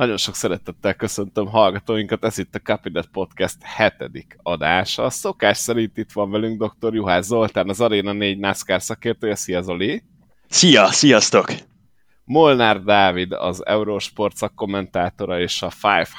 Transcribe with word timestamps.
Nagyon 0.00 0.16
sok 0.16 0.34
szeretettel 0.34 0.94
köszöntöm 0.94 1.46
hallgatóinkat, 1.46 2.24
ez 2.24 2.38
itt 2.38 2.54
a 2.54 2.58
Capinet 2.58 3.06
Podcast 3.06 3.56
hetedik 3.62 4.36
adása. 4.42 5.02
A 5.02 5.10
szokás 5.10 5.56
szerint 5.56 5.96
itt 5.96 6.12
van 6.12 6.30
velünk 6.30 6.64
dr. 6.64 6.94
Juhász 6.94 7.26
Zoltán, 7.26 7.68
az 7.68 7.80
Arena 7.80 8.12
4 8.12 8.38
NASCAR 8.38 8.82
szakértője. 8.82 9.34
Szia 9.34 9.62
Zoli! 9.62 10.02
Szia, 10.48 10.86
sziasztok! 10.86 11.52
Molnár 12.24 12.82
Dávid, 12.82 13.32
az 13.32 13.66
Eurosport 13.66 14.36
szakkommentátora 14.36 15.40
és 15.40 15.62
a 15.62 15.70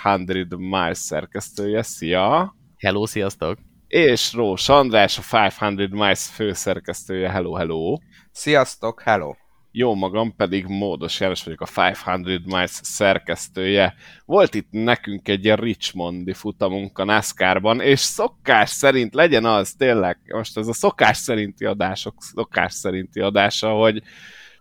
500 0.06 0.46
Miles 0.58 0.98
szerkesztője. 0.98 1.82
Szia! 1.82 2.56
Hello, 2.78 3.06
sziasztok! 3.06 3.58
És 3.88 4.34
Rós 4.34 4.70
András, 4.70 5.18
a 5.18 5.50
500 5.50 5.90
Miles 5.90 6.26
főszerkesztője. 6.26 7.30
Hello, 7.30 7.54
hello! 7.54 7.98
Sziasztok, 8.32 9.02
hello! 9.02 9.41
Jó 9.72 9.96
magam 9.96 10.36
pedig 10.36 10.66
Módos 10.66 11.20
János 11.20 11.44
vagyok, 11.44 11.62
a 11.62 11.90
500 11.90 12.42
Miles 12.46 12.80
szerkesztője. 12.84 13.96
Volt 14.26 14.56
itt 14.56 14.68
nekünk 14.70 15.28
egy 15.28 15.44
ilyen 15.44 15.58
Richmondi 15.58 16.34
futamunk 16.34 16.98
a 16.98 17.04
NASCAR-ban, 17.04 17.82
és 17.82 18.00
szokás 18.00 18.70
szerint 18.70 19.14
legyen 19.14 19.46
az 19.46 19.74
tényleg, 19.74 20.20
most 20.34 20.58
ez 20.58 20.68
a 20.68 20.74
szokás 20.74 21.18
szerinti 21.18 21.66
adások, 21.66 22.16
szokás 22.18 22.74
szerinti 22.74 23.20
adása, 23.20 23.70
hogy 23.70 24.02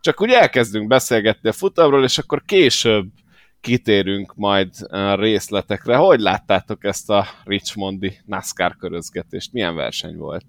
csak 0.00 0.20
úgy 0.20 0.30
elkezdünk 0.30 0.86
beszélgetni 0.86 1.48
a 1.48 1.52
futamról, 1.52 2.04
és 2.04 2.18
akkor 2.18 2.42
később 2.44 3.08
kitérünk 3.60 4.34
majd 4.36 4.68
részletekre. 5.14 5.96
Hogy 5.96 6.20
láttátok 6.20 6.84
ezt 6.84 7.10
a 7.10 7.26
Richmondi 7.44 8.20
NASCAR 8.26 8.76
körözgetést? 8.76 9.52
Milyen 9.52 9.74
verseny 9.74 10.16
volt? 10.16 10.44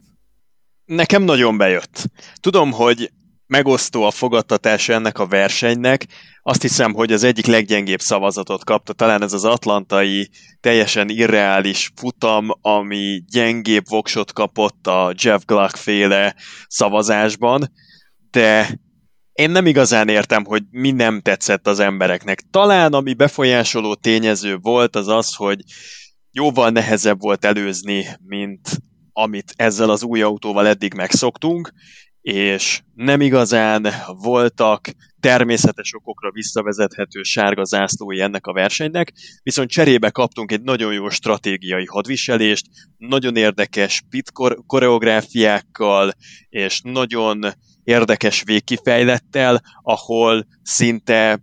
Nekem 0.85 1.23
nagyon 1.23 1.57
bejött. 1.57 2.03
Tudom, 2.35 2.71
hogy 2.71 3.11
megosztó 3.51 4.03
a 4.03 4.11
fogadtatása 4.11 4.93
ennek 4.93 5.19
a 5.19 5.27
versenynek. 5.27 6.07
Azt 6.41 6.61
hiszem, 6.61 6.93
hogy 6.93 7.11
az 7.11 7.23
egyik 7.23 7.45
leggyengébb 7.45 7.99
szavazatot 7.99 8.63
kapta, 8.63 8.93
talán 8.93 9.21
ez 9.21 9.33
az 9.33 9.45
atlantai 9.45 10.29
teljesen 10.59 11.09
irreális 11.09 11.91
futam, 11.95 12.47
ami 12.61 13.23
gyengébb 13.29 13.83
voksot 13.89 14.33
kapott 14.33 14.87
a 14.87 15.13
Jeff 15.17 15.41
Gluck 15.45 15.75
féle 15.75 16.35
szavazásban, 16.67 17.71
de 18.29 18.79
én 19.31 19.49
nem 19.49 19.65
igazán 19.65 20.07
értem, 20.07 20.45
hogy 20.45 20.63
mi 20.69 20.91
nem 20.91 21.21
tetszett 21.21 21.67
az 21.67 21.79
embereknek. 21.79 22.43
Talán 22.51 22.93
ami 22.93 23.13
befolyásoló 23.13 23.95
tényező 23.95 24.57
volt, 24.57 24.95
az 24.95 25.07
az, 25.07 25.35
hogy 25.35 25.59
jóval 26.31 26.69
nehezebb 26.69 27.21
volt 27.21 27.45
előzni, 27.45 28.05
mint 28.25 28.69
amit 29.13 29.53
ezzel 29.55 29.89
az 29.89 30.03
új 30.03 30.21
autóval 30.21 30.67
eddig 30.67 30.93
megszoktunk, 30.93 31.73
és 32.21 32.81
nem 32.95 33.21
igazán 33.21 33.87
voltak 34.21 34.89
természetes 35.19 35.93
okokra 35.93 36.31
visszavezethető 36.31 37.23
sárga 37.23 37.63
zászlói 37.63 38.21
ennek 38.21 38.47
a 38.47 38.53
versenynek, 38.53 39.13
viszont 39.43 39.69
cserébe 39.69 40.09
kaptunk 40.09 40.51
egy 40.51 40.61
nagyon 40.61 40.93
jó 40.93 41.09
stratégiai 41.09 41.85
hadviselést, 41.85 42.65
nagyon 42.97 43.35
érdekes 43.35 44.03
pit 44.09 44.31
koreográfiákkal, 44.65 46.11
és 46.49 46.81
nagyon 46.83 47.53
érdekes 47.83 48.43
végkifejlettel, 48.43 49.61
ahol 49.81 50.47
szinte 50.63 51.39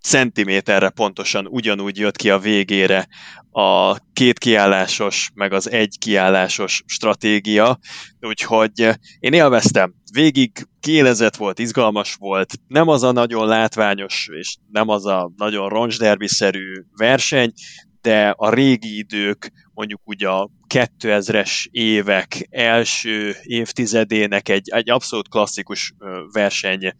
centiméterre 0.00 0.88
pontosan 0.88 1.46
ugyanúgy 1.46 1.98
jött 1.98 2.16
ki 2.16 2.30
a 2.30 2.38
végére 2.38 3.08
a 3.50 3.98
két 4.12 4.38
kiállásos, 4.38 5.30
meg 5.34 5.52
az 5.52 5.70
egy 5.70 5.96
kiállásos 5.98 6.82
stratégia, 6.86 7.78
úgyhogy 8.20 8.88
én 9.18 9.32
élveztem. 9.32 9.94
Végig 10.12 10.66
kiélezett 10.80 11.36
volt, 11.36 11.58
izgalmas 11.58 12.14
volt, 12.14 12.54
nem 12.66 12.88
az 12.88 13.02
a 13.02 13.12
nagyon 13.12 13.46
látványos, 13.46 14.28
és 14.32 14.56
nem 14.70 14.88
az 14.88 15.06
a 15.06 15.32
nagyon 15.36 15.68
roncsderbiszerű 15.68 16.72
verseny, 16.96 17.52
de 18.00 18.34
a 18.36 18.50
régi 18.50 18.98
idők, 18.98 19.52
mondjuk 19.74 20.00
ugye 20.04 20.28
a 20.28 20.50
2000-es 20.74 21.66
évek 21.70 22.46
első 22.50 23.36
évtizedének 23.42 24.48
egy, 24.48 24.68
egy 24.70 24.90
abszolút 24.90 25.28
klasszikus 25.28 25.94
verseny 26.32 26.92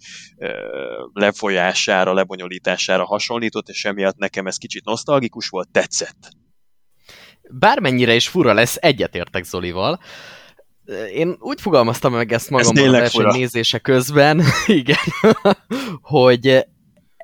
lefolyására, 1.13 2.13
lebonyolítására 2.13 3.05
hasonlított, 3.05 3.69
és 3.69 3.85
emiatt 3.85 4.17
nekem 4.17 4.47
ez 4.47 4.57
kicsit 4.57 4.85
nosztalgikus 4.85 5.49
volt, 5.49 5.69
tetszett. 5.69 6.31
Bármennyire 7.51 8.15
is 8.15 8.29
fura 8.29 8.53
lesz, 8.53 8.77
egyetértek 8.81 9.45
Zolival. 9.45 10.01
Én 11.13 11.37
úgy 11.39 11.61
fogalmaztam 11.61 12.13
meg 12.13 12.33
ezt 12.33 12.51
magamban 12.51 12.85
ez 12.85 12.89
a 12.89 12.91
verseny 12.91 13.21
fura. 13.21 13.33
nézése 13.33 13.79
közben, 13.79 14.43
igen, 14.67 14.97
hogy 16.01 16.67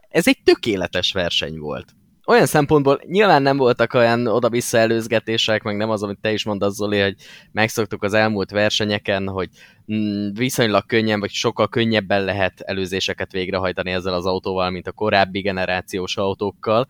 ez 0.08 0.28
egy 0.28 0.38
tökéletes 0.44 1.12
verseny 1.12 1.58
volt 1.58 1.94
olyan 2.26 2.46
szempontból 2.46 3.00
nyilván 3.06 3.42
nem 3.42 3.56
voltak 3.56 3.94
olyan 3.94 4.26
oda-vissza 4.26 4.78
előzgetések, 4.78 5.62
meg 5.62 5.76
nem 5.76 5.90
az, 5.90 6.02
amit 6.02 6.20
te 6.20 6.32
is 6.32 6.44
mondasz, 6.44 6.74
Zoli, 6.74 7.00
hogy 7.00 7.14
megszoktuk 7.52 8.02
az 8.02 8.14
elmúlt 8.14 8.50
versenyeken, 8.50 9.28
hogy 9.28 9.48
mm, 9.92 10.28
viszonylag 10.32 10.86
könnyen, 10.86 11.20
vagy 11.20 11.30
sokkal 11.30 11.68
könnyebben 11.68 12.24
lehet 12.24 12.60
előzéseket 12.60 13.32
végrehajtani 13.32 13.90
ezzel 13.90 14.14
az 14.14 14.26
autóval, 14.26 14.70
mint 14.70 14.86
a 14.86 14.92
korábbi 14.92 15.40
generációs 15.40 16.16
autókkal, 16.16 16.86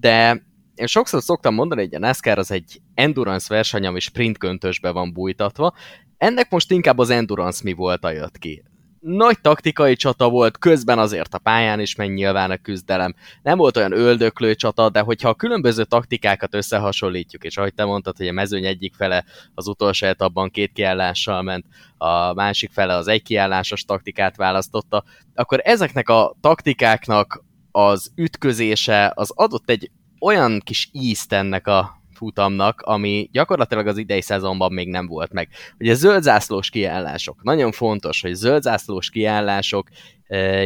de 0.00 0.42
én 0.74 0.86
sokszor 0.86 1.22
szoktam 1.22 1.54
mondani, 1.54 1.80
hogy 1.80 1.94
a 1.94 1.98
NASCAR 1.98 2.38
az 2.38 2.50
egy 2.50 2.80
endurance 2.94 3.54
verseny, 3.54 3.86
ami 3.86 4.00
sprint 4.00 4.38
köntösbe 4.38 4.90
van 4.90 5.12
bújtatva. 5.12 5.74
Ennek 6.16 6.50
most 6.50 6.70
inkább 6.70 6.98
az 6.98 7.10
endurance 7.10 7.60
mi 7.64 7.72
volt 7.72 8.04
a 8.04 8.10
jött 8.10 8.38
ki 8.38 8.62
nagy 9.04 9.40
taktikai 9.40 9.96
csata 9.96 10.28
volt, 10.28 10.58
közben 10.58 10.98
azért 10.98 11.34
a 11.34 11.38
pályán 11.38 11.80
is 11.80 11.94
menj 11.94 12.12
nyilván 12.12 12.50
a 12.50 12.56
küzdelem. 12.56 13.14
Nem 13.42 13.58
volt 13.58 13.76
olyan 13.76 13.92
öldöklő 13.92 14.54
csata, 14.54 14.90
de 14.90 15.00
hogyha 15.00 15.28
a 15.28 15.34
különböző 15.34 15.84
taktikákat 15.84 16.54
összehasonlítjuk, 16.54 17.44
és 17.44 17.56
ahogy 17.56 17.74
te 17.74 17.84
mondtad, 17.84 18.16
hogy 18.16 18.28
a 18.28 18.32
mezőny 18.32 18.64
egyik 18.64 18.94
fele 18.94 19.24
az 19.54 19.68
utolsó 19.68 20.06
etapban 20.06 20.50
két 20.50 20.72
kiállással 20.72 21.42
ment, 21.42 21.64
a 21.96 22.32
másik 22.32 22.72
fele 22.72 22.94
az 22.94 23.08
egy 23.08 23.22
kiállásos 23.22 23.84
taktikát 23.84 24.36
választotta, 24.36 25.04
akkor 25.34 25.60
ezeknek 25.64 26.08
a 26.08 26.36
taktikáknak 26.40 27.44
az 27.70 28.12
ütközése 28.14 29.12
az 29.14 29.30
adott 29.34 29.70
egy 29.70 29.90
olyan 30.20 30.60
kis 30.64 30.88
ízt 30.92 31.32
ennek 31.32 31.66
a 31.66 32.02
futamnak, 32.16 32.80
ami 32.80 33.28
gyakorlatilag 33.32 33.86
az 33.86 33.98
idei 33.98 34.20
szezonban 34.20 34.72
még 34.72 34.88
nem 34.88 35.06
volt 35.06 35.32
meg. 35.32 35.48
Ugye 35.78 35.94
zöldzászlós 35.94 36.70
kiállások. 36.70 37.42
Nagyon 37.42 37.72
fontos, 37.72 38.20
hogy 38.20 38.34
zöldzászlós 38.34 39.10
kiállások 39.10 39.88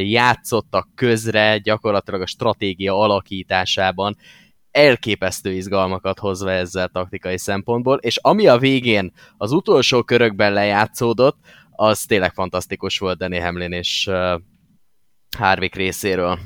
játszottak 0.00 0.88
közre 0.94 1.58
gyakorlatilag 1.58 2.20
a 2.20 2.26
stratégia 2.26 2.98
alakításában, 2.98 4.16
elképesztő 4.70 5.52
izgalmakat 5.52 6.18
hozva 6.18 6.50
ezzel 6.50 6.88
taktikai 6.88 7.38
szempontból, 7.38 7.96
és 7.96 8.16
ami 8.16 8.46
a 8.46 8.58
végén 8.58 9.12
az 9.36 9.52
utolsó 9.52 10.02
körökben 10.02 10.52
lejátszódott, 10.52 11.38
az 11.70 12.02
tényleg 12.02 12.32
fantasztikus 12.32 12.98
volt 12.98 13.18
Danny 13.18 13.40
Hamlin 13.42 13.72
és 13.72 14.10
Harvick 15.38 15.74
részéről. 15.74 16.38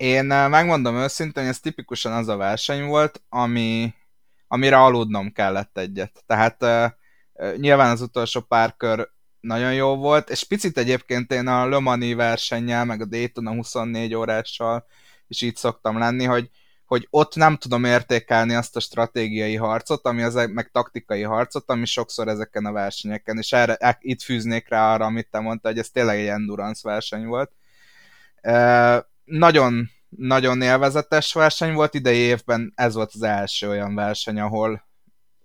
Én 0.00 0.24
megmondom 0.24 0.96
őszintén, 0.96 1.46
ez 1.46 1.60
tipikusan 1.60 2.12
az 2.12 2.28
a 2.28 2.36
verseny 2.36 2.84
volt, 2.84 3.22
ami, 3.28 3.94
amire 4.48 4.76
aludnom 4.76 5.32
kellett 5.32 5.78
egyet. 5.78 6.22
Tehát 6.26 6.62
uh, 6.62 7.56
nyilván 7.56 7.90
az 7.90 8.00
utolsó 8.00 8.40
pár 8.40 8.76
kör 8.76 9.10
nagyon 9.40 9.74
jó 9.74 9.96
volt, 9.96 10.30
és 10.30 10.44
picit 10.44 10.78
egyébként 10.78 11.32
én 11.32 11.46
a 11.46 11.68
Le 11.68 11.78
Mani 11.78 12.14
versennyel, 12.14 12.84
meg 12.84 13.00
a 13.00 13.04
Daytona 13.04 13.52
24 13.52 14.14
órással 14.14 14.86
is 15.28 15.42
így 15.42 15.56
szoktam 15.56 15.98
lenni, 15.98 16.24
hogy, 16.24 16.50
hogy 16.84 17.06
ott 17.10 17.34
nem 17.34 17.56
tudom 17.56 17.84
értékelni 17.84 18.54
azt 18.54 18.76
a 18.76 18.80
stratégiai 18.80 19.56
harcot, 19.56 20.06
ami 20.06 20.22
az, 20.22 20.34
meg 20.34 20.70
taktikai 20.72 21.22
harcot, 21.22 21.70
ami 21.70 21.84
sokszor 21.84 22.28
ezeken 22.28 22.64
a 22.66 22.72
versenyeken, 22.72 23.38
és 23.38 23.52
erre, 23.52 23.74
e, 23.74 23.98
itt 24.00 24.22
fűznék 24.22 24.68
rá 24.68 24.92
arra, 24.92 25.04
amit 25.04 25.30
te 25.30 25.40
mondtad, 25.40 25.70
hogy 25.70 25.80
ez 25.80 25.90
tényleg 25.90 26.18
egy 26.18 26.26
endurance 26.26 26.88
verseny 26.88 27.26
volt. 27.26 27.50
Nagyon, 29.30 29.90
nagyon 30.08 30.62
élvezetes 30.62 31.32
verseny 31.32 31.72
volt, 31.72 31.94
idei 31.94 32.18
évben 32.18 32.72
ez 32.74 32.94
volt 32.94 33.10
az 33.14 33.22
első 33.22 33.68
olyan 33.68 33.94
verseny, 33.94 34.40
ahol 34.40 34.88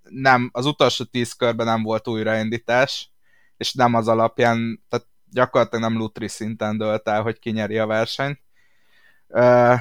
nem, 0.10 0.50
az 0.54 0.66
utolsó 0.66 1.04
tíz 1.04 1.34
körben 1.34 1.66
nem 1.66 1.84
volt 1.84 2.08
újraindítás, 2.08 3.10
és 3.58 3.74
nem 3.74 3.94
az 3.94 4.08
alapján, 4.08 4.84
tehát 4.90 5.08
gyakorlatilag 5.32 5.90
nem 5.90 5.98
Lutri 5.98 6.28
szinten 6.28 6.78
dölt 6.78 7.08
el, 7.08 7.22
hogy 7.22 7.40
kinyeri 7.40 7.78
a 7.78 7.86
versenyt. 7.86 8.40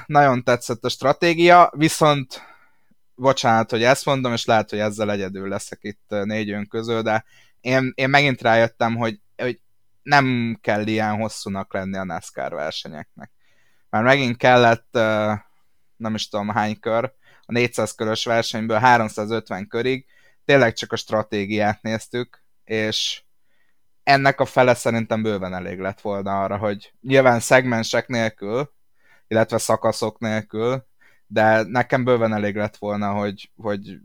Nagyon 0.07 0.45
tetszett 0.45 0.85
a 0.85 0.89
stratégia, 0.89 1.73
viszont 1.77 2.43
bocsánat, 3.15 3.71
hogy 3.71 3.83
ezt 3.83 4.05
mondom, 4.05 4.33
és 4.33 4.45
lehet, 4.45 4.71
hogy 4.71 4.79
ezzel 4.79 5.11
egyedül 5.11 5.49
leszek 5.49 5.79
itt 5.83 6.05
négy 6.09 6.51
ön 6.51 6.69
közül, 6.69 7.03
de 7.03 7.25
én, 7.61 7.93
én 7.95 8.09
megint 8.09 8.43
rájöttem, 8.43 8.97
hogy, 8.97 9.21
hogy 9.37 9.61
nem 10.03 10.59
kell 10.61 10.87
ilyen 10.87 11.17
hosszúnak 11.17 11.73
lenni 11.73 11.97
a 11.97 12.05
NASCAR 12.05 12.53
versenyeknek 12.53 13.34
már 13.95 14.03
megint 14.03 14.37
kellett, 14.37 14.93
nem 15.97 16.15
is 16.15 16.29
tudom 16.29 16.49
hány 16.49 16.81
kör, 16.81 17.13
a 17.43 17.53
400 17.53 17.95
körös 17.95 18.25
versenyből 18.25 18.79
350 18.79 19.69
körig, 19.69 20.07
tényleg 20.45 20.73
csak 20.73 20.93
a 20.93 20.97
stratégiát 20.97 21.83
néztük, 21.83 22.43
és 22.65 23.23
ennek 24.03 24.41
a 24.41 24.45
fele 24.45 24.75
szerintem 24.75 25.23
bőven 25.23 25.55
elég 25.55 25.79
lett 25.79 26.01
volna 26.01 26.43
arra, 26.43 26.57
hogy 26.57 26.93
nyilván 27.01 27.41
szegmensek 27.41 28.09
nélkül, 28.09 28.73
illetve 29.29 29.59
szakaszok 29.59 30.19
nélkül, 30.19 30.87
de 31.27 31.63
nekem 31.63 32.05
bőven 32.05 32.35
elég 32.35 32.57
lett 32.57 32.77
volna, 32.77 33.13
hogy, 33.13 33.51
hogy 33.57 33.99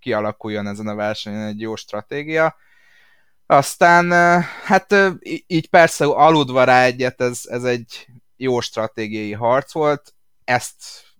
kialakuljon 0.00 0.66
ezen 0.66 0.88
a 0.88 0.94
versenyen 0.94 1.46
egy 1.46 1.60
jó 1.60 1.76
stratégia. 1.76 2.56
Aztán, 3.46 4.10
hát 4.64 4.94
így 5.46 5.68
persze 5.68 6.04
aludva 6.04 6.64
rá 6.64 6.84
egyet, 6.84 7.20
ez, 7.20 7.40
ez 7.44 7.64
egy 7.64 8.06
jó 8.38 8.60
stratégiai 8.60 9.32
harc 9.32 9.72
volt. 9.72 10.14
Ezt, 10.44 10.76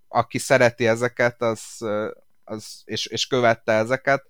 aki 0.08 0.38
szereti 0.38 0.86
ezeket, 0.86 1.42
az, 1.42 1.62
az, 2.44 2.82
és, 2.84 3.06
és 3.06 3.26
követte 3.26 3.72
ezeket, 3.72 4.24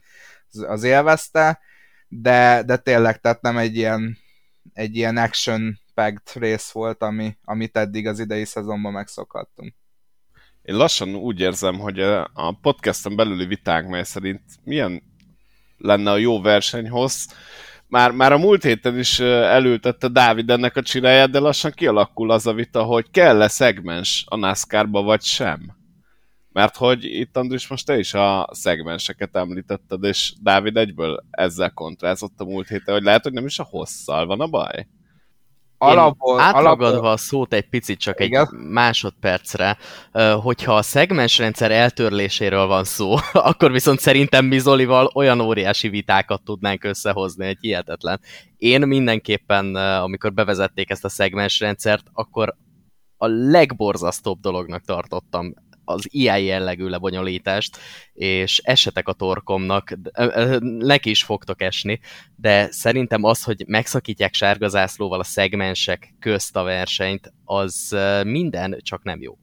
az, 0.53 0.63
az 0.69 0.83
élvezte, 0.83 1.61
de, 2.09 2.63
de 2.63 2.77
tényleg, 2.77 3.21
tehát 3.21 3.43
nem 3.43 3.57
egy 3.57 3.77
ilyen, 3.77 4.19
egy 4.73 4.97
ilyen 4.97 5.17
action 5.17 5.81
packed 5.95 6.43
rész 6.43 6.71
volt, 6.71 7.03
ami, 7.03 7.37
amit 7.45 7.77
eddig 7.77 8.07
az 8.07 8.19
idei 8.19 8.45
szezonban 8.45 8.93
megszokhattunk. 8.93 9.75
Én 10.63 10.77
lassan 10.77 11.15
úgy 11.15 11.41
érzem, 11.41 11.79
hogy 11.79 12.01
a 12.33 12.59
podcasten 12.61 13.17
belüli 13.17 13.47
vitánk, 13.47 13.89
mely 13.89 14.03
szerint 14.03 14.43
milyen 14.65 15.03
lenne 15.79 16.11
a 16.11 16.17
jó 16.17 16.41
versenyhoz, 16.41 17.27
már, 17.89 18.11
már 18.11 18.33
a 18.33 18.39
múlt 18.39 18.63
héten 18.63 18.99
is 18.99 19.21
elültette 19.21 20.09
Dávid 20.09 20.51
ennek 20.51 20.77
a 20.77 20.83
csináját, 20.83 21.31
de 21.31 21.39
lassan 21.39 21.71
kialakul 21.71 22.31
az 22.31 22.47
a 22.47 22.53
vita, 22.53 22.83
hogy 22.83 23.11
kell-e 23.11 23.49
szegmens 23.49 24.25
a 24.29 24.37
NASCAR-ba, 24.37 25.03
vagy 25.03 25.23
sem. 25.23 25.77
Mert 26.53 26.77
hogy 26.77 27.05
itt 27.05 27.37
Andris 27.37 27.69
most 27.69 27.87
te 27.87 27.99
is 27.99 28.15
a 28.15 28.49
szegmenseket 28.53 29.37
említetted, 29.37 30.05
és 30.05 30.33
Dávid 30.43 30.77
egyből 30.77 31.25
ezzel 31.31 31.71
kontrázott 31.71 32.41
a 32.41 32.45
múlt 32.45 32.69
héten, 32.69 32.95
hogy 32.95 33.03
lehet, 33.03 33.23
hogy 33.23 33.33
nem 33.33 33.47
is 33.47 33.59
a 33.59 33.67
hosszal 33.71 34.27
van 34.27 34.41
a 34.41 34.47
baj 34.47 34.87
alapból, 35.79 36.41
átragadva 36.41 36.87
alapból... 36.87 37.11
a 37.11 37.17
szót 37.17 37.53
egy 37.53 37.69
picit, 37.69 37.99
csak 37.99 38.21
Igen. 38.21 38.49
egy 38.51 38.59
másodpercre, 38.59 39.77
hogyha 40.43 40.75
a 40.75 40.83
szegmensrendszer 40.83 41.71
eltörléséről 41.71 42.67
van 42.67 42.85
szó, 42.85 43.15
akkor 43.33 43.73
viszont 43.73 43.99
szerintem 43.99 44.45
mi 44.45 44.59
Zolival 44.59 45.11
olyan 45.15 45.41
óriási 45.41 45.89
vitákat 45.89 46.43
tudnánk 46.43 46.85
összehozni, 46.85 47.47
egy 47.47 47.59
hihetetlen. 47.61 48.21
Én 48.57 48.87
mindenképpen, 48.87 49.75
amikor 49.75 50.33
bevezették 50.33 50.91
ezt 50.91 51.05
a 51.05 51.09
szegmensrendszert, 51.09 52.07
akkor 52.13 52.57
a 53.17 53.27
legborzasztóbb 53.27 54.41
dolognak 54.41 54.85
tartottam 54.85 55.55
az 55.89 56.07
ilyen 56.11 56.41
jellegű 56.41 56.87
lebonyolítást, 56.87 57.79
és 58.13 58.59
esetek 58.59 59.09
a 59.09 59.13
torkomnak, 59.13 59.95
neki 60.79 61.11
is 61.11 61.23
fogtok 61.23 61.63
esni, 61.63 62.01
de 62.37 62.71
szerintem 62.71 63.25
az, 63.25 63.43
hogy 63.43 63.65
megszakítják 63.67 64.35
sárgazászlóval 64.35 65.21
a 65.21 65.25
szegmensek 65.25 66.15
közt 66.21 66.57
a 66.57 66.63
versenyt, 66.63 67.33
az 67.45 67.97
minden, 68.25 68.79
csak 68.83 69.03
nem 69.03 69.21
jó. 69.21 69.39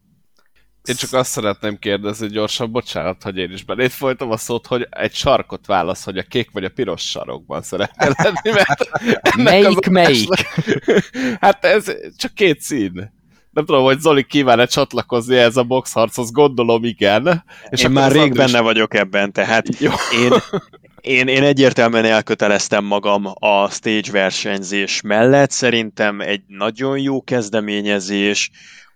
Én 0.84 0.96
csak 0.96 1.14
azt 1.14 1.32
szeretném 1.32 1.78
kérdezni 1.78 2.28
gyorsan, 2.28 2.72
bocsánat, 2.72 3.24
hogy 3.24 3.38
én 3.38 3.52
is 3.52 3.64
belét 3.64 3.92
folytam 3.92 4.32
a 4.32 4.38
szót, 4.38 4.68
hogy 4.68 4.88
egy 4.90 5.14
sarkot 5.14 5.66
válasz, 5.66 6.04
hogy 6.04 6.18
a 6.18 6.24
kék 6.24 6.52
vagy 6.52 6.64
a 6.64 6.70
piros 6.70 7.10
sarokban 7.10 7.62
szeretnél 7.62 8.16
lenni, 8.18 8.56
mert 8.56 8.90
melyik, 9.36 9.90
melyik? 9.90 10.48
hát 11.42 11.66
ez 11.66 11.92
csak 12.18 12.34
két 12.34 12.62
szín 12.62 13.14
nem 13.56 13.66
tudom, 13.66 13.84
hogy 13.84 14.00
Zoli 14.00 14.24
kíván-e 14.24 14.66
csatlakozni 14.66 15.38
ez 15.38 15.58
a 15.58 15.64
boxharchoz, 15.64 16.32
gondolom 16.32 16.84
igen. 16.84 17.44
És 17.70 17.84
én 17.84 17.92
már 17.92 18.12
rég 18.12 18.34
benne 18.34 18.60
vagyok 18.60 18.94
ebben, 18.94 19.32
tehát 19.32 19.80
Jó. 19.80 19.92
én, 20.24 20.34
én, 21.02 21.28
én 21.28 21.44
egyértelműen 21.44 22.06
elköteleztem 22.06 22.84
magam 22.84 23.26
a 23.34 23.70
stage 23.70 24.12
versenyzés 24.12 25.02
mellett, 25.02 25.52
szerintem 25.52 26.22
egy 26.22 26.42
nagyon 26.48 27.00
jó 27.00 27.22
kezdeményezés, 27.22 28.52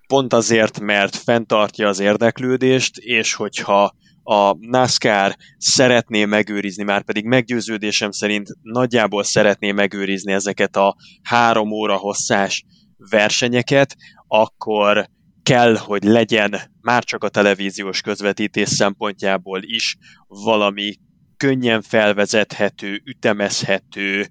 pont 0.07 0.33
azért, 0.33 0.79
mert 0.79 1.15
fenntartja 1.15 1.88
az 1.88 2.00
érdeklődést, 2.00 2.97
és 2.97 3.33
hogyha 3.33 3.95
a 4.23 4.55
NASCAR 4.59 5.35
szeretné 5.57 6.25
megőrizni, 6.25 6.83
már 6.83 7.03
pedig 7.03 7.25
meggyőződésem 7.25 8.12
szerint 8.12 8.47
nagyjából 8.62 9.23
szeretné 9.23 9.71
megőrizni 9.71 10.31
ezeket 10.33 10.75
a 10.75 10.95
három 11.21 11.71
óra 11.71 11.95
hosszás 11.95 12.65
versenyeket, 13.10 13.96
akkor 14.28 15.10
kell, 15.44 15.75
hogy 15.78 16.04
legyen 16.04 16.60
már 16.81 17.04
csak 17.04 17.24
a 17.24 17.30
televíziós 17.30 18.01
közvetítés 18.01 18.69
szempontjából 18.69 19.63
is 19.63 19.98
valami 20.28 20.96
könnyen 21.38 21.81
felvezethető, 21.81 23.01
ütemezhető 23.06 24.28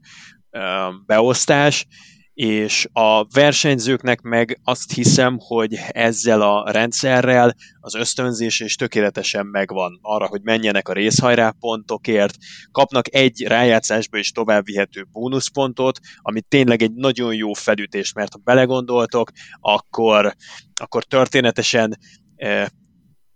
beosztás, 1.06 1.86
és 2.38 2.88
a 2.92 3.24
versenyzőknek 3.24 4.20
meg 4.20 4.60
azt 4.64 4.92
hiszem, 4.92 5.36
hogy 5.40 5.74
ezzel 5.88 6.42
a 6.42 6.70
rendszerrel 6.70 7.54
az 7.80 7.94
ösztönzés 7.94 8.60
is 8.60 8.76
tökéletesen 8.76 9.46
megvan 9.46 9.98
arra, 10.02 10.26
hogy 10.26 10.42
menjenek 10.42 10.88
a 10.88 10.92
részhajrá 10.92 11.50
pontokért, 11.60 12.36
kapnak 12.72 13.14
egy 13.14 13.42
rájátszásba 13.46 14.18
is 14.18 14.30
tovább 14.30 14.64
vihető 14.64 15.06
bónuszpontot, 15.12 15.98
ami 16.16 16.40
tényleg 16.40 16.82
egy 16.82 16.94
nagyon 16.94 17.34
jó 17.34 17.52
felütés, 17.52 18.12
mert 18.12 18.32
ha 18.32 18.40
belegondoltok, 18.44 19.30
akkor, 19.60 20.34
akkor 20.74 21.04
történetesen 21.04 21.98
eh, 22.36 22.66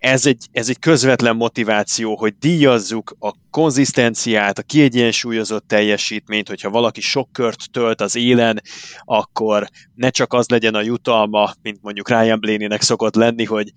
ez 0.03 0.27
egy, 0.27 0.47
ez 0.53 0.69
egy 0.69 0.79
közvetlen 0.79 1.37
motiváció, 1.37 2.17
hogy 2.17 2.35
díjazzuk 2.39 3.17
a 3.19 3.35
konzisztenciát, 3.51 4.59
a 4.59 4.63
kiegyensúlyozott 4.63 5.69
teljesítményt, 5.69 6.49
hogyha 6.49 6.71
valaki 6.71 7.01
sok 7.01 7.33
kört 7.33 7.71
tölt 7.71 8.01
az 8.01 8.17
élen, 8.17 8.61
akkor 9.01 9.69
ne 9.95 10.11
csak 10.11 10.33
az 10.33 10.49
legyen 10.49 10.75
a 10.75 10.83
jutalma, 10.83 11.53
mint 11.63 11.83
mondjuk 11.83 12.09
Ryan 12.09 12.41
Blaney-nek 12.41 12.81
szokott 12.81 13.15
lenni, 13.15 13.45
hogy 13.45 13.73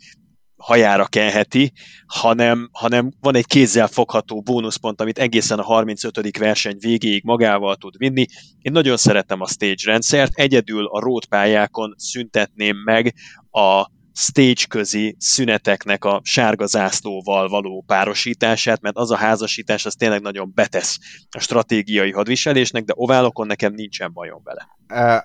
hajára 0.58 1.06
kenheti, 1.06 1.72
hanem, 2.06 2.70
hanem 2.72 3.12
van 3.20 3.36
egy 3.36 3.48
kézzel 3.48 3.88
fogható 3.88 4.42
bónuszpont, 4.42 5.02
amit 5.02 5.20
egészen 5.20 5.60
a 5.60 5.64
35. 5.64 6.38
verseny 6.38 6.78
végéig 6.80 7.24
magával 7.24 7.76
tud 7.76 7.98
vinni. 7.98 8.26
Én 8.62 8.72
nagyon 8.72 8.98
szeretem 8.98 9.42
a 9.42 9.48
stage 9.48 9.84
rendszert, 9.86 10.34
egyedül 10.34 10.86
a 10.86 11.00
road 11.00 11.26
pályákon 11.26 11.94
szüntetném 11.98 12.78
meg 12.86 13.14
a 13.52 13.94
stage 14.18 14.66
közi 14.70 15.16
szüneteknek 15.20 16.06
a 16.06 16.22
sárga 16.24 16.66
zászlóval 16.66 17.50
való 17.50 17.84
párosítását, 17.88 18.82
mert 18.82 18.96
az 18.96 19.12
a 19.12 19.16
házasítás 19.16 19.86
az 19.86 19.96
tényleg 19.96 20.22
nagyon 20.22 20.52
betesz 20.54 20.98
a 21.30 21.40
stratégiai 21.40 22.12
hadviselésnek, 22.12 22.84
de 22.84 22.94
oválokon 22.96 23.48
nekem 23.48 23.74
nincsen 23.74 24.14
bajom 24.14 24.42
vele. 24.44 24.68
Uh, 24.90 25.24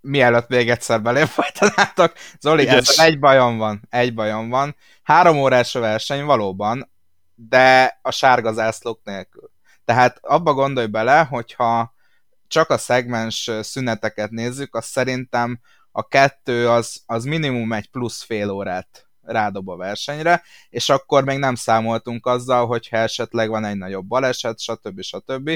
mielőtt 0.00 0.48
még 0.48 0.70
egyszer 0.70 1.02
belém 1.02 1.26
folytanátok, 1.26 2.12
Zoli, 2.40 2.68
ez 2.68 2.98
egy 2.98 3.18
bajom 3.18 3.58
van, 3.58 3.86
egy 3.90 4.14
bajom 4.14 4.48
van. 4.48 4.76
Három 5.02 5.38
órás 5.38 5.72
verseny 5.72 6.24
valóban, 6.24 6.90
de 7.34 7.98
a 8.02 8.10
sárga 8.10 8.52
zászlók 8.52 9.00
nélkül. 9.04 9.50
Tehát 9.84 10.18
abba 10.20 10.52
gondolj 10.52 10.86
bele, 10.86 11.22
hogyha 11.22 11.94
csak 12.46 12.70
a 12.70 12.78
szegmens 12.78 13.50
szüneteket 13.60 14.30
nézzük, 14.30 14.74
az 14.74 14.84
szerintem 14.84 15.60
a 15.92 16.08
kettő 16.08 16.68
az, 16.68 17.02
az 17.06 17.24
minimum 17.24 17.72
egy 17.72 17.90
plusz 17.90 18.22
fél 18.22 18.50
órát 18.50 19.06
rádob 19.22 19.68
a 19.68 19.76
versenyre, 19.76 20.42
és 20.68 20.88
akkor 20.88 21.24
még 21.24 21.38
nem 21.38 21.54
számoltunk 21.54 22.26
azzal, 22.26 22.66
hogyha 22.66 22.96
esetleg 22.96 23.48
van 23.48 23.64
egy 23.64 23.76
nagyobb 23.76 24.06
baleset, 24.06 24.60
stb. 24.60 25.02
stb. 25.02 25.50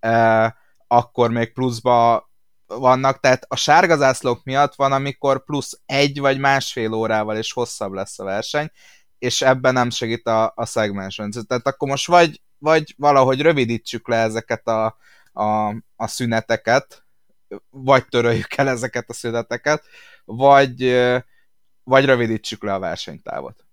E, 0.00 0.56
akkor 0.86 1.30
még 1.30 1.52
pluszba 1.52 2.30
vannak, 2.66 3.20
tehát 3.20 3.44
a 3.48 3.56
sárgazászlók 3.56 4.44
miatt 4.44 4.74
van, 4.74 4.92
amikor 4.92 5.44
plusz 5.44 5.80
egy 5.86 6.20
vagy 6.20 6.38
másfél 6.38 6.92
órával 6.92 7.36
is 7.36 7.52
hosszabb 7.52 7.92
lesz 7.92 8.18
a 8.18 8.24
verseny, 8.24 8.70
és 9.18 9.42
ebben 9.42 9.72
nem 9.72 9.90
segít 9.90 10.26
a, 10.26 10.52
a 10.56 10.66
segmens 10.66 11.16
Tehát 11.16 11.66
akkor 11.66 11.88
most 11.88 12.06
vagy, 12.06 12.42
vagy 12.58 12.94
valahogy 12.96 13.40
rövidítsük 13.40 14.08
le 14.08 14.16
ezeket 14.16 14.68
a, 14.68 14.96
a, 15.32 15.68
a 15.96 16.06
szüneteket, 16.06 17.04
vagy 17.70 18.08
töröljük 18.08 18.56
el 18.56 18.68
ezeket 18.68 19.08
a 19.08 19.12
szüneteket, 19.12 19.84
vagy, 20.24 20.96
vagy 21.84 22.04
rövidítsük 22.04 22.62
le 22.62 22.74
a 22.74 22.78
versenytávot. 22.78 23.64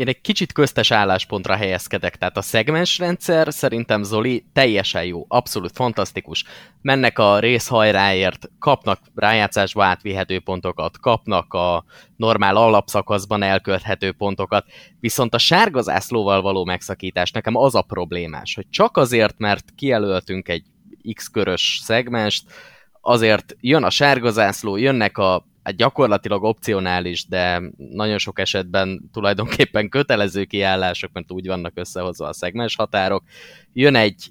Én 0.00 0.08
egy 0.08 0.20
kicsit 0.20 0.52
köztes 0.52 0.90
álláspontra 0.90 1.56
helyezkedek, 1.56 2.16
tehát 2.16 2.36
a 2.36 2.42
szegmensrendszer 2.42 3.52
szerintem 3.52 4.02
Zoli 4.02 4.46
teljesen 4.52 5.04
jó, 5.04 5.24
abszolút 5.28 5.70
fantasztikus. 5.74 6.44
Mennek 6.82 7.18
a 7.18 7.38
részhajráért, 7.38 8.50
kapnak 8.58 9.00
rájátszásba 9.14 9.84
átvihető 9.84 10.40
pontokat, 10.40 11.00
kapnak 11.00 11.54
a 11.54 11.84
normál 12.16 12.56
alapszakaszban 12.56 13.42
elkölthető 13.42 14.12
pontokat, 14.12 14.66
viszont 15.00 15.34
a 15.34 15.38
sárgazászlóval 15.38 16.42
való 16.42 16.64
megszakítás 16.64 17.30
nekem 17.30 17.56
az 17.56 17.74
a 17.74 17.82
problémás, 17.82 18.54
hogy 18.54 18.68
csak 18.70 18.96
azért, 18.96 19.38
mert 19.38 19.64
kijelöltünk 19.76 20.48
egy 20.48 20.64
X-körös 21.14 21.80
szegmest, 21.82 22.52
azért 23.00 23.56
jön 23.60 23.82
a 23.84 23.90
sárgazászló, 23.90 24.76
jönnek 24.76 25.18
a 25.18 25.48
hát 25.62 25.76
gyakorlatilag 25.76 26.42
opcionális, 26.42 27.26
de 27.26 27.62
nagyon 27.76 28.18
sok 28.18 28.38
esetben 28.38 29.10
tulajdonképpen 29.12 29.88
kötelező 29.88 30.44
kiállások, 30.44 31.12
mert 31.12 31.32
úgy 31.32 31.46
vannak 31.46 31.72
összehozva 31.74 32.28
a 32.28 32.32
szegmens 32.32 32.76
határok. 32.76 33.24
Jön 33.72 33.94
egy, 33.94 34.28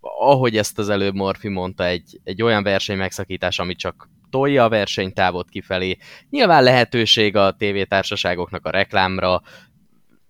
ahogy 0.00 0.56
ezt 0.56 0.78
az 0.78 0.88
előbb 0.88 1.14
Morfi 1.14 1.48
mondta, 1.48 1.86
egy, 1.86 2.20
egy 2.24 2.42
olyan 2.42 2.62
verseny 2.62 2.96
megszakítás, 2.96 3.58
ami 3.58 3.74
csak 3.74 4.08
tolja 4.30 4.64
a 4.64 4.68
versenytávot 4.68 5.48
kifelé. 5.48 5.96
Nyilván 6.30 6.62
lehetőség 6.62 7.36
a 7.36 7.52
tévétársaságoknak 7.52 8.66
a 8.66 8.70
reklámra, 8.70 9.42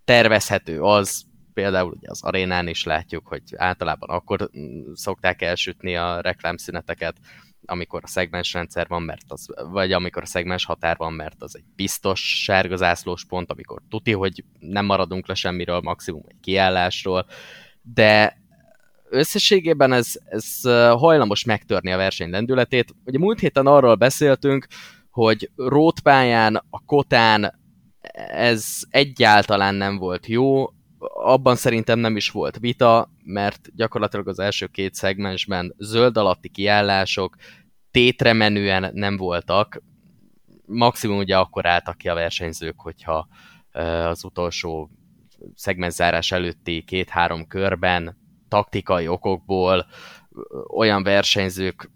tervezhető 0.05 0.81
az, 0.81 1.25
például 1.53 1.93
ugye 1.93 2.09
az 2.11 2.23
arénán 2.23 2.69
is 2.69 2.85
látjuk, 2.85 3.27
hogy 3.27 3.43
általában 3.57 4.09
akkor 4.09 4.51
mm, 4.59 4.93
szokták 4.93 5.43
elsütni 5.43 5.97
a 5.97 6.21
reklámszüneteket, 6.21 7.17
amikor 7.67 8.01
a 8.03 8.07
szegmensrendszer 8.07 8.87
van, 8.89 9.03
mert 9.03 9.25
az, 9.29 9.47
vagy 9.71 9.93
amikor 9.93 10.23
a 10.23 10.27
szegmens 10.27 10.65
határ 10.65 10.97
van, 10.97 11.13
mert 11.13 11.43
az 11.43 11.57
egy 11.57 11.65
biztos 11.77 12.43
sárgazászlós 12.43 13.25
pont, 13.25 13.51
amikor 13.51 13.81
tuti, 13.89 14.13
hogy 14.13 14.45
nem 14.59 14.85
maradunk 14.85 15.29
le 15.29 15.35
semmiről, 15.35 15.81
maximum 15.81 16.23
egy 16.29 16.41
kiállásról, 16.41 17.27
de 17.83 18.43
összességében 19.09 19.93
ez, 19.93 20.13
ez 20.25 20.61
hajlamos 20.99 21.45
megtörni 21.45 21.93
a 21.93 21.97
verseny 21.97 22.31
lendületét. 22.31 22.95
Ugye 23.05 23.19
múlt 23.19 23.41
héten 23.41 23.67
arról 23.67 23.95
beszéltünk, 23.95 24.67
hogy 25.11 25.51
rótpályán, 25.57 26.57
a 26.71 26.85
kotán 26.87 27.63
ez 28.33 28.81
egyáltalán 28.91 29.75
nem 29.75 29.99
volt 29.99 30.27
jó, 30.27 30.67
abban 31.13 31.57
szerintem 31.57 31.99
nem 31.99 32.17
is 32.17 32.31
volt 32.31 32.59
vita, 32.59 33.11
mert 33.25 33.75
gyakorlatilag 33.75 34.29
az 34.29 34.39
első 34.39 34.67
két 34.67 34.95
szegmensben 34.95 35.75
zöld 35.79 36.17
alatti 36.17 36.49
kiállások 36.49 37.37
tétre 37.91 38.33
menően 38.33 38.91
nem 38.93 39.17
voltak. 39.17 39.83
Maximum 40.67 41.19
ugye 41.19 41.37
akkor 41.39 41.67
álltak 41.67 41.99
ki 41.99 42.09
a 42.09 42.15
versenyzők, 42.15 42.81
hogyha 42.81 43.29
az 44.09 44.25
utolsó 44.25 44.91
szegmenszárás 45.55 46.33
előtti 46.33 46.83
két-három 46.83 47.47
körben 47.47 48.17
taktikai 48.49 49.09
okokból 49.09 49.87
olyan 50.77 51.03
versenyzők 51.03 51.91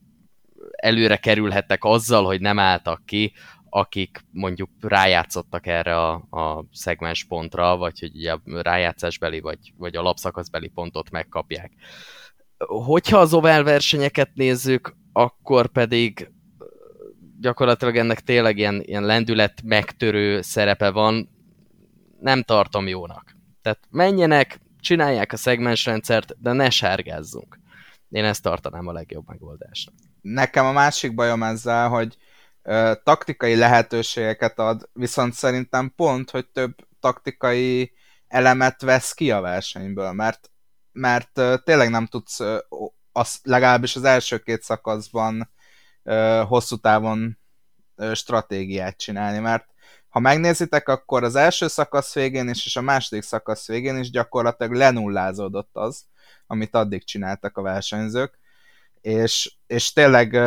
előre 0.76 1.16
kerülhettek 1.16 1.84
azzal, 1.84 2.24
hogy 2.24 2.40
nem 2.40 2.58
álltak 2.58 3.06
ki, 3.06 3.32
akik 3.70 4.24
mondjuk 4.30 4.70
rájátszottak 4.80 5.66
erre 5.66 5.96
a, 5.96 6.12
a 6.30 6.64
szegmens 6.72 7.24
pontra, 7.24 7.76
vagy 7.76 8.00
hogy 8.00 8.14
ugye 8.14 8.36
rájátszásbeli, 8.44 9.40
vagy, 9.40 9.72
vagy 9.76 9.96
a 9.96 10.02
lapszakaszbeli 10.02 10.68
pontot 10.68 11.10
megkapják. 11.10 11.72
Hogyha 12.66 13.18
az 13.18 13.34
oval 13.34 13.62
versenyeket 13.62 14.30
nézzük, 14.34 14.96
akkor 15.12 15.66
pedig 15.66 16.30
gyakorlatilag 17.40 17.96
ennek 17.96 18.20
tényleg 18.20 18.58
ilyen, 18.58 18.82
ilyen 18.84 19.04
lendület 19.04 19.62
megtörő 19.64 20.40
szerepe 20.40 20.90
van, 20.90 21.28
nem 22.20 22.42
tartom 22.42 22.88
jónak. 22.88 23.36
Tehát 23.62 23.78
menjenek, 23.90 24.60
csinálják 24.80 25.32
a 25.32 25.36
szegmensrendszert, 25.36 26.40
de 26.40 26.52
ne 26.52 26.70
sárgázzunk. 26.70 27.58
Én 28.08 28.24
ezt 28.24 28.42
tartanám 28.42 28.86
a 28.86 28.92
legjobb 28.92 29.28
megoldásnak. 29.28 29.94
Nekem 30.20 30.64
a 30.64 30.72
másik 30.72 31.14
bajom 31.14 31.42
ezzel, 31.42 31.88
hogy 31.88 32.16
taktikai 33.02 33.56
lehetőségeket 33.56 34.58
ad, 34.58 34.88
viszont 34.92 35.34
szerintem 35.34 35.92
pont, 35.96 36.30
hogy 36.30 36.46
több 36.46 36.74
taktikai 37.00 37.92
elemet 38.28 38.82
vesz 38.82 39.12
ki 39.12 39.30
a 39.30 39.40
versenyből, 39.40 40.12
mert, 40.12 40.50
mert 40.92 41.40
tényleg 41.64 41.90
nem 41.90 42.06
tudsz 42.06 42.40
az, 43.12 43.38
legalábbis 43.42 43.96
az 43.96 44.04
első 44.04 44.38
két 44.38 44.62
szakaszban 44.62 45.50
hosszú 46.46 46.76
távon 46.76 47.38
stratégiát 48.12 48.96
csinálni, 48.96 49.38
mert 49.38 49.66
ha 50.08 50.20
megnézitek, 50.20 50.88
akkor 50.88 51.24
az 51.24 51.34
első 51.34 51.68
szakasz 51.68 52.14
végén 52.14 52.48
is, 52.48 52.66
és 52.66 52.76
a 52.76 52.80
második 52.80 53.22
szakasz 53.22 53.66
végén 53.66 53.96
is 53.96 54.10
gyakorlatilag 54.10 54.72
lenullázódott 54.72 55.70
az, 55.72 56.04
amit 56.46 56.74
addig 56.74 57.04
csináltak 57.04 57.56
a 57.56 57.62
versenyzők, 57.62 58.38
és, 59.00 59.56
és 59.66 59.92
tényleg 59.92 60.38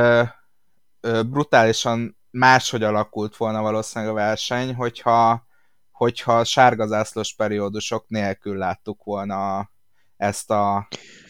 brutálisan 1.30 2.18
máshogy 2.32 2.84
alakult 2.84 3.38
volna 3.38 3.62
valószínűleg 3.62 4.14
a 4.14 4.18
verseny, 4.18 4.74
hogyha, 4.74 5.46
hogyha 5.92 6.44
sárgazászlós 6.44 7.36
periódusok 7.36 8.06
nélkül 8.08 8.58
láttuk 8.58 9.04
volna 9.04 9.70
ezt 10.18 10.52
a, 10.52 10.88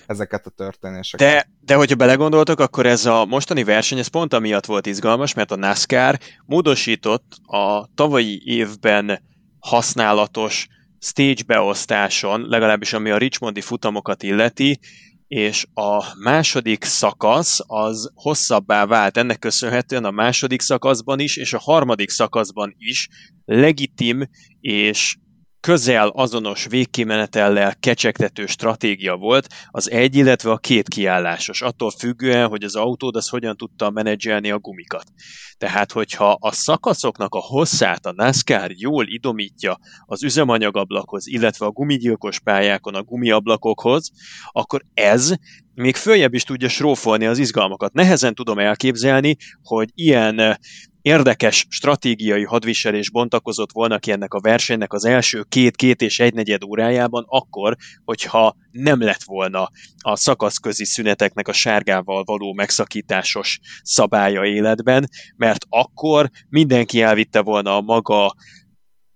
ezeket 0.07 0.45
a 0.45 0.49
történéseket. 0.49 1.27
De, 1.27 1.49
de 1.59 1.75
hogyha 1.75 1.95
belegondoltok, 1.95 2.59
akkor 2.59 2.85
ez 2.85 3.05
a 3.05 3.25
mostani 3.25 3.63
verseny, 3.63 3.97
ez 3.97 4.07
pont 4.07 4.33
amiatt 4.33 4.65
volt 4.65 4.85
izgalmas, 4.85 5.33
mert 5.33 5.51
a 5.51 5.55
NASCAR 5.55 6.19
módosított 6.45 7.35
a 7.45 7.87
tavalyi 7.95 8.41
évben 8.45 9.21
használatos 9.59 10.67
stage 10.99 11.43
beosztáson, 11.45 12.41
legalábbis 12.41 12.93
ami 12.93 13.09
a 13.09 13.17
Richmondi 13.17 13.61
futamokat 13.61 14.23
illeti, 14.23 14.79
és 15.31 15.65
a 15.73 16.17
második 16.23 16.83
szakasz 16.83 17.59
az 17.67 18.11
hosszabbá 18.13 18.85
vált. 18.85 19.17
Ennek 19.17 19.39
köszönhetően 19.39 20.05
a 20.05 20.11
második 20.11 20.61
szakaszban 20.61 21.19
is, 21.19 21.37
és 21.37 21.53
a 21.53 21.59
harmadik 21.59 22.09
szakaszban 22.09 22.75
is 22.77 23.07
legitim 23.45 24.29
és 24.59 25.17
közel 25.61 26.07
azonos 26.07 26.65
végkimenetellel 26.65 27.75
kecsegtető 27.79 28.45
stratégia 28.45 29.15
volt 29.15 29.47
az 29.67 29.91
egy, 29.91 30.15
illetve 30.15 30.51
a 30.51 30.57
két 30.57 30.87
kiállásos, 30.87 31.61
attól 31.61 31.91
függően, 31.91 32.47
hogy 32.47 32.63
az 32.63 32.75
autód 32.75 33.15
az 33.15 33.29
hogyan 33.29 33.57
tudta 33.57 33.89
menedzselni 33.89 34.51
a 34.51 34.59
gumikat. 34.59 35.03
Tehát, 35.57 35.91
hogyha 35.91 36.37
a 36.39 36.51
szakaszoknak 36.51 37.35
a 37.35 37.39
hosszát 37.39 38.05
a 38.05 38.13
NASCAR 38.13 38.71
jól 38.73 39.07
idomítja 39.07 39.79
az 40.05 40.23
üzemanyagablakhoz, 40.23 41.27
illetve 41.27 41.65
a 41.65 41.71
gumigyilkos 41.71 42.39
pályákon 42.39 42.95
a 42.95 43.03
gumiablakokhoz, 43.03 44.11
akkor 44.51 44.81
ez 44.93 45.33
még 45.73 45.95
följebb 45.95 46.33
is 46.33 46.43
tudja 46.43 46.69
srófolni 46.69 47.25
az 47.25 47.37
izgalmakat. 47.37 47.93
Nehezen 47.93 48.35
tudom 48.35 48.59
elképzelni, 48.59 49.37
hogy 49.63 49.89
ilyen 49.93 50.59
érdekes 51.01 51.65
stratégiai 51.69 52.43
hadviselés 52.43 53.09
bontakozott 53.11 53.71
volna 53.71 53.99
ki 53.99 54.11
ennek 54.11 54.33
a 54.33 54.39
versenynek 54.39 54.93
az 54.93 55.05
első 55.05 55.45
két-két 55.49 56.01
és 56.01 56.19
egynegyed 56.19 56.63
órájában, 56.63 57.25
akkor, 57.27 57.75
hogyha 58.03 58.55
nem 58.71 59.01
lett 59.01 59.23
volna 59.23 59.69
a 59.97 60.15
szakaszközi 60.15 60.85
szüneteknek 60.85 61.47
a 61.47 61.53
sárgával 61.53 62.23
való 62.23 62.53
megszakításos 62.53 63.59
szabálya 63.83 64.45
életben, 64.45 65.09
mert 65.35 65.65
akkor 65.69 66.29
mindenki 66.49 67.01
elvitte 67.01 67.41
volna 67.41 67.75
a 67.75 67.81
maga 67.81 68.33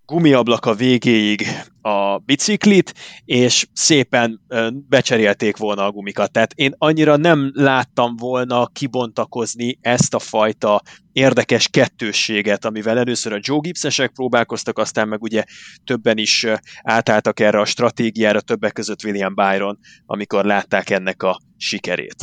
gumiablaka 0.05 0.74
végéig 0.74 1.45
a 1.81 2.17
biciklit, 2.17 2.93
és 3.25 3.67
szépen 3.74 4.41
becserélték 4.88 5.57
volna 5.57 5.85
a 5.85 5.91
gumikat. 5.91 6.31
Tehát 6.31 6.53
én 6.53 6.74
annyira 6.77 7.15
nem 7.15 7.51
láttam 7.53 8.15
volna 8.15 8.67
kibontakozni 8.67 9.77
ezt 9.81 10.13
a 10.13 10.19
fajta 10.19 10.81
érdekes 11.12 11.67
kettősséget, 11.67 12.65
amivel 12.65 12.97
először 12.97 13.33
a 13.33 13.39
Joe 13.41 13.59
Gibsesek 13.62 14.12
próbálkoztak, 14.12 14.77
aztán 14.77 15.07
meg 15.07 15.21
ugye 15.21 15.43
többen 15.83 16.17
is 16.17 16.45
átálltak 16.81 17.39
erre 17.39 17.59
a 17.59 17.65
stratégiára, 17.65 18.41
többek 18.41 18.74
között 18.74 19.03
William 19.03 19.35
Byron, 19.35 19.79
amikor 20.05 20.45
látták 20.45 20.89
ennek 20.89 21.24
a 21.24 21.39
sikerét. 21.57 22.15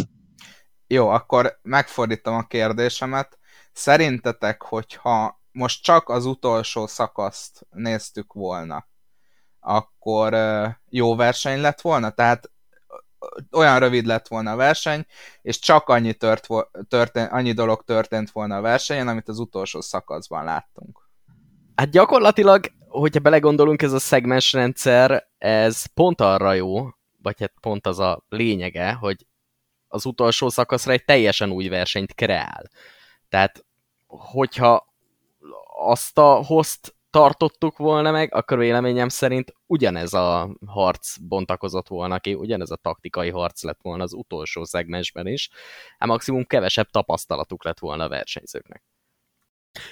Jó, 0.86 1.08
akkor 1.08 1.58
megfordítom 1.62 2.34
a 2.34 2.46
kérdésemet. 2.46 3.38
Szerintetek, 3.72 4.62
hogyha 4.62 5.41
most 5.52 5.82
csak 5.82 6.08
az 6.08 6.24
utolsó 6.24 6.86
szakaszt 6.86 7.66
néztük 7.70 8.32
volna, 8.32 8.86
akkor 9.60 10.36
jó 10.88 11.16
verseny 11.16 11.60
lett 11.60 11.80
volna? 11.80 12.10
Tehát 12.10 12.50
olyan 13.52 13.78
rövid 13.78 14.06
lett 14.06 14.28
volna 14.28 14.50
a 14.50 14.56
verseny, 14.56 15.06
és 15.42 15.58
csak 15.58 15.88
annyi, 15.88 16.14
tört, 16.14 16.46
történt, 16.88 17.30
annyi 17.30 17.52
dolog 17.52 17.82
történt 17.84 18.30
volna 18.30 18.56
a 18.56 18.60
versenyen, 18.60 19.08
amit 19.08 19.28
az 19.28 19.38
utolsó 19.38 19.80
szakaszban 19.80 20.44
láttunk. 20.44 21.10
Hát 21.74 21.90
gyakorlatilag, 21.90 22.64
hogyha 22.88 23.20
belegondolunk, 23.20 23.82
ez 23.82 23.92
a 23.92 23.98
szegmensrendszer, 23.98 25.28
ez 25.38 25.84
pont 25.84 26.20
arra 26.20 26.52
jó, 26.52 26.88
vagy 27.22 27.40
hát 27.40 27.52
pont 27.60 27.86
az 27.86 27.98
a 27.98 28.24
lényege, 28.28 28.92
hogy 28.92 29.26
az 29.88 30.04
utolsó 30.06 30.48
szakaszra 30.48 30.92
egy 30.92 31.04
teljesen 31.04 31.50
új 31.50 31.68
versenyt 31.68 32.14
kreál. 32.14 32.70
Tehát, 33.28 33.64
hogyha 34.06 34.91
azt 35.90 36.18
a 36.18 36.44
host 36.44 36.94
tartottuk 37.10 37.76
volna 37.76 38.10
meg, 38.10 38.34
akkor 38.34 38.58
véleményem 38.58 39.08
szerint 39.08 39.54
ugyanez 39.66 40.14
a 40.14 40.56
harc 40.66 41.16
bontakozott 41.16 41.88
volna 41.88 42.18
ki, 42.18 42.34
ugyanez 42.34 42.70
a 42.70 42.76
taktikai 42.76 43.30
harc 43.30 43.62
lett 43.62 43.80
volna 43.82 44.02
az 44.02 44.12
utolsó 44.12 44.64
szegmensben 44.64 45.26
is, 45.26 45.50
hát 45.98 46.08
maximum 46.08 46.44
kevesebb 46.44 46.90
tapasztalatuk 46.90 47.64
lett 47.64 47.78
volna 47.78 48.04
a 48.04 48.08
versenyzőknek. 48.08 48.82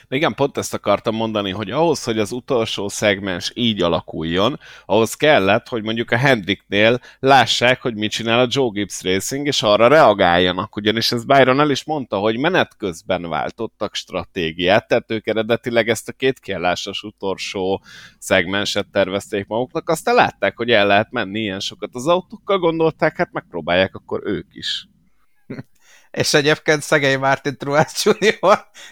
De 0.08 0.16
igen, 0.16 0.34
pont 0.34 0.56
ezt 0.56 0.74
akartam 0.74 1.14
mondani, 1.14 1.50
hogy 1.50 1.70
ahhoz, 1.70 2.04
hogy 2.04 2.18
az 2.18 2.32
utolsó 2.32 2.88
szegmens 2.88 3.52
így 3.54 3.82
alakuljon, 3.82 4.58
ahhoz 4.86 5.14
kellett, 5.14 5.68
hogy 5.68 5.82
mondjuk 5.82 6.10
a 6.10 6.16
Hendricknél 6.16 6.98
lássák, 7.18 7.82
hogy 7.82 7.94
mit 7.94 8.10
csinál 8.10 8.40
a 8.40 8.46
Joe 8.50 8.70
Gibbs 8.72 9.02
Racing, 9.02 9.46
és 9.46 9.62
arra 9.62 9.88
reagáljanak, 9.88 10.76
ugyanis 10.76 11.12
ez 11.12 11.24
Byron 11.24 11.60
el 11.60 11.70
is 11.70 11.84
mondta, 11.84 12.16
hogy 12.16 12.38
menet 12.38 12.76
közben 12.76 13.28
váltottak 13.28 13.94
stratégiát, 13.94 14.88
tehát 14.88 15.10
ők 15.10 15.26
eredetileg 15.26 15.88
ezt 15.88 16.08
a 16.08 16.12
két 16.12 16.38
kiállásos 16.38 17.02
utolsó 17.02 17.82
szegmenset 18.18 18.86
tervezték 18.92 19.46
maguknak, 19.46 19.88
aztán 19.88 20.14
látták, 20.14 20.56
hogy 20.56 20.70
el 20.70 20.86
lehet 20.86 21.10
menni 21.10 21.40
ilyen 21.40 21.60
sokat 21.60 21.90
az 21.92 22.06
autókkal, 22.06 22.58
gondolták, 22.58 23.16
hát 23.16 23.32
megpróbálják 23.32 23.94
akkor 23.94 24.20
ők 24.24 24.46
is. 24.50 24.88
És 26.10 26.34
egyébként 26.34 26.82
szegény 26.82 27.18
Martin 27.18 27.56
Truex 27.56 28.04
Jr. 28.04 28.38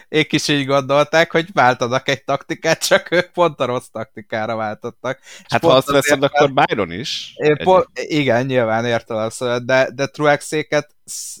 ők 0.09 0.33
is 0.33 0.47
így 0.47 0.65
gondolták, 0.65 1.31
hogy 1.31 1.51
váltanak 1.53 2.07
egy 2.07 2.23
taktikát, 2.23 2.87
csak 2.87 3.11
ők 3.11 3.31
pont 3.31 3.59
a 3.59 3.65
rossz 3.65 3.87
taktikára 3.87 4.55
váltottak. 4.55 5.19
Hát 5.47 5.61
ha 5.61 5.73
azt 5.73 5.91
veszed, 5.91 6.19
mert... 6.19 6.33
akkor 6.33 6.53
Byron 6.53 6.91
is. 6.91 7.33
Po- 7.63 7.89
igen, 7.93 8.45
nyilván 8.45 8.85
értelem, 8.85 9.29
de, 9.65 9.89
de 9.93 10.05
Truexéket, 10.05 10.95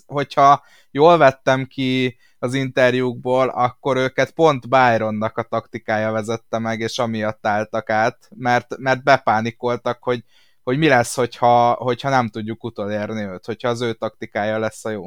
hogyha 0.05 0.63
jól 0.91 1.17
vettem 1.17 1.65
ki 1.65 2.17
az 2.39 2.53
interjúkból, 2.53 3.49
akkor 3.49 3.97
őket 3.97 4.31
pont 4.31 4.69
Byronnak 4.69 5.37
a 5.37 5.43
taktikája 5.43 6.11
vezette 6.11 6.59
meg, 6.59 6.79
és 6.79 6.99
amiatt 6.99 7.47
álltak 7.47 7.89
át, 7.89 8.17
mert, 8.35 8.77
mert 8.77 9.03
bepánikoltak, 9.03 10.03
hogy, 10.03 10.23
hogy 10.63 10.77
mi 10.77 10.87
lesz, 10.87 11.15
hogyha, 11.15 11.73
hogyha 11.73 12.09
nem 12.09 12.29
tudjuk 12.29 12.63
utolérni 12.63 13.21
őt, 13.21 13.45
hogyha 13.45 13.69
az 13.69 13.81
ő 13.81 13.93
taktikája 13.93 14.59
lesz 14.59 14.85
a 14.85 14.89
jó. 14.89 15.05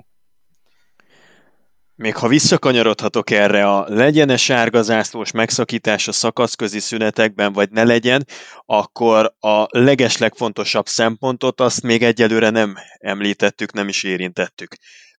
Még 1.94 2.16
ha 2.16 2.28
visszakanyarodhatok 2.28 3.30
erre 3.30 3.68
a 3.68 3.84
legyen-e 3.88 4.36
sárga 4.36 4.82
zászlós 4.82 5.30
megszakítás 5.30 6.08
a 6.08 6.12
szakaszközi 6.12 6.78
szünetekben, 6.78 7.52
vagy 7.52 7.70
ne 7.70 7.84
legyen, 7.84 8.26
akkor 8.64 9.34
a 9.40 9.66
legeslegfontosabb 9.68 10.86
szempontot 10.86 11.60
azt 11.60 11.82
még 11.82 12.02
egyelőre 12.02 12.50
nem 12.50 12.76
említettük, 12.98 13.72
nem 13.72 13.88
is 13.88 14.02
érintettük. 14.02 14.76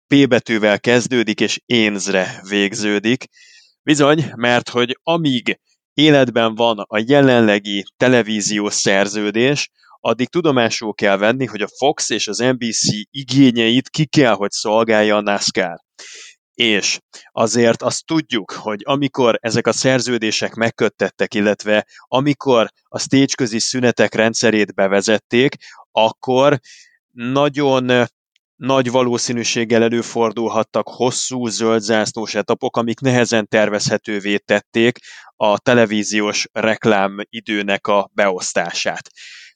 P 0.07 0.27
betűvel 0.27 0.79
kezdődik, 0.79 1.39
és 1.39 1.61
énzre 1.65 2.41
végződik. 2.49 3.25
Bizony, 3.83 4.31
mert 4.35 4.69
hogy 4.69 4.99
amíg 5.03 5.59
életben 5.93 6.55
van 6.55 6.79
a 6.79 7.03
jelenlegi 7.07 7.83
televíziós 7.97 8.73
szerződés, 8.73 9.69
addig 9.99 10.29
tudomásul 10.29 10.93
kell 10.93 11.17
venni, 11.17 11.45
hogy 11.45 11.61
a 11.61 11.69
Fox 11.77 12.09
és 12.09 12.27
az 12.27 12.37
NBC 12.37 12.81
igényeit 13.09 13.89
ki 13.89 14.05
kell, 14.05 14.33
hogy 14.33 14.51
szolgálja 14.51 15.15
a 15.15 15.21
NASCAR. 15.21 15.79
És 16.53 16.99
azért 17.31 17.81
azt 17.81 18.05
tudjuk, 18.05 18.51
hogy 18.51 18.81
amikor 18.83 19.37
ezek 19.41 19.67
a 19.67 19.71
szerződések 19.71 20.53
megköttettek, 20.53 21.33
illetve 21.33 21.87
amikor 22.07 22.69
a 22.83 22.99
stage 22.99 23.59
szünetek 23.59 24.13
rendszerét 24.13 24.73
bevezették, 24.73 25.55
akkor 25.91 26.59
nagyon 27.11 28.07
nagy 28.55 28.91
valószínűséggel 28.91 29.83
előfordulhattak 29.83 30.87
hosszú 30.87 31.47
zöldzászlós 31.47 32.35
etapok, 32.35 32.77
amik 32.77 32.99
nehezen 32.99 33.47
tervezhetővé 33.47 34.37
tették 34.37 34.97
a 35.35 35.59
televíziós 35.59 36.47
reklám 36.51 37.17
időnek 37.29 37.87
a 37.87 38.09
beosztását. 38.13 39.09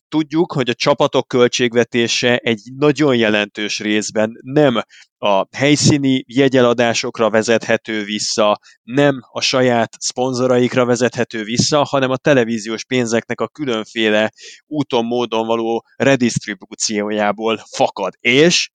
Tudjuk, 0.10 0.52
hogy 0.52 0.70
a 0.70 0.74
csapatok 0.74 1.28
költségvetése 1.28 2.38
egy 2.38 2.62
nagyon 2.78 3.16
jelentős 3.16 3.80
részben 3.80 4.32
nem 4.42 4.82
a 5.18 5.46
helyszíni 5.58 6.24
jegyeladásokra 6.28 7.30
vezethető 7.30 8.04
vissza, 8.04 8.60
nem 8.84 9.20
a 9.32 9.42
saját 9.42 9.94
szponzoraikra 10.00 10.86
vezethető 10.86 11.44
vissza, 11.44 11.84
hanem 11.84 12.10
a 12.10 12.18
televíziós 12.18 12.86
pénzeknek 12.86 13.42
a 13.42 13.48
különféle 13.48 14.32
úton, 14.66 15.06
módon 15.06 15.48
való 15.48 15.86
redistribúciójából 15.96 17.64
fakad. 17.76 18.14
És 18.20 18.70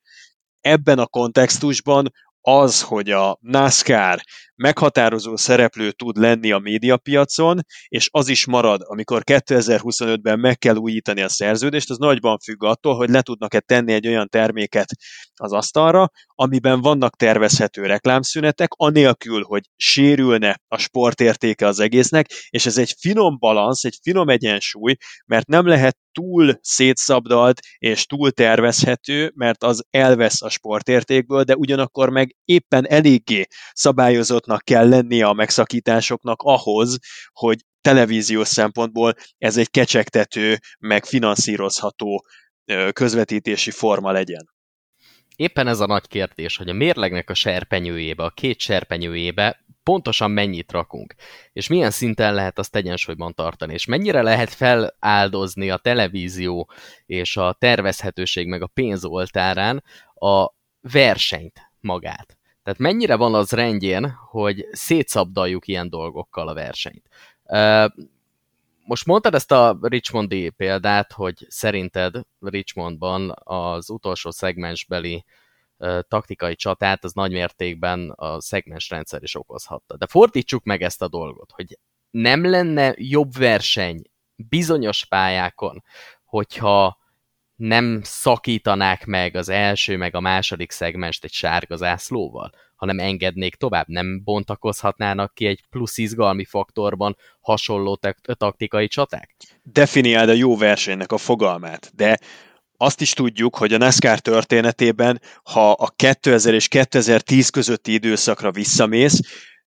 ebben 0.61 0.99
a 0.99 1.07
kontextusban 1.07 2.13
az, 2.43 2.83
hogy 2.83 3.11
a 3.11 3.39
NASCAR 3.41 4.21
meghatározó 4.55 5.37
szereplő 5.37 5.91
tud 5.91 6.17
lenni 6.17 6.53
a 6.53 6.59
médiapiacon, 6.59 7.61
és 7.89 8.09
az 8.11 8.29
is 8.29 8.47
marad, 8.47 8.81
amikor 8.85 9.23
2025-ben 9.25 10.39
meg 10.39 10.59
kell 10.59 10.77
újítani 10.77 11.23
a 11.23 11.29
szerződést, 11.29 11.91
az 11.91 11.99
nagyban 11.99 12.39
függ 12.39 12.65
attól, 12.65 12.95
hogy 12.95 13.09
le 13.09 13.23
tudnak-e 13.23 13.61
tenni 13.61 13.93
egy 13.93 14.09
olyan 14.09 14.29
terméket 14.29 14.89
az 15.35 15.53
asztalra, 15.53 16.11
amiben 16.27 16.81
vannak 16.81 17.17
tervezhető 17.17 17.87
reklámszünetek, 17.87 18.71
anélkül, 18.73 19.43
hogy 19.43 19.63
sérülne 19.77 20.61
a 20.69 20.77
sportértéke 20.77 21.67
az 21.67 21.81
egésznek, 21.81 22.27
és 22.51 22.67
ez 22.67 22.79
egy 22.79 22.95
finom 23.01 23.39
balansz, 23.39 23.85
egy 23.85 23.99
finom 24.03 24.29
egyensúly, 24.29 24.95
mert 25.27 25.47
nem 25.47 25.67
lehet 25.67 25.97
túl 26.13 26.59
szétszabdalt 26.61 27.61
és 27.79 28.07
túl 28.07 28.31
tervezhető, 28.31 29.33
mert 29.35 29.63
az 29.63 29.85
elvesz 29.91 30.43
a 30.43 30.49
sportértékből, 30.49 31.43
de 31.43 31.57
ugyanakkor 31.57 32.11
meg 32.11 32.37
éppen 32.45 32.87
eléggé 32.89 33.47
szabályozottnak 33.73 34.65
kell 34.65 34.89
lennie 34.89 35.27
a 35.27 35.33
megszakításoknak 35.33 36.43
ahhoz, 36.43 36.99
hogy 37.33 37.59
televíziós 37.81 38.49
szempontból 38.49 39.15
ez 39.39 39.57
egy 39.57 39.71
kecsegtető, 39.71 40.59
meg 40.79 41.05
finanszírozható 41.05 42.27
közvetítési 42.93 43.71
forma 43.71 44.13
legyen. 44.13 44.51
Éppen 45.37 45.67
ez 45.67 45.81
a 45.81 45.87
nagy 45.87 46.09
kérdés, 46.09 46.57
hogy 46.57 46.69
a 46.69 46.73
mérlegnek 46.73 47.31
a 47.31 47.35
serpenyőjébe, 47.35 48.25
a 48.25 48.31
két 48.31 48.61
serpenyőjébe 48.61 49.65
pontosan 49.83 50.31
mennyit 50.31 50.73
rakunk, 50.73 51.15
és 51.53 51.69
milyen 51.69 51.91
szinten 51.91 52.35
lehet 52.35 52.59
azt 52.59 52.77
egyensúlyban 52.77 53.35
tartani, 53.35 53.73
és 53.73 53.85
mennyire 53.85 54.23
lehet 54.23 54.53
feláldozni 54.53 55.71
a 55.71 55.77
televízió 55.77 56.71
és 57.07 57.37
a 57.37 57.57
tervezhetőség 57.59 58.47
meg 58.47 58.63
a 58.63 58.67
pénz 58.67 59.05
oltárán 59.05 59.85
a 60.15 60.47
versenyt 60.81 61.71
magát. 61.81 62.37
Tehát 62.63 62.79
mennyire 62.79 63.15
van 63.15 63.35
az 63.35 63.51
rendjén, 63.51 64.11
hogy 64.31 64.67
szétszabdaljuk 64.73 65.67
ilyen 65.67 65.91
dolgokkal 65.91 66.49
a 66.49 66.55
versenyt. 66.55 67.09
Most 68.85 69.07
mondtad 69.07 69.35
ezt 69.35 69.53
a 69.53 69.79
Richmondi 69.81 70.51
példát, 70.51 71.13
hogy 71.13 71.47
szerinted 71.49 72.15
Richmondban 72.41 73.35
az 73.45 73.91
utolsó 73.91 74.31
szegmensbeli 74.31 75.25
taktikai 76.09 76.55
csatát 76.55 77.05
az 77.05 77.13
nagymértékben 77.13 78.11
a 78.17 78.41
szegmensrendszer 78.41 79.23
is 79.23 79.35
okozhatta. 79.35 79.97
De 79.97 80.07
fordítsuk 80.07 80.65
meg 80.65 80.83
ezt 80.83 81.03
a 81.03 81.09
dolgot, 81.09 81.51
hogy 81.51 81.79
nem 82.11 82.45
lenne 82.45 82.95
jobb 82.97 83.37
verseny 83.37 84.03
bizonyos 84.37 85.05
pályákon, 85.05 85.83
hogyha 86.25 86.99
nem 87.57 88.01
szakítanák 88.03 89.07
meg 89.07 89.37
az 89.37 89.49
első 89.49 89.97
meg 89.97 90.15
a 90.15 90.21
második 90.21 90.71
szegmest 90.71 91.25
egy 91.25 91.33
sárga 91.33 91.77
zászlóval, 91.77 92.51
hanem 92.83 92.99
engednék 92.99 93.55
tovább, 93.55 93.89
nem 93.89 94.23
bontakozhatnának 94.25 95.35
ki 95.35 95.47
egy 95.47 95.65
plusz 95.71 95.99
izgalmi 95.99 96.45
faktorban 96.45 97.17
hasonló 97.41 98.01
taktikai 98.23 98.89
csaták? 98.89 99.37
Definiáld 99.63 100.29
a 100.29 100.33
jó 100.33 100.57
versenynek 100.57 101.13
a 101.13 101.19
fogalmát, 101.19 101.91
de 101.95 102.19
azt 102.77 103.01
is 103.01 103.13
tudjuk, 103.13 103.57
hogy 103.57 103.73
a 103.73 103.79
NASCAR 103.79 104.19
történetében, 104.19 105.21
ha 105.43 105.71
a 105.71 105.93
2000 105.97 106.55
és 106.55 106.69
2010 106.69 107.49
közötti 107.49 107.93
időszakra 107.93 108.51
visszamész, 108.51 109.21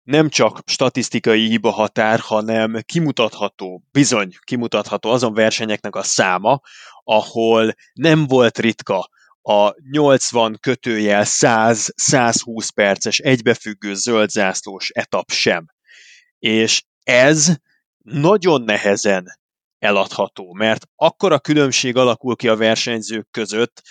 nem 0.02 0.28
csak 0.28 0.60
statisztikai 0.66 1.46
hiba 1.46 1.70
határ, 1.70 2.18
hanem 2.18 2.80
kimutatható, 2.86 3.82
bizony 3.92 4.34
kimutatható 4.44 5.10
azon 5.10 5.34
versenyeknek 5.34 5.96
a 5.96 6.02
száma, 6.02 6.60
ahol 7.04 7.74
nem 7.92 8.26
volt 8.26 8.58
ritka 8.58 9.08
a 9.48 9.74
80 9.90 10.58
kötőjel 10.60 11.22
100-120 11.26 12.68
perces 12.74 13.18
egybefüggő 13.18 13.94
zöldzászlós 13.94 14.90
etap 14.90 15.30
sem. 15.30 15.66
És 16.38 16.82
ez 17.02 17.54
nagyon 18.02 18.62
nehezen 18.62 19.38
eladható, 19.78 20.52
mert 20.52 20.86
akkora 20.94 21.38
különbség 21.38 21.96
alakul 21.96 22.36
ki 22.36 22.48
a 22.48 22.56
versenyzők 22.56 23.28
között, 23.30 23.82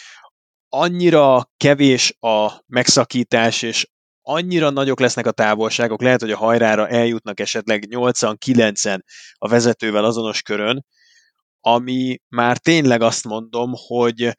annyira 0.70 1.50
kevés 1.58 2.16
a 2.20 2.52
megszakítás, 2.66 3.62
és 3.62 3.88
annyira 4.22 4.70
nagyok 4.70 5.00
lesznek 5.00 5.26
a 5.26 5.32
távolságok, 5.32 6.02
lehet, 6.02 6.22
hogy 6.22 6.32
a 6.32 6.38
hajrára 6.38 6.88
eljutnak 6.88 7.40
esetleg 7.40 7.84
8-9-en 7.90 9.00
a 9.34 9.48
vezetővel 9.48 10.06
azonos 10.06 10.42
körön, 10.42 10.86
ami 11.60 12.18
már 12.28 12.58
tényleg 12.58 13.02
azt 13.02 13.24
mondom, 13.24 13.72
hogy 13.88 14.36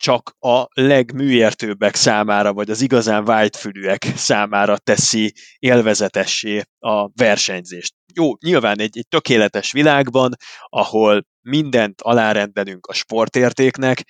csak 0.00 0.36
a 0.38 0.66
legműértőbbek 0.72 1.94
számára, 1.94 2.52
vagy 2.52 2.70
az 2.70 2.80
igazán 2.80 3.24
vágyfülűek 3.24 4.06
számára 4.16 4.76
teszi 4.76 5.34
élvezetessé 5.58 6.62
a 6.78 7.08
versenyzést. 7.08 7.94
Jó, 8.14 8.36
nyilván 8.36 8.80
egy, 8.80 8.98
egy 8.98 9.06
tökéletes 9.08 9.72
világban, 9.72 10.34
ahol 10.64 11.26
mindent 11.40 12.00
alárendelünk 12.00 12.86
a 12.86 12.92
sportértéknek, 12.92 14.04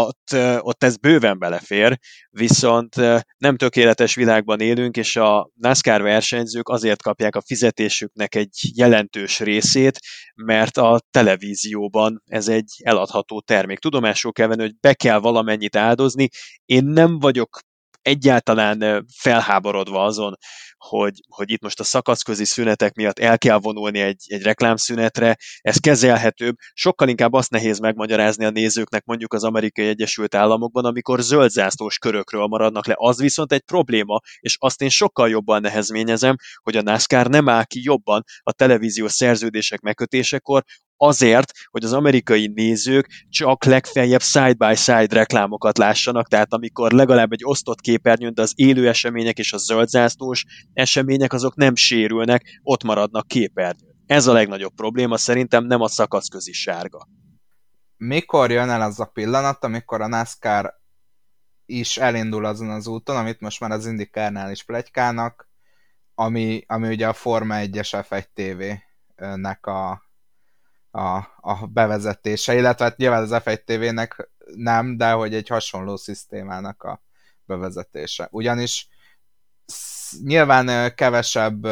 ott, 0.00 0.36
ott 0.58 0.84
ez 0.84 0.96
bőven 0.96 1.38
belefér, 1.38 1.98
viszont 2.30 2.96
nem 3.36 3.56
tökéletes 3.56 4.14
világban 4.14 4.60
élünk, 4.60 4.96
és 4.96 5.16
a 5.16 5.50
NASCAR 5.54 6.02
versenyzők 6.02 6.68
azért 6.68 7.02
kapják 7.02 7.36
a 7.36 7.42
fizetésüknek 7.46 8.34
egy 8.34 8.70
jelentős 8.74 9.40
részét, 9.40 9.98
mert 10.34 10.76
a 10.76 11.00
televízióban 11.10 12.22
ez 12.26 12.48
egy 12.48 12.70
eladható 12.82 13.40
termék. 13.40 13.78
Tudomásul 13.78 14.32
kell 14.32 14.46
venni, 14.46 14.62
hogy 14.62 14.78
be 14.80 14.94
kell 14.94 15.18
valamennyit 15.18 15.76
áldozni. 15.76 16.28
Én 16.64 16.84
nem 16.84 17.18
vagyok 17.18 17.58
egyáltalán 18.02 19.06
felháborodva 19.16 20.04
azon, 20.04 20.36
hogy, 20.88 21.20
hogy 21.28 21.50
itt 21.50 21.62
most 21.62 21.80
a 21.80 21.84
szakaszközi 21.84 22.44
szünetek 22.44 22.94
miatt 22.94 23.18
el 23.18 23.38
kell 23.38 23.58
vonulni 23.58 24.00
egy, 24.00 24.24
egy 24.26 24.42
reklámszünetre, 24.42 25.36
ez 25.60 25.76
kezelhetőbb. 25.76 26.54
Sokkal 26.72 27.08
inkább 27.08 27.32
azt 27.32 27.50
nehéz 27.50 27.78
megmagyarázni 27.78 28.44
a 28.44 28.50
nézőknek 28.50 29.04
mondjuk 29.04 29.32
az 29.32 29.44
amerikai 29.44 29.86
Egyesült 29.86 30.34
Államokban, 30.34 30.84
amikor 30.84 31.20
zöldzászlós 31.20 31.98
körökről 31.98 32.46
maradnak 32.46 32.86
le. 32.86 32.94
Az 32.96 33.20
viszont 33.20 33.52
egy 33.52 33.62
probléma, 33.62 34.20
és 34.38 34.56
azt 34.60 34.82
én 34.82 34.88
sokkal 34.88 35.28
jobban 35.28 35.60
nehezményezem, 35.60 36.34
hogy 36.62 36.76
a 36.76 36.82
NASCAR 36.82 37.26
nem 37.26 37.48
áll 37.48 37.64
ki 37.64 37.80
jobban 37.82 38.22
a 38.42 38.52
televíziós 38.52 39.12
szerződések 39.12 39.80
megkötésekor, 39.80 40.62
azért, 41.02 41.52
hogy 41.70 41.84
az 41.84 41.92
amerikai 41.92 42.46
nézők 42.54 43.08
csak 43.28 43.64
legfeljebb 43.64 44.22
side-by-side 44.22 45.14
reklámokat 45.14 45.78
lássanak, 45.78 46.28
tehát 46.28 46.52
amikor 46.52 46.92
legalább 46.92 47.32
egy 47.32 47.44
osztott 47.44 47.80
képernyőn, 47.80 48.34
de 48.34 48.42
az 48.42 48.52
élő 48.54 48.88
események 48.88 49.38
és 49.38 49.52
a 49.52 49.56
zöldzászlós 49.56 50.44
események 50.72 51.32
azok 51.32 51.54
nem 51.54 51.74
sérülnek, 51.74 52.60
ott 52.62 52.82
maradnak 52.82 53.26
képernyőn. 53.26 53.94
Ez 54.06 54.26
a 54.26 54.32
legnagyobb 54.32 54.74
probléma, 54.74 55.16
szerintem 55.16 55.64
nem 55.64 55.80
a 55.80 55.88
szakaszközi 55.88 56.52
sárga. 56.52 57.08
Mikor 57.96 58.50
jön 58.50 58.68
el 58.68 58.82
az 58.82 59.00
a 59.00 59.04
pillanat, 59.04 59.64
amikor 59.64 60.00
a 60.00 60.06
NASCAR 60.06 60.74
is 61.66 61.96
elindul 61.96 62.44
azon 62.44 62.70
az 62.70 62.86
úton, 62.86 63.16
amit 63.16 63.40
most 63.40 63.60
már 63.60 63.70
az 63.70 63.86
Indikárnál 63.86 64.50
is 64.50 64.64
plegykálnak, 64.64 65.48
ami, 66.14 66.64
ami 66.66 66.88
ugye 66.88 67.08
a 67.08 67.12
Forma 67.12 67.54
1-es 67.58 68.04
F1 68.08 68.24
TV-nek 68.34 69.66
a, 69.66 70.10
a, 70.92 71.16
a 71.40 71.66
bevezetése, 71.66 72.54
illetve 72.54 72.84
hát 72.84 72.96
nyilván 72.96 73.22
az 73.22 73.42
F1 73.44 73.64
TV-nek 73.64 74.30
nem, 74.54 74.96
de 74.96 75.10
hogy 75.10 75.34
egy 75.34 75.48
hasonló 75.48 75.96
szisztémának 75.96 76.82
a 76.82 77.02
bevezetése. 77.44 78.28
Ugyanis 78.30 78.88
nyilván 80.22 80.94
kevesebb 80.94 81.66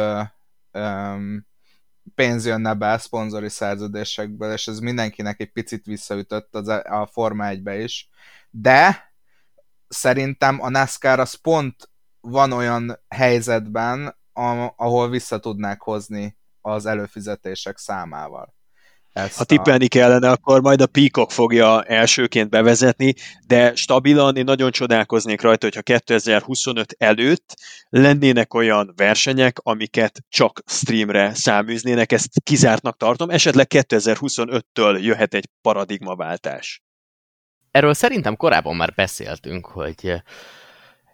pénz 2.15 2.45
jönne 2.45 2.73
be 2.73 2.97
szponzori 2.97 3.49
szerződésekből, 3.49 4.53
és 4.53 4.67
ez 4.67 4.79
mindenkinek 4.79 5.39
egy 5.39 5.51
picit 5.51 5.85
visszaütött 5.85 6.55
az 6.55 6.67
e, 6.67 6.99
a 6.99 7.05
Forma 7.05 7.45
1-be 7.47 7.79
is, 7.79 8.09
de 8.49 9.11
szerintem 9.87 10.61
a 10.61 10.69
NASCAR 10.69 11.19
az 11.19 11.33
pont 11.33 11.89
van 12.19 12.51
olyan 12.51 12.99
helyzetben, 13.07 14.17
ahol 14.75 15.09
vissza 15.09 15.39
tudnák 15.39 15.81
hozni 15.81 16.37
az 16.61 16.85
előfizetések 16.85 17.77
számával. 17.77 18.55
Ezt 19.13 19.37
ha 19.37 19.43
tippelni 19.43 19.85
a... 19.85 19.87
kellene, 19.87 20.29
akkor 20.29 20.61
majd 20.61 20.81
a 20.81 20.87
Peacock 20.87 21.31
fogja 21.31 21.83
elsőként 21.83 22.49
bevezetni, 22.49 23.13
de 23.47 23.75
stabilan 23.75 24.35
én 24.35 24.43
nagyon 24.43 24.71
csodálkoznék 24.71 25.41
rajta, 25.41 25.65
hogyha 25.65 25.81
2025 25.81 26.95
előtt 26.97 27.53
lennének 27.89 28.53
olyan 28.53 28.93
versenyek, 28.95 29.57
amiket 29.63 30.19
csak 30.29 30.61
streamre 30.65 31.33
száműznének, 31.33 32.11
ezt 32.11 32.29
kizártnak 32.43 32.97
tartom, 32.97 33.29
esetleg 33.29 33.67
2025-től 33.69 35.01
jöhet 35.01 35.33
egy 35.33 35.49
paradigmaváltás. 35.61 36.81
Erről 37.71 37.93
szerintem 37.93 38.35
korábban 38.35 38.75
már 38.75 38.93
beszéltünk, 38.95 39.65
hogy 39.65 40.21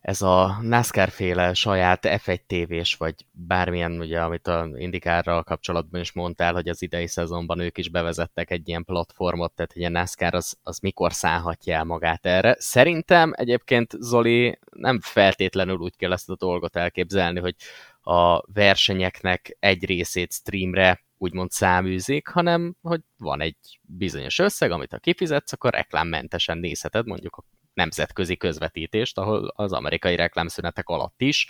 ez 0.08 0.22
a 0.22 0.58
NASCAR 0.62 1.10
féle 1.10 1.54
saját 1.54 2.06
F1 2.08 2.40
tévés, 2.46 2.96
vagy 2.96 3.16
bármilyen, 3.32 4.00
ugye, 4.00 4.22
amit 4.22 4.48
a 4.48 4.70
Indikárral 4.76 5.44
kapcsolatban 5.44 6.02
is 6.02 6.12
mondtál, 6.12 6.54
hogy 6.54 6.68
az 6.68 6.82
idei 6.82 7.08
szezonban 7.08 7.60
ők 7.60 7.78
is 7.78 7.90
bevezettek 7.90 8.52
egy 8.52 8.68
ilyen 8.68 8.84
platformot, 8.84 9.54
tehát 9.54 9.74
hogy 9.74 9.84
a 9.84 9.90
NASCAR 9.90 10.34
az, 10.34 10.58
az 10.64 10.80
mikor 10.80 11.14
szállhatja 11.14 11.76
el 11.76 11.84
magát 11.84 12.26
erre. 12.26 12.56
Szerintem 12.60 13.34
egyébként 13.36 13.92
Zoli 14.00 14.60
nem 14.72 15.00
feltétlenül 15.02 15.78
úgy 15.78 15.96
kell 15.96 16.12
ezt 16.12 16.30
a 16.30 16.36
dolgot 16.36 16.76
elképzelni, 16.76 17.40
hogy 17.40 17.56
a 18.02 18.52
versenyeknek 18.54 19.58
egy 19.60 19.86
részét 19.86 20.34
streamre 20.34 21.06
úgymond 21.18 21.52
száműzik, 21.52 22.28
hanem 22.28 22.76
hogy 22.82 23.02
van 23.18 23.42
egy 23.42 23.80
bizonyos 23.82 24.40
összeg, 24.40 24.72
amit 24.72 24.92
ha 24.92 24.98
kifizetsz, 24.98 25.52
akkor 25.52 25.74
reklámmentesen 25.74 26.58
nézheted 26.58 27.08
mondjuk 27.08 27.36
a 27.36 27.44
nemzetközi 27.78 28.38
közvetítést, 28.38 29.18
ahol 29.18 29.54
az 29.56 29.74
amerikai 29.74 30.16
reklámszünetek 30.16 30.88
alatt 30.88 31.22
is 31.22 31.48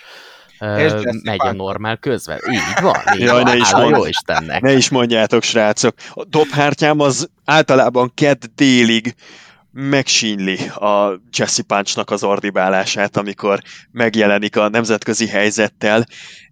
uh, 0.60 1.02
megy 1.22 1.46
a 1.46 1.52
normál 1.52 1.96
közvet. 1.96 2.48
Így 2.48 2.82
van, 2.82 3.00
így 3.14 3.20
Jaj, 3.20 3.42
van. 3.42 3.52
Ne 3.52 3.56
is 3.56 3.72
mond, 3.72 3.96
jó 3.96 4.06
Istennek. 4.06 4.62
Ne 4.62 4.72
is 4.72 4.88
mondjátok, 4.88 5.42
srácok. 5.42 5.94
A 6.14 6.24
dobhártyám 6.24 7.00
az 7.00 7.30
általában 7.44 8.12
kedd 8.14 8.42
délig 8.54 9.14
megsínyli 9.70 10.58
a 10.68 11.20
Jesse 11.36 11.62
Punchnak 11.62 12.10
az 12.10 12.24
ordibálását, 12.24 13.16
amikor 13.16 13.60
megjelenik 13.90 14.56
a 14.56 14.68
nemzetközi 14.68 15.26
helyzettel. 15.26 16.04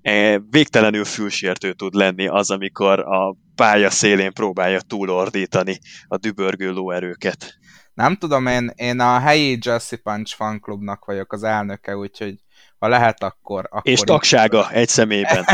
E, 0.03 0.41
végtelenül 0.51 1.05
fülsértő 1.05 1.73
tud 1.73 1.95
lenni 1.95 2.27
az, 2.27 2.51
amikor 2.51 3.01
a 3.01 3.37
pálya 3.55 3.91
szélén 3.91 4.33
próbálja 4.33 4.81
túlordítani 4.81 5.79
a 6.09 6.17
dübörgő 6.17 6.71
lóerőket. 6.71 7.59
Nem 7.96 8.16
tudom, 8.16 8.46
én, 8.46 8.72
én 8.74 9.00
a 9.00 9.18
helyi 9.18 9.59
Jesse 9.61 9.96
Punch 9.96 10.35
fanklubnak 10.35 11.04
vagyok 11.04 11.32
az 11.32 11.42
elnöke, 11.42 11.96
úgyhogy 11.96 12.35
ha 12.78 12.88
lehet, 12.88 13.22
akkor... 13.22 13.66
akkor 13.70 13.90
És 13.90 14.00
tagsága 14.00 14.70
egy 14.70 14.88
személyben. 14.88 15.44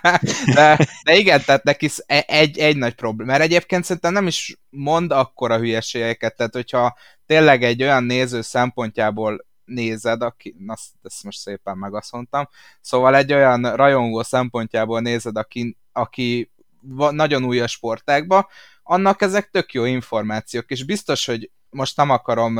de, 0.54 0.78
de 1.04 1.14
igen, 1.14 1.42
tehát 1.44 1.62
neki 1.64 1.88
e- 2.06 2.24
egy, 2.26 2.58
egy 2.58 2.76
nagy 2.76 2.94
probléma. 2.94 3.30
Mert 3.30 3.42
egyébként 3.42 3.84
szerintem 3.84 4.12
nem 4.12 4.26
is 4.26 4.56
mond 4.70 5.10
akkora 5.10 5.58
hülyeségeket, 5.58 6.36
tehát 6.36 6.54
hogyha 6.54 6.96
tényleg 7.26 7.62
egy 7.62 7.82
olyan 7.82 8.04
néző 8.04 8.40
szempontjából 8.40 9.46
nézed, 9.64 10.22
aki, 10.22 10.54
na, 10.58 10.74
ezt 11.02 11.24
most 11.24 11.38
szépen 11.38 11.76
megaszontam, 11.78 12.48
szóval 12.80 13.16
egy 13.16 13.32
olyan 13.32 13.76
rajongó 13.76 14.22
szempontjából 14.22 15.00
nézed, 15.00 15.36
aki, 15.36 15.76
aki 15.92 16.52
nagyon 17.10 17.44
új 17.44 17.60
a 17.60 17.66
sportákba, 17.66 18.48
annak 18.82 19.22
ezek 19.22 19.50
tök 19.50 19.72
jó 19.72 19.84
információk, 19.84 20.70
és 20.70 20.84
biztos, 20.84 21.26
hogy 21.26 21.50
most 21.72 21.96
nem 21.96 22.10
akarom 22.10 22.58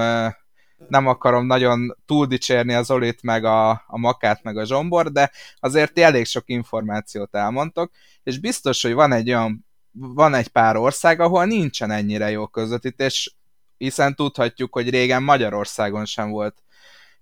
nem 0.88 1.07
akarom 1.07 1.46
nagyon 1.46 1.96
túl 2.07 2.27
dicsérni 2.27 2.75
az 2.75 2.90
Olit, 2.90 3.22
meg 3.22 3.44
a, 3.44 3.70
a 3.70 3.98
Makát, 3.98 4.42
meg 4.42 4.57
a 4.57 4.64
Zsombor, 4.64 5.12
de 5.12 5.31
azért 5.61 5.98
elég 5.98 6.27
sok 6.27 6.42
információt 6.46 7.35
elmondtok, 7.35 7.92
és 8.22 8.38
biztos, 8.38 8.83
hogy 8.83 8.92
van 8.92 9.12
egy 9.12 9.29
olyan, 9.29 9.66
van 9.92 10.35
egy 10.35 10.48
pár 10.48 10.77
ország, 10.77 11.20
ahol 11.20 11.44
nincsen 11.44 11.90
ennyire 11.90 12.31
jó 12.31 12.46
közvetítés, 12.46 13.37
hiszen 13.77 14.14
tudhatjuk, 14.14 14.72
hogy 14.72 14.90
régen 14.90 15.22
Magyarországon 15.22 16.05
sem 16.05 16.31
volt 16.31 16.62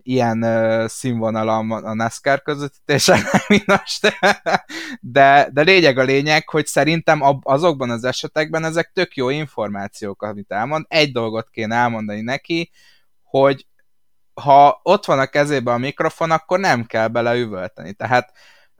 ilyen 0.02 0.42
uh, 0.42 1.84
a 1.84 1.94
NASCAR 1.94 2.42
közvetítéseknek, 2.42 3.48
mint 3.48 3.66
most. 3.66 4.18
De, 5.00 5.48
de 5.52 5.62
lényeg 5.62 5.98
a 5.98 6.02
lényeg, 6.02 6.48
hogy 6.48 6.66
szerintem 6.66 7.20
azokban 7.42 7.90
az 7.90 8.04
esetekben 8.04 8.64
ezek 8.64 8.90
tök 8.92 9.14
jó 9.16 9.28
információk, 9.28 10.22
amit 10.22 10.52
elmond. 10.52 10.84
Egy 10.88 11.12
dolgot 11.12 11.50
kéne 11.50 11.76
elmondani 11.76 12.20
neki, 12.20 12.70
hogy 13.22 13.66
ha 14.34 14.80
ott 14.82 15.04
van 15.04 15.18
a 15.18 15.26
kezében 15.26 15.74
a 15.74 15.78
mikrofon, 15.78 16.30
akkor 16.30 16.58
nem 16.58 16.84
kell 16.84 17.08
bele 17.08 17.36
üvölteni. 17.36 17.92
Tehát 17.92 18.32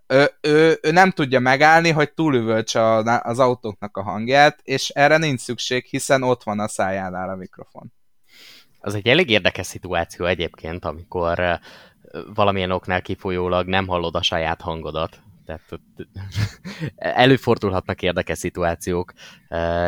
ő, 0.06 0.30
ő, 0.40 0.78
ő 0.83 0.90
nem 0.90 1.11
tudja 1.11 1.40
megállni, 1.40 1.90
hogy 1.90 2.12
túlüvöltse 2.12 2.94
az 3.22 3.38
autóknak 3.38 3.96
a 3.96 4.02
hangját, 4.02 4.61
és 4.62 4.88
erre 4.88 5.16
nincs 5.16 5.40
szükség, 5.40 5.85
hiszen 5.85 6.22
ott 6.22 6.42
van 6.42 6.61
a 6.61 6.68
szájánál 6.68 7.28
a 7.28 7.37
mikrofon. 7.37 7.92
Az 8.80 8.94
egy 8.94 9.08
elég 9.08 9.30
érdekes 9.30 9.66
szituáció 9.66 10.26
egyébként, 10.26 10.84
amikor 10.84 11.60
valamilyen 12.34 12.70
oknál 12.70 13.02
kifolyólag 13.02 13.66
nem 13.66 13.86
hallod 13.86 14.14
a 14.14 14.22
saját 14.22 14.60
hangodat. 14.60 15.20
Tehát 15.46 15.80
előfordulhatnak 17.24 18.02
érdekes 18.02 18.38
szituációk, 18.38 19.12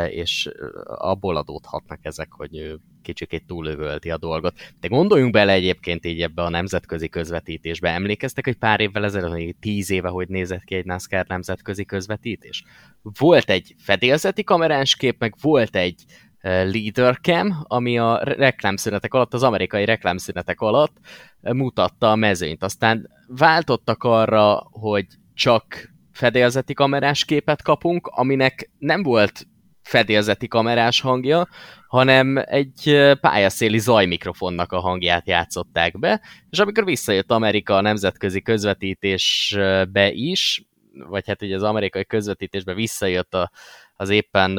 és 0.08 0.50
abból 0.84 1.36
adódhatnak 1.36 1.98
ezek, 2.02 2.32
hogy 2.32 2.78
kicsikét 3.02 3.46
túlövölti 3.46 4.10
a 4.10 4.16
dolgot. 4.16 4.54
De 4.80 4.88
gondoljunk 4.88 5.32
bele 5.32 5.52
egyébként 5.52 6.06
így 6.06 6.22
ebbe 6.22 6.42
a 6.42 6.48
nemzetközi 6.48 7.08
közvetítésbe. 7.08 7.90
Emlékeztek, 7.90 8.44
hogy 8.44 8.56
pár 8.56 8.80
évvel 8.80 9.04
ezelőtt, 9.04 9.30
hogy 9.30 9.56
tíz 9.60 9.90
éve, 9.90 10.08
hogy 10.08 10.28
nézett 10.28 10.64
ki 10.64 10.74
egy 10.74 10.84
NASCAR 10.84 11.26
nemzetközi 11.26 11.84
közvetítés? 11.84 12.64
Volt 13.02 13.50
egy 13.50 13.74
fedélzeti 13.78 14.44
kamerás 14.44 14.96
kép, 14.96 15.18
meg 15.18 15.34
volt 15.40 15.76
egy 15.76 16.04
Leader 16.42 17.18
Cam, 17.22 17.56
ami 17.62 17.98
a 17.98 18.18
reklámszünetek 18.22 19.14
alatt, 19.14 19.34
az 19.34 19.42
amerikai 19.42 19.84
reklámszünetek 19.84 20.60
alatt 20.60 20.96
mutatta 21.40 22.10
a 22.10 22.16
mezőnyt. 22.16 22.62
Aztán 22.62 23.10
váltottak 23.26 24.04
arra, 24.04 24.68
hogy 24.70 25.06
csak 25.34 25.64
fedélzeti 26.12 26.74
kamerás 26.74 27.24
képet 27.24 27.62
kapunk, 27.62 28.06
aminek 28.06 28.70
nem 28.78 29.02
volt 29.02 29.46
fedélzeti 29.82 30.48
kamerás 30.48 31.00
hangja, 31.00 31.48
hanem 31.88 32.36
egy 32.46 33.12
pályaszéli 33.20 33.78
zajmikrofonnak 33.78 34.72
a 34.72 34.80
hangját 34.80 35.26
játszották 35.26 35.98
be, 35.98 36.20
és 36.50 36.58
amikor 36.58 36.84
visszajött 36.84 37.30
Amerika 37.30 37.76
a 37.76 37.80
nemzetközi 37.80 38.42
közvetítésbe 38.42 40.10
is, 40.10 40.64
vagy 41.08 41.26
hát 41.26 41.42
ugye 41.42 41.54
az 41.54 41.62
amerikai 41.62 42.04
közvetítésbe 42.04 42.74
visszajött 42.74 43.34
a, 43.34 43.50
az 44.02 44.10
éppen 44.10 44.58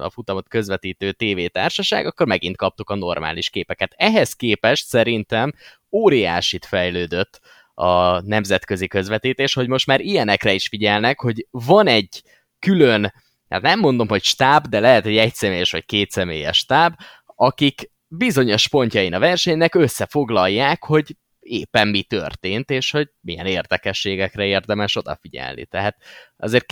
a 0.00 0.10
futamot 0.10 0.48
közvetítő 0.48 1.12
tévétársaság, 1.12 2.06
akkor 2.06 2.26
megint 2.26 2.56
kaptuk 2.56 2.90
a 2.90 2.94
normális 2.94 3.50
képeket. 3.50 3.94
Ehhez 3.96 4.32
képest 4.32 4.86
szerintem 4.86 5.52
óriásit 5.90 6.64
fejlődött 6.64 7.40
a 7.74 8.20
nemzetközi 8.20 8.86
közvetítés, 8.86 9.54
hogy 9.54 9.68
most 9.68 9.86
már 9.86 10.00
ilyenekre 10.00 10.52
is 10.52 10.68
figyelnek, 10.68 11.20
hogy 11.20 11.46
van 11.50 11.86
egy 11.86 12.22
külön, 12.58 13.12
hát 13.48 13.62
nem 13.62 13.78
mondom, 13.78 14.08
hogy 14.08 14.22
stáb, 14.22 14.66
de 14.66 14.80
lehet, 14.80 15.04
hogy 15.04 15.16
egy 15.16 15.34
személyes 15.34 15.70
vagy 15.70 15.84
két 15.84 16.10
személyes 16.10 16.56
stáb, 16.56 16.94
akik 17.26 17.90
bizonyos 18.08 18.68
pontjain 18.68 19.14
a 19.14 19.18
versenynek 19.18 19.74
összefoglalják, 19.74 20.84
hogy 20.84 21.16
éppen 21.50 21.88
mi 21.88 22.02
történt, 22.02 22.70
és 22.70 22.90
hogy 22.90 23.08
milyen 23.20 23.46
érdekességekre 23.46 24.44
érdemes 24.44 24.96
odafigyelni. 24.96 25.66
Tehát 25.66 25.96
azért 26.36 26.66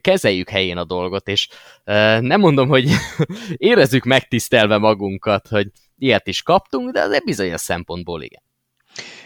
kezeljük 0.00 0.48
helyén 0.48 0.76
a 0.76 0.84
dolgot, 0.84 1.28
és 1.28 1.48
uh, 1.84 2.20
nem 2.20 2.40
mondom, 2.40 2.68
hogy 2.68 2.88
érezzük 3.56 4.04
megtisztelve 4.04 4.78
magunkat, 4.78 5.48
hogy 5.48 5.66
ilyet 5.96 6.26
is 6.26 6.42
kaptunk, 6.42 6.90
de 6.90 7.00
azért 7.00 7.24
bizonyos 7.24 7.60
szempontból 7.60 8.22
igen. 8.22 8.42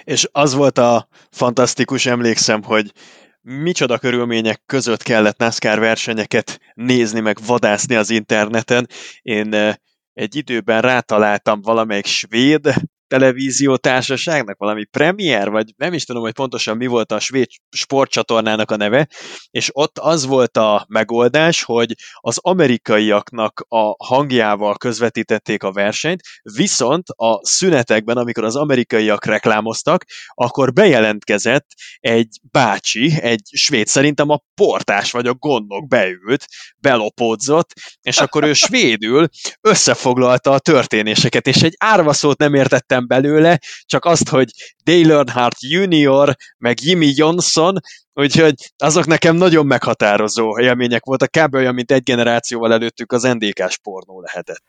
És 0.05 0.29
az 0.33 0.55
volt 0.55 0.79
a 0.79 1.09
fantasztikus, 1.31 2.07
emlékszem, 2.07 2.62
hogy 2.62 2.92
micsoda 3.40 3.99
körülmények 3.99 4.62
között 4.66 5.03
kellett 5.03 5.38
NASCAR 5.38 5.79
versenyeket 5.79 6.61
nézni, 6.75 7.21
meg 7.21 7.38
vadászni 7.47 7.94
az 7.94 8.11
interneten. 8.11 8.87
Én 9.23 9.77
egy 10.12 10.37
időben 10.37 10.81
rátaláltam 10.81 11.61
valamelyik 11.61 12.07
svéd 12.07 12.75
televíziótársaságnak, 13.09 14.59
valami 14.59 14.85
premier, 14.85 15.51
vagy 15.51 15.75
nem 15.77 15.92
is 15.92 16.05
tudom, 16.05 16.23
hogy 16.23 16.33
pontosan 16.33 16.77
mi 16.77 16.87
volt 16.87 17.12
a 17.12 17.21
svéd 17.21 17.47
sportcsatornának 17.71 18.71
a 18.71 18.77
neve, 18.77 19.09
és 19.51 19.71
ott 19.73 19.99
az 19.99 20.27
volt 20.27 20.57
a 20.57 20.87
megoldás, 20.88 21.62
hogy 21.62 21.94
az 22.14 22.38
amerikaiaknak 22.40 23.64
a 23.68 24.05
hangjával 24.05 24.77
közvetítették 24.77 25.62
a 25.62 25.73
versenyt, 25.73 26.21
viszont 26.42 27.09
a 27.09 27.47
szünetekben, 27.47 28.16
amikor 28.16 28.44
az 28.44 28.57
amerikaiak 28.57 29.25
reklámoztak, 29.25 30.05
akkor 30.35 30.73
bejelentkezett 30.73 31.66
egy 31.99 32.29
bácsi, 32.51 33.12
egy 33.21 33.42
svéd, 33.51 33.87
szerintem 33.87 34.29
a 34.29 34.40
portás 34.55 35.11
vagy 35.11 35.27
a 35.27 35.35
gondok 35.35 35.88
beült, 35.88 36.47
belopódzott, 36.79 37.73
és 38.03 38.18
akkor 38.18 38.44
ő 38.44 38.53
svédül 38.53 39.29
összefoglalta 39.61 40.51
a 40.51 40.59
történéseket, 40.59 41.47
és 41.47 41.62
egy 41.62 41.75
árva 41.79 42.12
szót 42.12 42.38
nem 42.38 42.55
értettem 42.55 42.98
vettem 42.99 43.07
belőle, 43.07 43.59
csak 43.85 44.05
azt, 44.05 44.29
hogy 44.29 44.51
Dale 44.85 45.15
Earnhardt 45.15 45.63
Junior, 45.63 46.35
meg 46.59 46.77
Jimmy 46.81 47.13
Johnson, 47.15 47.79
úgyhogy 48.15 48.55
azok 48.77 49.07
nekem 49.07 49.37
nagyon 49.37 49.67
meghatározó 49.67 50.59
élmények 50.59 51.05
voltak, 51.05 51.31
kb. 51.31 51.55
olyan, 51.55 51.75
mint 51.75 51.91
egy 51.91 52.03
generációval 52.03 52.73
előttük 52.73 53.13
az 53.13 53.23
NDK-s 53.23 53.79
pornó 53.79 54.21
lehetett. 54.21 54.65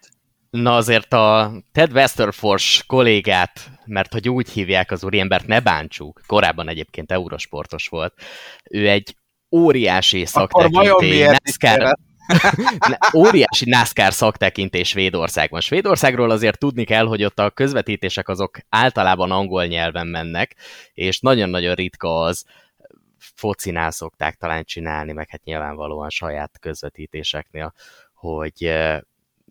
Na 0.50 0.76
azért 0.76 1.14
a 1.14 1.52
Ted 1.72 1.92
Westerfors 1.92 2.84
kollégát, 2.88 3.70
mert 3.86 4.14
hogy 4.14 4.30
úgy 4.30 4.50
hívják 4.50 4.92
az 4.92 5.04
úriembert, 5.04 5.48
ne 5.48 5.60
bántsuk, 5.60 6.22
korábban 6.28 6.70
egyébként 6.70 7.12
eurosportos 7.12 7.88
volt, 7.88 8.14
ő 8.70 8.90
egy 8.90 9.16
óriási 9.52 10.26
szaktekintély, 10.26 11.24
NASCAR, 11.24 11.98
óriási 13.16 13.70
NASCAR 13.70 14.14
szaktekintés 14.14 14.88
Svédországban. 14.88 15.62
Svédországról 15.62 16.30
azért 16.32 16.60
tudni 16.60 16.84
kell, 16.84 17.06
hogy 17.06 17.24
ott 17.24 17.40
a 17.40 17.50
közvetítések 17.50 18.28
azok 18.28 18.58
általában 18.70 19.32
angol 19.32 19.66
nyelven 19.66 20.08
mennek, 20.08 20.56
és 20.94 21.20
nagyon-nagyon 21.20 21.76
ritka 21.76 22.22
az, 22.22 22.46
focinál 23.36 23.92
szokták 23.92 24.36
talán 24.36 24.64
csinálni, 24.64 25.12
meg 25.12 25.30
hát 25.30 25.44
nyilvánvalóan 25.44 26.10
saját 26.10 26.60
közvetítéseknél, 26.60 27.74
hogy 28.14 28.74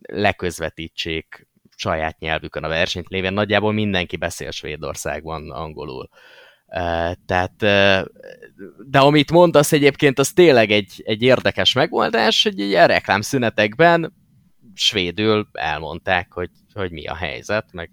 leközvetítsék 0.01 1.47
saját 1.75 2.19
nyelvükön 2.19 2.63
a 2.63 2.67
versenyt 2.67 3.07
lévén. 3.07 3.33
Nagyjából 3.33 3.73
mindenki 3.73 4.17
beszél 4.17 4.51
Svédországban 4.51 5.51
angolul. 5.51 6.09
Tehát, 7.25 7.53
de 8.89 8.99
amit 8.99 9.31
mondasz 9.31 9.71
egyébként, 9.71 10.19
az 10.19 10.31
tényleg 10.31 10.71
egy, 10.71 11.01
egy 11.05 11.21
érdekes 11.21 11.73
megoldás, 11.73 12.43
hogy 12.43 12.59
ilyen 12.59 12.87
reklámszünetekben 12.87 14.13
svédül 14.73 15.47
elmondták, 15.51 16.31
hogy, 16.31 16.49
hogy 16.73 16.91
mi 16.91 17.05
a 17.05 17.15
helyzet, 17.15 17.65
meg 17.71 17.89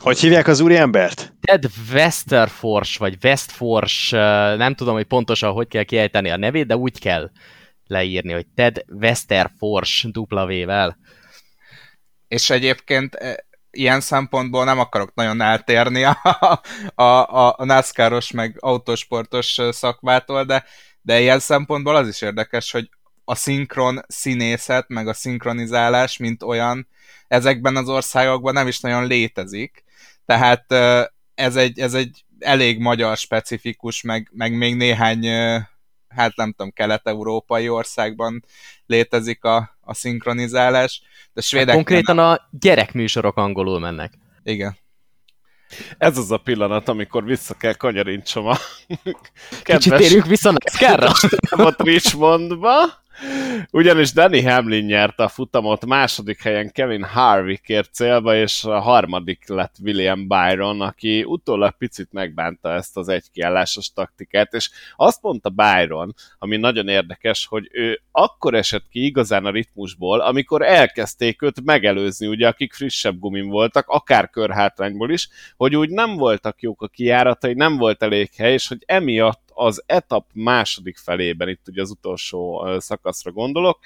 hogy 0.00 0.18
hívják 0.18 0.46
az 0.46 0.60
úriembert? 0.60 1.34
Ted 1.40 1.64
Westerfors, 1.92 2.96
vagy 2.96 3.16
Westfors, 3.22 4.10
nem 4.56 4.74
tudom, 4.74 4.94
hogy 4.94 5.04
pontosan 5.04 5.52
hogy 5.52 5.68
kell 5.68 5.82
kiejteni 5.82 6.30
a 6.30 6.36
nevét, 6.36 6.66
de 6.66 6.76
úgy 6.76 6.98
kell 6.98 7.30
leírni, 7.86 8.32
hogy 8.32 8.46
Ted 8.54 8.84
Westerfors 8.88 10.06
W-vel. 10.14 10.98
És 12.28 12.50
egyébként 12.50 13.18
ilyen 13.72 14.00
szempontból 14.00 14.64
nem 14.64 14.78
akarok 14.78 15.14
nagyon 15.14 15.40
eltérni 15.40 16.04
a, 16.04 16.16
a, 16.94 17.02
a, 17.46 17.64
NASCAR-os 17.64 18.30
meg 18.30 18.56
autósportos 18.60 19.58
szakmától, 19.70 20.44
de, 20.44 20.64
de 21.02 21.20
ilyen 21.20 21.38
szempontból 21.38 21.96
az 21.96 22.08
is 22.08 22.20
érdekes, 22.20 22.70
hogy 22.70 22.88
a 23.24 23.34
szinkron 23.34 24.00
színészet, 24.08 24.88
meg 24.88 25.08
a 25.08 25.12
szinkronizálás, 25.12 26.16
mint 26.16 26.42
olyan, 26.42 26.88
ezekben 27.28 27.76
az 27.76 27.88
országokban 27.88 28.52
nem 28.52 28.66
is 28.66 28.80
nagyon 28.80 29.06
létezik. 29.06 29.84
Tehát 30.26 30.72
ez 31.34 31.56
egy, 31.56 31.78
ez 31.78 31.94
egy 31.94 32.24
elég 32.38 32.78
magyar 32.78 33.16
specifikus, 33.16 34.02
meg, 34.02 34.28
meg 34.32 34.56
még 34.56 34.76
néhány, 34.76 35.26
hát 36.16 36.36
nem 36.36 36.52
tudom, 36.52 36.72
kelet-európai 36.72 37.68
országban 37.68 38.44
létezik 38.86 39.44
a, 39.44 39.76
a 39.80 39.94
szinkronizálás. 39.94 41.02
De 41.32 41.40
svédek 41.40 41.74
Konkrétan 41.74 42.16
nem... 42.16 42.24
a 42.24 42.40
gyerekműsorok 42.50 43.36
angolul 43.36 43.78
mennek. 43.78 44.12
Igen. 44.42 44.76
Ez 45.98 46.18
az 46.18 46.30
a 46.30 46.36
pillanat, 46.36 46.88
amikor 46.88 47.24
vissza 47.24 47.54
kell 47.54 47.74
kanyarintsam 47.74 48.46
a 48.46 48.56
kedves... 49.62 49.84
Kicsit 49.84 49.94
térjünk 49.94 50.26
vissza 50.26 50.50
NASCAR-ra. 50.50 51.12
Richmondba. 51.76 52.74
Ugyanis 53.70 54.12
Danny 54.12 54.44
Hamlin 54.44 54.84
nyerte 54.84 55.22
a 55.22 55.28
futamot, 55.28 55.86
második 55.86 56.42
helyen 56.42 56.70
Kevin 56.72 57.02
Harvick 57.02 57.68
ért 57.68 57.94
célba, 57.94 58.36
és 58.36 58.64
a 58.64 58.80
harmadik 58.80 59.48
lett 59.48 59.74
William 59.82 60.28
Byron, 60.28 60.80
aki 60.80 61.24
utólag 61.24 61.76
picit 61.78 62.12
megbánta 62.12 62.72
ezt 62.72 62.96
az 62.96 63.08
egykiállásos 63.08 63.92
taktikát, 63.92 64.52
és 64.52 64.70
azt 64.96 65.22
mondta 65.22 65.48
Byron, 65.48 66.14
ami 66.38 66.56
nagyon 66.56 66.88
érdekes, 66.88 67.46
hogy 67.46 67.68
ő 67.72 68.00
akkor 68.12 68.54
esett 68.54 68.88
ki 68.90 69.04
igazán 69.04 69.44
a 69.44 69.50
ritmusból, 69.50 70.20
amikor 70.20 70.62
elkezdték 70.62 71.42
őt 71.42 71.64
megelőzni, 71.64 72.26
ugye 72.26 72.48
akik 72.48 72.72
frissebb 72.72 73.18
gumin 73.18 73.48
voltak, 73.48 73.88
akár 73.88 74.30
körhátrányból 74.30 75.10
is, 75.10 75.28
hogy 75.56 75.76
úgy 75.76 75.90
nem 75.90 76.16
voltak 76.16 76.62
jók 76.62 76.82
a 76.82 76.88
kijáratai, 76.88 77.54
nem 77.54 77.76
volt 77.76 78.02
elég 78.02 78.30
hely, 78.36 78.52
és 78.52 78.68
hogy 78.68 78.82
emiatt 78.86 79.41
az 79.54 79.82
etap 79.86 80.26
második 80.32 80.96
felében, 80.96 81.48
itt 81.48 81.68
ugye 81.68 81.82
az 81.82 81.90
utolsó 81.90 82.66
szakaszra 82.78 83.32
gondolok, 83.32 83.78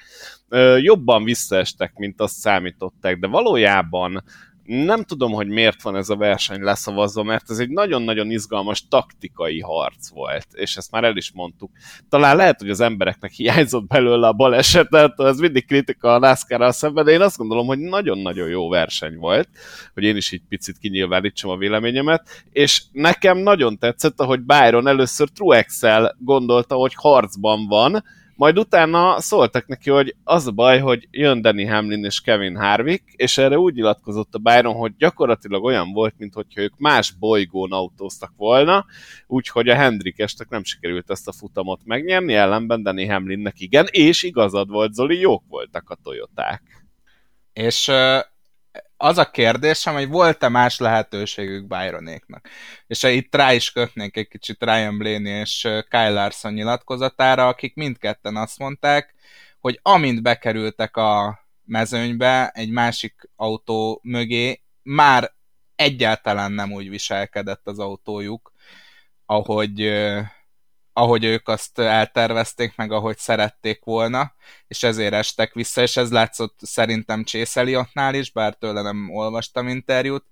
jobban 0.79 1.25
visszaestek, 1.25 1.95
mint 1.95 2.21
azt 2.21 2.35
számították, 2.35 3.19
de 3.19 3.27
valójában 3.27 4.25
nem 4.67 5.05
tudom, 5.05 5.33
hogy 5.33 5.49
miért 5.49 5.83
van 5.83 5.97
ez 5.97 6.09
a 6.09 6.17
verseny 6.17 6.61
leszavazva, 6.61 7.23
mert 7.23 7.51
ez 7.51 7.59
egy 7.59 7.69
nagyon-nagyon 7.69 8.31
izgalmas 8.31 8.89
taktikai 8.89 9.61
harc 9.61 10.09
volt, 10.09 10.47
és 10.53 10.77
ezt 10.77 10.91
már 10.91 11.05
el 11.05 11.17
is 11.17 11.33
mondtuk. 11.33 11.71
Talán 12.09 12.37
lehet, 12.37 12.61
hogy 12.61 12.71
az 12.71 12.81
embereknek 12.81 13.31
hiányzott 13.31 13.87
belőle 13.87 14.27
a 14.27 14.33
balesetet, 14.33 15.21
ez 15.21 15.39
mindig 15.39 15.67
kritika 15.67 16.15
a 16.15 16.19
NASCAR-ral 16.19 16.73
szemben, 16.73 17.05
de 17.05 17.11
én 17.11 17.21
azt 17.21 17.37
gondolom, 17.37 17.67
hogy 17.67 17.79
nagyon-nagyon 17.79 18.49
jó 18.49 18.69
verseny 18.69 19.17
volt, 19.17 19.49
hogy 19.95 20.05
én 20.05 20.17
is 20.17 20.33
így 20.33 20.43
picit 20.49 20.79
kinyilvánítsam 20.79 21.51
a 21.51 21.57
véleményemet, 21.57 22.45
és 22.53 22.83
nekem 22.93 23.39
nagyon 23.39 23.79
tetszett, 23.79 24.21
ahogy 24.21 24.41
Byron 24.41 24.87
először 24.87 25.29
Truex-el 25.29 26.17
gondolta, 26.19 26.75
hogy 26.75 26.95
harcban 26.95 27.67
van, 27.67 28.05
majd 28.37 28.59
utána 28.59 29.21
szóltak 29.21 29.67
neki, 29.67 29.91
hogy 29.91 30.15
az 30.25 30.47
a 30.47 30.51
baj, 30.51 30.79
hogy 30.79 31.09
jön 31.11 31.41
Danny 31.41 31.69
Hamlin 31.69 32.05
és 32.05 32.21
Kevin 32.21 32.57
Harvick, 32.57 33.05
és 33.13 33.39
erre 33.39 33.59
úgy 33.59 33.75
nyilatkozott 33.75 34.35
a 34.35 34.39
Byron, 34.39 34.75
hogy 34.75 34.97
gyakorlatilag 34.97 35.65
olyan 35.65 35.93
volt, 35.93 36.15
mintha 36.19 36.43
ők 36.55 36.79
más 36.79 37.11
bolygón 37.11 37.73
autóztak 37.73 38.33
volna, 38.37 38.87
úgyhogy 39.27 39.69
a 39.69 39.75
Hendrikestek 39.75 40.49
nem 40.49 40.65
sikerült 40.65 41.11
ezt 41.11 41.29
a 41.29 41.33
futamot 41.33 41.81
megnyerni, 41.85 42.35
ellenben 42.35 42.83
Danny 42.83 43.11
Hamlinnek 43.11 43.61
igen, 43.61 43.87
és 43.91 44.23
igazad 44.23 44.69
volt, 44.69 44.95
Zoli, 44.95 45.19
jók 45.19 45.43
voltak 45.49 45.91
a 45.91 45.99
Toyoták. 46.03 46.63
És 47.53 47.91
az 48.97 49.19
a 49.19 49.31
kérdésem, 49.31 49.95
hogy 49.95 50.09
volt-e 50.09 50.49
más 50.49 50.79
lehetőségük 50.79 51.67
Byronéknak. 51.67 52.49
És 52.87 53.03
itt 53.03 53.35
rá 53.35 53.53
is 53.53 53.73
kötnénk 53.73 54.17
egy 54.17 54.29
kicsit 54.29 54.63
Ryan 54.65 54.99
Blaney 54.99 55.41
és 55.41 55.61
Kyle 55.89 56.11
Larson 56.11 56.53
nyilatkozatára, 56.53 57.49
akik 57.49 57.75
mindketten 57.75 58.37
azt 58.37 58.59
mondták, 58.59 59.15
hogy 59.61 59.79
amint 59.83 60.23
bekerültek 60.23 60.97
a 60.97 61.41
mezőnybe 61.65 62.49
egy 62.49 62.71
másik 62.71 63.31
autó 63.37 64.01
mögé, 64.03 64.63
már 64.83 65.35
egyáltalán 65.75 66.53
nem 66.53 66.73
úgy 66.73 66.89
viselkedett 66.89 67.67
az 67.67 67.79
autójuk, 67.79 68.53
ahogy, 69.27 69.93
ahogy 70.99 71.25
ők 71.25 71.49
azt 71.49 71.79
eltervezték, 71.79 72.77
meg 72.77 72.93
ahogy 72.93 73.19
szerették 73.19 73.85
volna, 73.85 74.35
és 74.69 74.83
ezért 74.83 75.13
estek 75.13 75.53
vissza, 75.53 75.83
és 75.83 75.97
ez 75.97 76.11
látszott 76.11 76.59
szerintem 76.63 77.25
Chase 77.25 77.61
Elliottnál 77.61 78.15
is, 78.15 78.31
bár 78.31 78.55
tőle 78.55 78.83
nem 78.83 79.11
olvastam 79.11 79.69
interjút. 79.69 80.25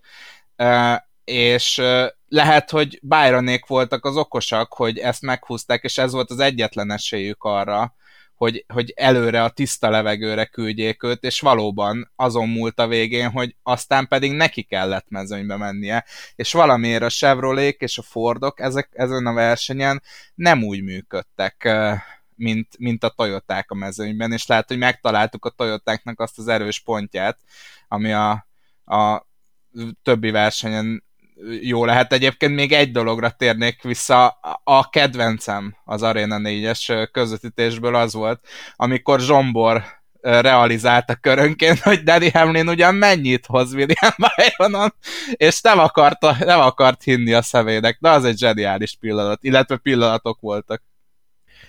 és 1.25 1.83
lehet, 2.29 2.71
hogy 2.71 2.99
Byronék 3.03 3.67
voltak 3.67 4.05
az 4.05 4.17
okosak, 4.17 4.73
hogy 4.73 4.99
ezt 4.99 5.23
meghúzták, 5.23 5.83
és 5.83 5.99
ez 5.99 6.13
volt 6.13 6.31
az 6.31 6.39
egyetlen 6.39 6.91
esélyük 6.91 7.45
arra, 7.45 7.95
hogy, 8.35 8.65
hogy 8.69 8.93
előre 8.97 9.43
a 9.43 9.51
tiszta 9.51 9.91
levegőre 9.91 10.45
küldjék 10.45 11.03
őt, 11.03 11.23
és 11.23 11.41
valóban 11.41 12.13
azon 12.17 12.49
múlt 12.49 12.79
a 12.79 12.87
végén, 12.87 13.31
hogy 13.31 13.57
aztán 13.63 14.09
pedig 14.09 14.33
neki 14.33 14.63
kellett 14.63 15.07
mezőnybe 15.09 15.57
mennie, 15.57 16.05
és 16.35 16.53
valamiért 16.53 17.03
a 17.03 17.09
Chevrolet 17.09 17.83
és 17.83 17.99
a 17.99 18.03
Fordok 18.03 18.61
ezek, 18.61 18.89
ezen 18.93 19.27
a 19.27 19.33
versenyen 19.33 20.03
nem 20.35 20.63
úgy 20.63 20.83
működtek, 20.83 21.69
mint, 22.35 22.79
mint 22.79 23.05
a 23.05 23.09
Toyoták 23.09 23.71
a 23.71 23.75
mezőnyben, 23.75 24.33
és 24.33 24.47
lehet, 24.47 24.69
hogy 24.69 24.79
megtaláltuk 24.79 25.45
a 25.45 25.51
Toyotáknak 25.51 26.21
azt 26.21 26.39
az 26.39 26.49
erős 26.49 26.81
pontját, 26.81 27.39
ami 27.89 28.13
a, 28.13 28.47
a 28.85 29.27
többi 30.03 30.31
versenyen 30.31 31.05
jó 31.61 31.85
lehet. 31.85 32.13
Egyébként 32.13 32.55
még 32.55 32.73
egy 32.73 32.91
dologra 32.91 33.31
térnék 33.31 33.83
vissza, 33.83 34.39
a 34.65 34.91
kedvencem 34.91 35.77
az 35.85 36.03
Arena 36.03 36.39
4-es 36.43 37.09
közvetítésből 37.13 37.95
az 37.95 38.15
volt, 38.15 38.47
amikor 38.77 39.21
Zsombor 39.21 39.85
realizálta 40.21 41.15
körönként, 41.15 41.79
hogy 41.79 42.03
Danny 42.03 42.31
Hamlin 42.33 42.69
ugyan 42.69 42.95
mennyit 42.95 43.47
hoz 43.47 43.73
William 43.73 44.15
Byronon, 44.37 44.95
és 45.33 45.61
nem, 45.61 45.79
akarta, 45.79 46.37
nem 46.39 46.61
akart 46.61 47.03
hinni 47.03 47.33
a 47.33 47.43
szemének. 47.43 47.99
De 48.01 48.11
az 48.11 48.25
egy 48.25 48.39
zseniális 48.39 48.97
pillanat, 49.01 49.39
illetve 49.43 49.77
pillanatok 49.77 50.41
voltak. 50.41 50.83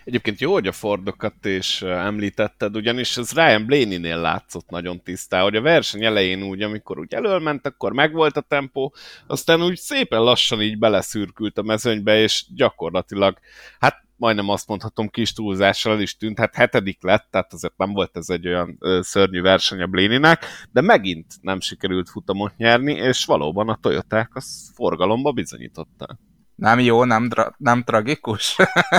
Egyébként 0.06 0.40
jó, 0.40 0.54
hogy 0.54 0.68
a 0.68 0.72
Fordokat 0.72 1.46
is 1.46 1.82
említetted, 1.82 2.76
ugyanis 2.76 3.18
az 3.18 3.32
Ryan 3.32 3.66
Blaney-nél 3.66 4.18
látszott 4.18 4.70
nagyon 4.70 5.02
tisztán, 5.04 5.44
hogy 5.44 5.56
a 5.56 5.62
verseny 5.62 6.04
elején 6.04 6.44
úgy, 6.44 6.62
amikor 6.62 7.00
úgy 7.00 7.14
elölment, 7.14 7.66
akkor 7.66 7.94
megvolt 7.94 8.38
a 8.38 8.42
tempó, 8.42 8.94
aztán 9.28 9.64
úgy 9.64 9.78
szépen 9.78 10.22
lassan 10.22 10.62
így 10.62 10.78
beleszürkült 10.78 11.58
a 11.58 11.62
mezőnybe, 11.62 12.22
és 12.22 12.46
gyakorlatilag, 12.56 13.38
hát 13.80 14.04
majdnem 14.16 14.50
azt 14.50 14.68
mondhatom, 14.68 15.10
kis 15.10 15.34
túlzással 15.34 15.94
el 15.94 16.02
is 16.02 16.18
tűnt, 16.18 16.40
hát 16.40 16.56
hetedik 16.56 17.04
lett, 17.04 17.28
tehát 17.32 17.54
azért 17.54 17.78
nem 17.78 17.94
volt 17.94 18.18
ez 18.18 18.30
egy 18.30 18.48
olyan 18.48 18.80
szörnyű 19.02 19.42
verseny 19.42 19.82
a 19.82 19.88
Bléninek, 19.88 20.46
de 20.72 20.82
megint 20.82 21.34
nem 21.42 21.60
sikerült 21.60 22.10
futamot 22.10 22.58
nyerni, 22.58 22.94
és 22.94 23.26
valóban 23.26 23.70
a 23.70 23.78
Toyoták 23.82 24.30
az 24.34 24.72
forgalomba 24.76 25.32
bizonyította. 25.32 26.20
Nem 26.56 26.80
jó, 26.80 27.04
nem, 27.04 27.28
dra- 27.28 27.56
nem 27.58 27.84
tragikus? 27.84 28.56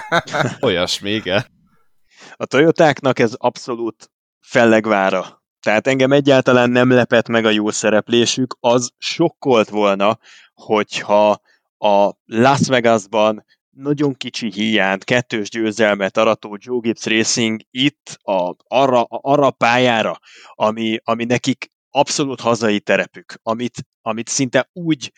Olyasmi, 0.61 1.11
igen. 1.11 1.45
A 2.37 2.45
Toyotáknak 2.45 3.19
ez 3.19 3.33
abszolút 3.37 4.11
fellegvára. 4.41 5.45
Tehát 5.61 5.87
engem 5.87 6.13
egyáltalán 6.13 6.71
nem 6.71 6.91
lepett 6.91 7.29
meg 7.29 7.45
a 7.45 7.51
jó 7.51 7.71
szereplésük, 7.71 8.57
az 8.61 8.91
sokkolt 8.99 9.69
volna, 9.69 10.19
hogyha 10.55 11.41
a 11.79 12.13
Las 12.25 12.67
Vegasban 12.67 13.45
nagyon 13.71 14.17
kicsi 14.17 14.51
hiányt, 14.53 15.05
kettős 15.05 15.49
győzelmet 15.49 16.17
arató 16.17 16.57
Joe 16.61 16.79
Gibbs 16.81 17.05
Racing 17.05 17.61
itt 17.71 18.19
a, 18.23 18.55
arra, 18.67 19.03
arra 19.09 19.51
pályára, 19.51 20.19
ami, 20.55 20.99
ami 21.05 21.25
nekik 21.25 21.73
abszolút 21.91 22.41
hazai 22.41 22.81
terepük, 22.81 23.35
amit, 23.43 23.87
amit 24.03 24.29
szinte 24.29 24.71
úgy 24.73 25.13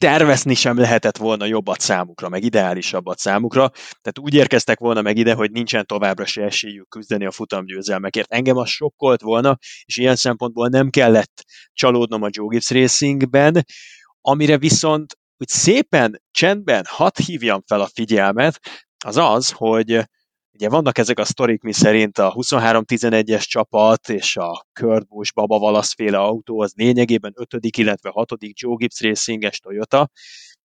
tervezni 0.00 0.54
sem 0.54 0.78
lehetett 0.78 1.16
volna 1.16 1.44
jobbat 1.44 1.80
számukra, 1.80 2.28
meg 2.28 2.42
ideálisabbat 2.42 3.18
számukra. 3.18 3.68
Tehát 3.70 4.18
úgy 4.20 4.34
érkeztek 4.34 4.78
volna 4.78 5.02
meg 5.02 5.16
ide, 5.16 5.34
hogy 5.34 5.50
nincsen 5.50 5.86
továbbra 5.86 6.26
se 6.26 6.42
esélyük 6.42 6.88
küzdeni 6.88 7.26
a 7.26 7.30
futamgyőzelmekért. 7.30 8.32
Engem 8.32 8.56
az 8.56 8.68
sokkolt 8.68 9.20
volna, 9.20 9.58
és 9.84 9.96
ilyen 9.96 10.16
szempontból 10.16 10.68
nem 10.68 10.90
kellett 10.90 11.44
csalódnom 11.72 12.22
a 12.22 12.28
Joe 12.30 12.46
Gibbs 12.48 12.70
Racingben, 12.70 13.64
amire 14.20 14.58
viszont 14.58 15.18
hogy 15.36 15.48
szépen, 15.48 16.22
csendben 16.30 16.84
hadd 16.88 17.22
hívjam 17.24 17.62
fel 17.66 17.80
a 17.80 17.90
figyelmet, 17.94 18.60
az 19.04 19.16
az, 19.16 19.50
hogy 19.50 20.04
Ugye 20.60 20.68
vannak 20.68 20.98
ezek 20.98 21.18
a 21.18 21.24
sztorik, 21.24 21.62
mi 21.62 21.72
szerint 21.72 22.18
a 22.18 22.32
23-11-es 22.32 23.44
csapat 23.44 24.08
és 24.08 24.36
a 24.36 24.66
Kurt 24.80 25.08
Busch, 25.08 25.34
Baba 25.34 25.58
Valasz 25.58 25.94
féle 25.94 26.18
autó 26.18 26.60
az 26.60 26.72
lényegében 26.76 27.32
5. 27.36 27.48
illetve 27.76 28.10
6. 28.10 28.28
Joe 28.38 28.74
Gibbs 28.76 29.00
Racing-es 29.00 29.58
Toyota. 29.58 30.10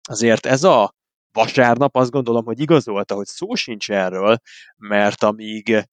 Azért 0.10 0.46
ez 0.46 0.64
a 0.64 0.94
vasárnap 1.32 1.96
azt 1.96 2.12
gondolom, 2.12 2.46
hogy 2.46 2.60
igazolta, 2.60 3.16
hogy 3.16 3.26
szó 3.26 3.54
sincs 3.54 3.92
erről, 3.92 4.38
mert 4.78 5.24
amíg 5.24 5.90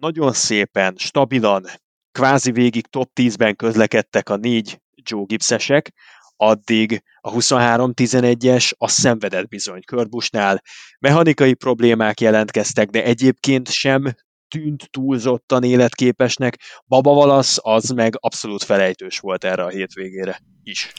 nagyon 0.00 0.32
szépen, 0.32 0.94
stabilan, 0.96 1.64
kvázi 2.12 2.50
végig 2.52 2.86
top 2.86 3.10
10-ben 3.20 3.56
közlekedtek 3.56 4.28
a 4.28 4.36
négy 4.36 4.80
Joe 4.94 5.24
Gibbsesek, 5.26 5.92
addig 6.40 7.02
a 7.20 7.32
23-11-es 7.32 8.70
a 8.78 8.88
szenvedett 8.88 9.48
bizony 9.48 9.84
Körbusnál. 9.84 10.62
Mechanikai 10.98 11.54
problémák 11.54 12.20
jelentkeztek, 12.20 12.88
de 12.88 13.04
egyébként 13.04 13.70
sem 13.70 14.14
tűnt 14.48 14.90
túlzottan 14.90 15.62
életképesnek. 15.62 16.58
Baba 16.86 17.14
Valasz 17.14 17.58
az 17.62 17.88
meg 17.88 18.12
abszolút 18.20 18.62
felejtős 18.62 19.18
volt 19.18 19.44
erre 19.44 19.64
a 19.64 19.68
hétvégére 19.68 20.40
is. 20.62 20.92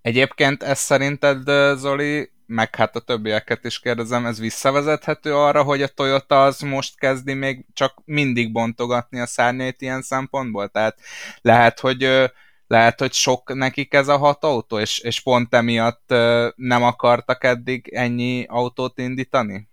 Egyébként 0.00 0.62
ez 0.62 0.78
szerinted, 0.78 1.42
Zoli, 1.76 2.30
meg 2.46 2.74
hát 2.74 2.96
a 2.96 3.00
többieket 3.00 3.64
is 3.64 3.80
kérdezem, 3.80 4.26
ez 4.26 4.38
visszavezethető 4.38 5.34
arra, 5.34 5.62
hogy 5.62 5.82
a 5.82 5.88
Toyota 5.88 6.44
az 6.44 6.60
most 6.60 6.98
kezdi 6.98 7.34
még 7.34 7.66
csak 7.72 8.02
mindig 8.04 8.52
bontogatni 8.52 9.20
a 9.20 9.26
szárnyait 9.26 9.82
ilyen 9.82 10.02
szempontból? 10.02 10.68
Tehát 10.68 10.98
lehet, 11.40 11.80
hogy 11.80 12.30
lehet, 12.68 12.98
hogy 13.00 13.12
sok 13.12 13.54
nekik 13.54 13.94
ez 13.94 14.08
a 14.08 14.16
hat 14.16 14.44
autó, 14.44 14.78
és, 14.78 14.98
és 14.98 15.20
pont 15.20 15.54
emiatt 15.54 16.08
nem 16.56 16.82
akartak 16.82 17.44
eddig 17.44 17.88
ennyi 17.88 18.44
autót 18.48 18.98
indítani? 18.98 19.68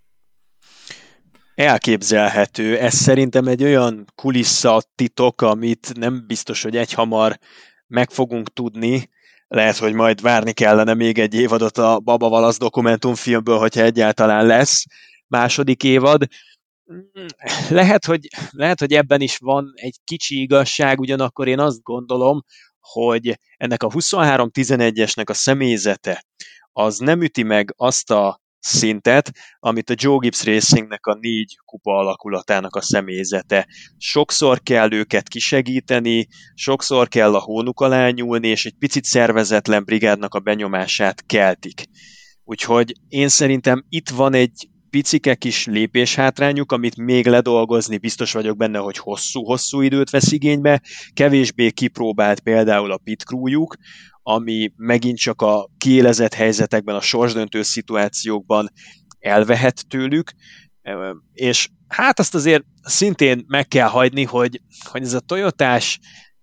Elképzelhető. 1.56 2.78
Ez 2.78 2.94
szerintem 2.94 3.48
egy 3.48 3.64
olyan 3.64 4.06
kulissza 4.16 4.82
titok, 4.96 5.42
amit 5.42 5.92
nem 5.94 6.24
biztos, 6.28 6.64
hogy 6.64 6.78
egyhamar 6.78 7.40
meg 7.88 8.10
fogunk 8.10 8.54
tudni. 8.54 9.10
Lehet, 9.48 9.78
hogy 9.78 9.94
majd 9.94 10.22
várni 10.22 10.54
kellene 10.54 10.94
még 10.94 11.20
egy 11.20 11.34
évadot 11.34 11.78
a 11.78 12.00
Baba 12.00 12.30
Valasz 12.30 12.58
dokumentumfilmből, 12.58 13.58
hogyha 13.58 13.82
egyáltalán 13.82 14.46
lesz 14.46 14.86
második 15.28 15.84
évad. 15.84 16.24
Lehet 17.70 18.06
hogy, 18.06 18.28
lehet, 18.50 18.80
hogy 18.80 18.94
ebben 18.94 19.22
is 19.22 19.38
van 19.38 19.72
egy 19.76 19.96
kicsi 20.04 20.42
igazság, 20.42 21.00
ugyanakkor 21.00 21.48
én 21.48 21.60
azt 21.60 21.82
gondolom, 21.82 22.44
hogy 22.92 23.40
ennek 23.58 23.84
a 23.84 23.88
23-11-esnek 23.88 25.30
a 25.30 25.34
személyzete 25.34 26.26
az 26.78 26.98
nem 26.98 27.22
üti 27.22 27.44
meg 27.44 27.74
azt 27.78 28.12
a 28.12 28.44
szintet, 28.60 29.32
amit 29.60 29.90
a 29.90 29.96
Joe 29.98 30.18
Gibbs 30.20 30.44
Racingnek 30.44 31.06
a 31.06 31.18
négy 31.20 31.58
kupa 31.66 31.98
alakulatának 31.98 32.76
a 32.76 32.82
személyzete. 32.82 33.68
Sokszor 33.98 34.62
kell 34.62 34.92
őket 34.92 35.28
kisegíteni, 35.28 36.28
sokszor 36.54 37.08
kell 37.08 37.36
a 37.36 37.40
hónuk 37.40 37.80
alá 37.80 38.10
nyúlni, 38.10 38.48
és 38.48 38.66
egy 38.66 38.76
picit 38.80 39.04
szervezetlen 39.04 39.84
brigádnak 39.84 40.34
a 40.34 40.40
benyomását 40.40 41.26
keltik. 41.26 41.86
Úgyhogy 42.44 42.94
én 43.08 43.28
szerintem 43.28 43.86
itt 43.90 44.10
van 44.10 44.34
egy 44.34 44.70
picike 44.96 45.36
kis 45.36 45.66
lépéshátrányuk, 45.66 46.72
amit 46.72 46.98
még 46.98 47.28
ledolgozni 47.28 47.98
biztos 47.98 48.34
vagyok 48.34 48.58
benne, 48.58 48.78
hogy 48.78 48.98
hosszú-hosszú 48.98 49.82
időt 49.82 50.10
vesz 50.10 50.32
igénybe, 50.32 50.82
kevésbé 51.14 51.72
kipróbált 51.72 52.40
például 52.40 52.92
a 52.92 52.98
pit 52.98 53.24
crewjuk, 53.24 53.76
ami 54.24 54.72
megint 54.76 55.18
csak 55.18 55.42
a 55.42 55.70
kiélezett 55.78 56.34
helyzetekben, 56.34 56.96
a 56.96 57.02
sorsdöntő 57.02 57.62
szituációkban 57.62 58.72
elvehet 59.20 59.88
tőlük, 59.88 60.32
és 61.34 61.70
hát 61.88 62.20
azt 62.20 62.36
azért 62.36 62.64
szintén 62.82 63.46
meg 63.48 63.68
kell 63.68 63.88
hagyni, 63.88 64.24
hogy, 64.24 64.62
hogy 64.84 65.02
ez 65.02 65.14
a 65.14 65.20
Toyotás 65.20 66.00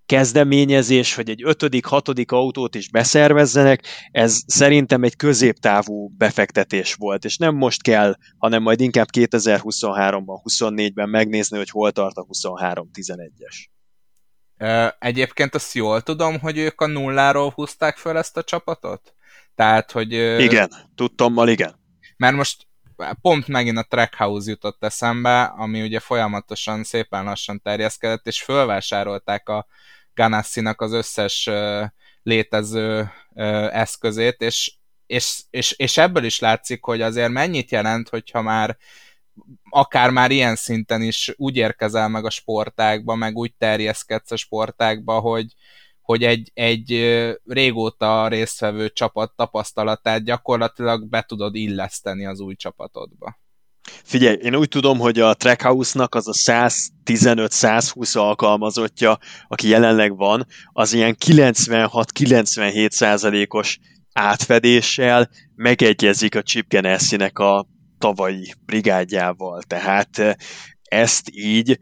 kezdeményezés, 0.06 1.14
hogy 1.14 1.30
egy 1.30 1.42
ötödik, 1.44 1.84
hatodik 1.84 2.32
autót 2.32 2.74
is 2.74 2.90
beszervezzenek, 2.90 3.84
ez 4.10 4.40
szerintem 4.46 5.02
egy 5.02 5.16
középtávú 5.16 6.08
befektetés 6.16 6.94
volt, 6.94 7.24
és 7.24 7.36
nem 7.36 7.54
most 7.54 7.82
kell, 7.82 8.16
hanem 8.38 8.62
majd 8.62 8.80
inkább 8.80 9.08
2023-ban, 9.12 10.40
24-ben 10.44 11.08
megnézni, 11.08 11.56
hogy 11.56 11.70
hol 11.70 11.92
tart 11.92 12.16
a 12.16 12.26
23-11-es. 12.26 13.70
Egyébként 14.98 15.54
azt 15.54 15.74
jól 15.74 16.00
tudom, 16.00 16.38
hogy 16.38 16.58
ők 16.58 16.80
a 16.80 16.86
nulláról 16.86 17.50
húzták 17.50 17.96
fel 17.96 18.18
ezt 18.18 18.36
a 18.36 18.42
csapatot? 18.42 19.14
Tehát, 19.54 19.90
hogy... 19.90 20.12
Igen, 20.40 20.70
tudtommal 20.94 21.48
igen. 21.48 21.80
Mert 22.16 22.36
most 22.36 22.66
pont 23.20 23.46
megint 23.46 23.78
a 23.78 23.86
Trackhouse 23.88 24.50
jutott 24.50 24.84
eszembe, 24.84 25.42
ami 25.42 25.82
ugye 25.82 26.00
folyamatosan 26.00 26.84
szépen 26.84 27.24
lassan 27.24 27.60
terjeszkedett, 27.60 28.26
és 28.26 28.42
fölvásárolták 28.42 29.48
a 29.48 29.66
Ganassi-nak 30.14 30.80
az 30.80 30.92
összes 30.92 31.50
létező 32.22 33.10
eszközét, 33.70 34.40
és, 34.40 34.72
és, 35.06 35.40
és, 35.50 35.72
és 35.72 35.98
ebből 35.98 36.24
is 36.24 36.38
látszik, 36.38 36.84
hogy 36.84 37.00
azért 37.00 37.30
mennyit 37.30 37.70
jelent, 37.70 38.08
hogyha 38.08 38.42
már 38.42 38.76
akár 39.70 40.10
már 40.10 40.30
ilyen 40.30 40.56
szinten 40.56 41.02
is 41.02 41.32
úgy 41.36 41.56
érkezel 41.56 42.08
meg 42.08 42.24
a 42.24 42.30
sportákba, 42.30 43.14
meg 43.14 43.36
úgy 43.36 43.54
terjeszkedsz 43.58 44.30
a 44.30 44.36
sportákba, 44.36 45.20
hogy, 45.20 45.54
hogy 46.12 46.22
egy, 46.22 46.50
egy 46.54 46.90
régóta 47.44 48.28
résztvevő 48.28 48.88
csapat 48.88 49.32
tapasztalatát 49.36 50.24
gyakorlatilag 50.24 51.08
be 51.08 51.22
tudod 51.22 51.54
illeszteni 51.54 52.26
az 52.26 52.40
új 52.40 52.54
csapatodba. 52.54 53.40
Figyelj, 54.04 54.36
én 54.42 54.54
úgy 54.54 54.68
tudom, 54.68 54.98
hogy 54.98 55.20
a 55.20 55.34
Trackhouse-nak 55.34 56.14
az 56.14 56.28
a 56.28 56.32
115-120 56.32 58.18
alkalmazottja, 58.18 59.18
aki 59.48 59.68
jelenleg 59.68 60.16
van, 60.16 60.46
az 60.72 60.92
ilyen 60.92 61.16
96-97 61.24 62.90
százalékos 62.90 63.78
átfedéssel 64.12 65.30
megegyezik 65.54 66.34
a 66.36 66.42
Chip 66.42 66.68
Ganassi-nek 66.68 67.38
a 67.38 67.66
tavalyi 67.98 68.54
brigádjával. 68.66 69.62
Tehát 69.62 70.36
ezt 70.82 71.30
így 71.30 71.78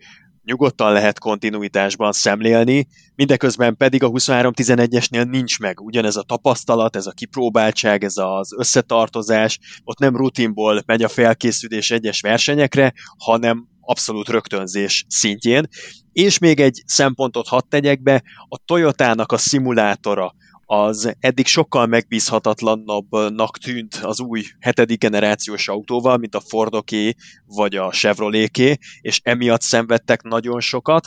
nyugodtan 0.50 0.92
lehet 0.92 1.18
kontinuitásban 1.18 2.12
szemlélni, 2.12 2.86
mindeközben 3.14 3.76
pedig 3.76 4.02
a 4.02 4.08
23-11-esnél 4.10 5.30
nincs 5.30 5.58
meg 5.58 5.80
ugyanez 5.80 6.16
a 6.16 6.22
tapasztalat, 6.22 6.96
ez 6.96 7.06
a 7.06 7.12
kipróbáltság, 7.12 8.04
ez 8.04 8.16
az 8.16 8.54
összetartozás, 8.56 9.58
ott 9.84 9.98
nem 9.98 10.16
rutinból 10.16 10.82
megy 10.86 11.02
a 11.02 11.08
felkészülés 11.08 11.90
egyes 11.90 12.20
versenyekre, 12.20 12.92
hanem 13.18 13.68
abszolút 13.80 14.28
rögtönzés 14.28 15.04
szintjén. 15.08 15.68
És 16.12 16.38
még 16.38 16.60
egy 16.60 16.82
szempontot 16.86 17.48
hadd 17.48 17.62
tegyek 17.68 18.02
be, 18.02 18.22
a 18.48 18.58
Toyotának 18.64 19.32
a 19.32 19.38
szimulátora, 19.38 20.34
az 20.72 21.12
eddig 21.20 21.46
sokkal 21.46 21.86
megbízhatatlannabbnak 21.86 23.58
tűnt 23.58 23.94
az 23.94 24.20
új 24.20 24.42
hetedik 24.60 24.98
generációs 25.00 25.68
autóval, 25.68 26.16
mint 26.16 26.34
a 26.34 26.40
Fordoké 26.40 27.14
vagy 27.46 27.76
a 27.76 27.90
Chevroleté, 27.90 28.78
és 29.00 29.20
emiatt 29.22 29.60
szenvedtek 29.60 30.22
nagyon 30.22 30.60
sokat. 30.60 31.06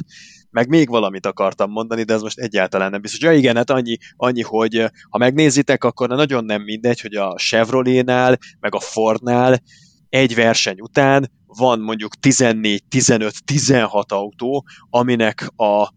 Meg 0.50 0.68
még 0.68 0.90
valamit 0.90 1.26
akartam 1.26 1.72
mondani, 1.72 2.04
de 2.04 2.14
ez 2.14 2.22
most 2.22 2.40
egyáltalán 2.40 2.92
nem 2.92 3.02
biztos. 3.02 3.22
Ja 3.22 3.32
igen, 3.32 3.56
hát 3.56 3.70
annyi, 3.70 3.98
annyi, 4.16 4.42
hogy 4.42 4.86
ha 5.10 5.18
megnézitek, 5.18 5.84
akkor 5.84 6.10
nagyon 6.10 6.46
nem 6.46 6.62
mindegy, 6.62 7.02
hogy 7.02 7.16
a 7.16 7.36
Chevrolénál, 7.38 8.38
meg 8.60 8.76
a 8.76 8.80
Fordnál 8.80 9.62
egy 10.10 10.36
verseny 10.36 10.80
után 10.82 11.32
van 11.46 11.80
mondjuk 11.80 12.16
14, 12.16 12.84
15, 12.90 13.44
16 13.46 14.12
autó, 14.12 14.66
aminek 14.90 15.48
a 15.56 15.94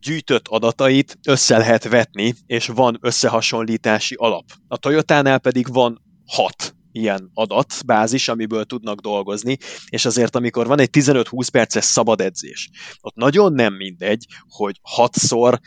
gyűjtött 0.00 0.48
adatait 0.48 1.18
össze 1.26 1.58
lehet 1.58 1.88
vetni, 1.88 2.34
és 2.46 2.66
van 2.66 2.98
összehasonlítási 3.00 4.14
alap. 4.14 4.44
A 4.68 4.76
Toyotánál 4.76 5.38
pedig 5.38 5.72
van 5.72 6.02
hat 6.26 6.74
ilyen 6.92 7.30
adatbázis, 7.34 8.28
amiből 8.28 8.64
tudnak 8.64 9.00
dolgozni, 9.00 9.56
és 9.88 10.04
azért 10.04 10.36
amikor 10.36 10.66
van 10.66 10.80
egy 10.80 10.88
15-20 10.92 11.48
perces 11.52 11.84
szabad 11.84 12.20
edzés, 12.20 12.70
ott 13.00 13.14
nagyon 13.14 13.52
nem 13.52 13.74
mindegy, 13.74 14.26
hogy 14.48 14.80
6-szor 14.96 15.58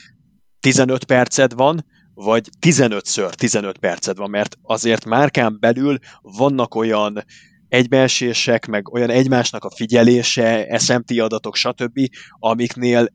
15 0.60 1.04
perced 1.04 1.54
van, 1.54 1.86
vagy 2.14 2.50
15-ször 2.62 3.30
15 3.34 3.78
perced 3.78 4.18
van, 4.18 4.30
mert 4.30 4.58
azért 4.62 5.06
márkán 5.06 5.58
belül 5.60 5.98
vannak 6.22 6.76
olyan 6.76 7.26
egybeesések, 7.68 8.66
meg 8.66 8.94
olyan 8.94 9.10
egymásnak 9.10 9.64
a 9.64 9.72
figyelése, 9.76 10.78
SMT 10.80 11.20
adatok, 11.20 11.56
stb., 11.56 12.00
amiknél 12.40 13.08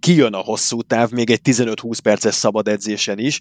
kijön 0.00 0.34
a 0.34 0.38
hosszú 0.38 0.82
táv 0.82 1.10
még 1.10 1.30
egy 1.30 1.40
15-20 1.44 1.98
perces 2.02 2.34
szabad 2.34 2.68
edzésen 2.68 3.18
is, 3.18 3.40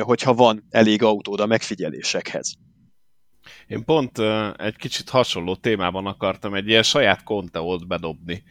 hogyha 0.00 0.34
van 0.34 0.66
elég 0.70 1.02
autód 1.02 1.40
a 1.40 1.46
megfigyelésekhez. 1.46 2.54
Én 3.66 3.84
pont 3.84 4.18
egy 4.56 4.76
kicsit 4.76 5.08
hasonló 5.08 5.56
témában 5.56 6.06
akartam 6.06 6.54
egy 6.54 6.68
ilyen 6.68 6.82
saját 6.82 7.22
konteót 7.22 7.86
bedobni, 7.86 8.42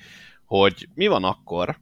hogy 0.45 0.87
mi 0.93 1.07
van 1.07 1.23
akkor, 1.23 1.79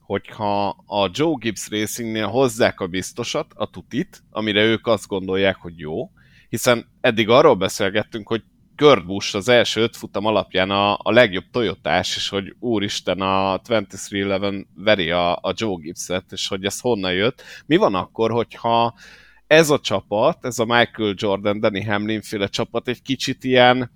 hogyha 0.00 0.68
a 0.86 1.10
Joe 1.12 1.34
Gibbs 1.38 1.68
Racingnél 1.68 2.26
hozzák 2.26 2.80
a 2.80 2.86
biztosat, 2.86 3.52
a 3.54 3.70
tutit, 3.70 4.22
amire 4.30 4.62
ők 4.64 4.86
azt 4.86 5.06
gondolják, 5.06 5.56
hogy 5.56 5.78
jó, 5.78 6.10
hiszen 6.48 6.88
eddig 7.00 7.28
arról 7.28 7.54
beszélgettünk, 7.54 8.28
hogy 8.28 8.42
Kurt 8.80 9.06
Busch 9.06 9.34
az 9.34 9.48
első 9.48 9.80
öt 9.80 9.96
futam 9.96 10.24
alapján 10.26 10.70
a, 10.70 10.92
a 10.92 11.10
legjobb 11.12 11.44
Toyotás, 11.52 12.16
és 12.16 12.28
hogy 12.28 12.54
úristen 12.58 13.20
a 13.20 13.58
2311 13.58 14.66
veri 14.74 15.10
a, 15.10 15.32
a 15.32 15.52
Joe 15.54 15.76
Gibbs-et, 15.80 16.24
és 16.30 16.48
hogy 16.48 16.64
ez 16.64 16.80
honnan 16.80 17.12
jött. 17.12 17.42
Mi 17.66 17.76
van 17.76 17.94
akkor, 17.94 18.30
hogyha 18.30 18.94
ez 19.46 19.70
a 19.70 19.78
csapat, 19.78 20.44
ez 20.44 20.58
a 20.58 20.64
Michael 20.64 21.14
Jordan, 21.16 21.60
Danny 21.60 21.86
Hamlin 21.86 22.22
féle 22.22 22.46
csapat 22.46 22.88
egy 22.88 23.02
kicsit 23.02 23.44
ilyen, 23.44 23.90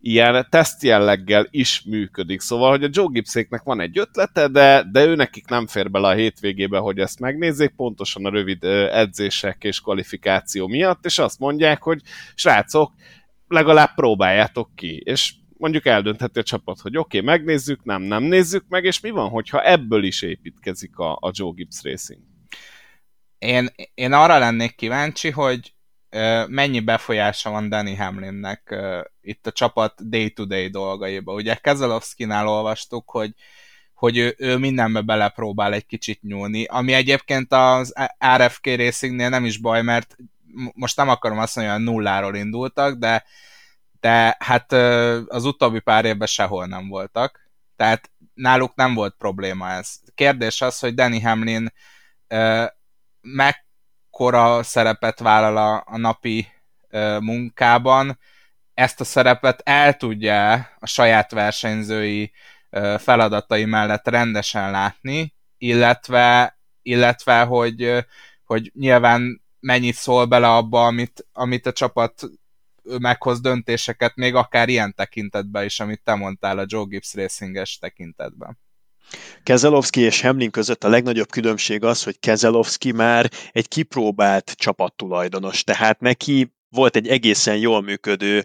ilyen 0.00 0.46
teszt 0.50 0.82
jelleggel 0.82 1.46
is 1.50 1.82
működik. 1.86 2.40
Szóval, 2.40 2.70
hogy 2.70 2.84
a 2.84 2.90
Joe 2.92 3.08
Gibbséknek 3.10 3.62
van 3.62 3.80
egy 3.80 3.98
ötlete, 3.98 4.48
de, 4.48 4.84
de 4.92 5.04
ő 5.04 5.14
nekik 5.14 5.48
nem 5.48 5.66
fér 5.66 5.90
bele 5.90 6.08
a 6.08 6.14
hétvégébe, 6.14 6.78
hogy 6.78 6.98
ezt 6.98 7.20
megnézzék, 7.20 7.70
pontosan 7.76 8.26
a 8.26 8.30
rövid 8.30 8.64
edzések 8.92 9.64
és 9.64 9.80
kvalifikáció 9.80 10.66
miatt, 10.66 11.04
és 11.04 11.18
azt 11.18 11.38
mondják, 11.38 11.82
hogy 11.82 12.00
srácok, 12.34 12.92
legalább 13.52 13.94
próbáljátok 13.94 14.70
ki, 14.74 15.02
és 15.04 15.34
mondjuk 15.62 15.86
eldöntheti 15.86 16.38
a 16.38 16.42
csapat, 16.42 16.80
hogy 16.80 16.96
oké, 16.96 17.18
okay, 17.18 17.36
megnézzük, 17.36 17.84
nem, 17.84 18.02
nem 18.02 18.22
nézzük 18.22 18.64
meg, 18.68 18.84
és 18.84 19.00
mi 19.00 19.10
van, 19.10 19.28
hogyha 19.28 19.64
ebből 19.64 20.04
is 20.04 20.22
építkezik 20.22 20.96
a, 20.96 21.12
a 21.12 21.30
Joe 21.32 21.52
Gibbs 21.54 21.82
Racing? 21.82 22.20
Én, 23.38 23.68
én 23.94 24.12
arra 24.12 24.38
lennék 24.38 24.74
kíváncsi, 24.74 25.30
hogy 25.30 25.74
uh, 26.10 26.48
mennyi 26.48 26.80
befolyása 26.80 27.50
van 27.50 27.68
Danny 27.68 27.96
Hamlinnek 27.96 28.68
uh, 28.70 29.00
itt 29.20 29.46
a 29.46 29.52
csapat 29.52 30.08
day-to-day 30.08 30.68
dolgaiba. 30.68 31.32
Ugye 31.32 31.54
Kezelowski-nál 31.54 32.48
olvastuk, 32.48 33.10
hogy 33.10 33.34
hogy 34.02 34.16
ő, 34.16 34.34
ő 34.38 34.56
mindenbe 34.56 35.00
belepróbál 35.00 35.72
egy 35.72 35.86
kicsit 35.86 36.22
nyúlni, 36.22 36.64
ami 36.64 36.92
egyébként 36.92 37.52
az 37.52 37.94
RFK 38.36 38.66
Racingnél 38.66 39.28
nem 39.28 39.44
is 39.44 39.58
baj, 39.58 39.82
mert 39.82 40.16
most 40.74 40.96
nem 40.96 41.08
akarom 41.08 41.38
azt 41.38 41.56
mondani, 41.56 41.76
hogy 41.76 41.86
nulláról 41.86 42.36
indultak, 42.36 42.98
de, 42.98 43.24
de 44.00 44.36
hát 44.38 44.72
az 45.26 45.44
utóbbi 45.44 45.80
pár 45.80 46.04
évben 46.04 46.26
sehol 46.26 46.66
nem 46.66 46.88
voltak. 46.88 47.50
Tehát 47.76 48.10
náluk 48.34 48.74
nem 48.74 48.94
volt 48.94 49.14
probléma 49.18 49.70
ez. 49.70 50.00
Kérdés 50.14 50.60
az, 50.60 50.78
hogy 50.78 50.94
Danny 50.94 51.22
Hamlin 51.22 51.72
mekkora 53.20 54.62
szerepet 54.62 55.18
vállal 55.18 55.84
a, 55.86 55.96
napi 55.98 56.48
munkában, 57.20 58.18
ezt 58.74 59.00
a 59.00 59.04
szerepet 59.04 59.60
el 59.64 59.96
tudja 59.96 60.52
a 60.78 60.86
saját 60.86 61.30
versenyzői 61.30 62.32
feladatai 62.98 63.64
mellett 63.64 64.08
rendesen 64.08 64.70
látni, 64.70 65.34
illetve, 65.58 66.58
illetve 66.82 67.42
hogy, 67.42 68.04
hogy 68.44 68.70
nyilván 68.74 69.41
mennyit 69.62 69.94
szól 69.94 70.24
bele 70.24 70.48
abba, 70.48 70.86
amit, 70.86 71.26
amit 71.32 71.66
a 71.66 71.72
csapat 71.72 72.22
meghoz 72.82 73.40
döntéseket, 73.40 74.14
még 74.14 74.34
akár 74.34 74.68
ilyen 74.68 74.94
tekintetben 74.94 75.64
is, 75.64 75.80
amit 75.80 76.02
te 76.04 76.14
mondtál 76.14 76.58
a 76.58 76.64
Joe 76.66 76.84
Gibbs 76.88 77.14
Racinges 77.14 77.78
tekintetben. 77.78 78.58
Kezelowski 79.42 80.00
és 80.00 80.20
Hamlin 80.20 80.50
között 80.50 80.84
a 80.84 80.88
legnagyobb 80.88 81.30
különbség 81.30 81.84
az, 81.84 82.02
hogy 82.02 82.18
Kezelowski 82.18 82.92
már 82.92 83.30
egy 83.50 83.68
kipróbált 83.68 84.50
csapattulajdonos, 84.50 85.64
tehát 85.64 86.00
neki 86.00 86.54
volt 86.68 86.96
egy 86.96 87.08
egészen 87.08 87.56
jól 87.56 87.82
működő 87.82 88.44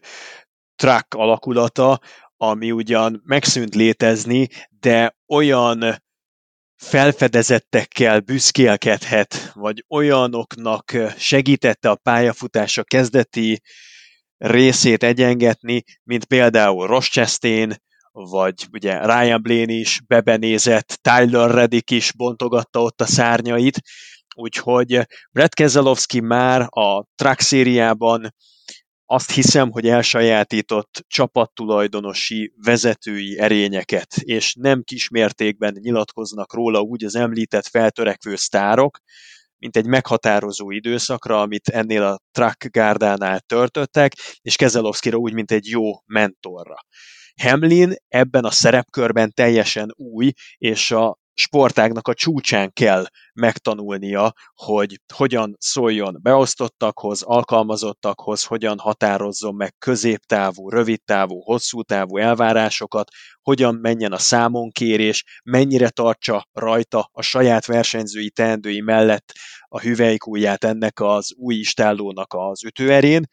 track 0.75 1.13
alakulata, 1.13 1.99
ami 2.37 2.71
ugyan 2.71 3.21
megszűnt 3.25 3.75
létezni, 3.75 4.47
de 4.79 5.17
olyan 5.27 6.03
felfedezettekkel 6.77 8.19
büszkélkedhet, 8.19 9.51
vagy 9.53 9.85
olyanoknak 9.89 10.93
segítette 11.17 11.89
a 11.89 11.95
pályafutása 11.95 12.83
kezdeti 12.83 13.61
részét 14.37 15.03
egyengetni, 15.03 15.83
mint 16.03 16.25
például 16.25 16.87
Ross 16.87 17.09
Chastain, 17.09 17.75
vagy 18.11 18.67
ugye 18.71 19.05
Ryan 19.05 19.41
Blaney 19.41 19.79
is 19.79 20.01
bebenézett, 20.07 20.99
Tyler 21.01 21.51
Reddick 21.51 21.91
is 21.91 22.11
bontogatta 22.13 22.81
ott 22.81 23.01
a 23.01 23.05
szárnyait, 23.05 23.81
úgyhogy 24.35 25.01
Brett 25.31 25.53
Keselowski 25.53 26.19
már 26.19 26.61
a 26.69 27.05
track 27.15 27.39
szériában 27.39 28.33
azt 29.09 29.31
hiszem, 29.31 29.71
hogy 29.71 29.87
elsajátított 29.87 31.05
csapattulajdonosi 31.07 32.53
vezetői 32.55 33.39
erényeket, 33.39 34.17
és 34.17 34.55
nem 34.59 34.83
kismértékben 34.83 35.77
nyilatkoznak 35.79 36.53
róla 36.53 36.79
úgy 36.79 37.03
az 37.03 37.15
említett 37.15 37.67
feltörekvő 37.67 38.35
sztárok, 38.35 38.99
mint 39.57 39.77
egy 39.77 39.85
meghatározó 39.85 40.71
időszakra, 40.71 41.41
amit 41.41 41.67
ennél 41.67 42.03
a 42.03 42.19
Truck 42.31 42.71
Gárdánál 42.71 43.39
töltöttek, 43.39 44.13
és 44.41 44.55
Kezelowskira 44.55 45.17
úgy, 45.17 45.33
mint 45.33 45.51
egy 45.51 45.67
jó 45.67 45.83
mentorra. 46.05 46.75
Hamlin 47.41 47.93
ebben 48.07 48.43
a 48.43 48.51
szerepkörben 48.51 49.31
teljesen 49.33 49.93
új, 49.95 50.31
és 50.57 50.91
a 50.91 51.17
sportágnak 51.39 52.07
a 52.07 52.13
csúcsán 52.13 52.73
kell 52.73 53.05
megtanulnia, 53.33 54.33
hogy 54.53 55.01
hogyan 55.13 55.55
szóljon 55.59 56.19
beosztottakhoz, 56.21 57.21
alkalmazottakhoz, 57.21 58.43
hogyan 58.43 58.77
határozzon 58.79 59.55
meg 59.55 59.75
középtávú, 59.77 60.69
rövidtávú, 60.69 61.39
hosszú 61.39 61.81
távú 61.81 62.17
elvárásokat, 62.17 63.09
hogyan 63.41 63.75
menjen 63.75 64.11
a 64.11 64.17
számonkérés, 64.17 65.23
mennyire 65.43 65.89
tartsa 65.89 66.47
rajta 66.53 67.09
a 67.11 67.21
saját 67.21 67.65
versenyzői 67.65 68.29
teendői 68.29 68.81
mellett 68.81 69.31
a 69.67 69.79
hüvelykújját 69.79 70.63
ennek 70.63 70.99
az 70.99 71.33
új 71.35 71.55
istállónak 71.55 72.33
az 72.33 72.63
ütőerén. 72.63 73.23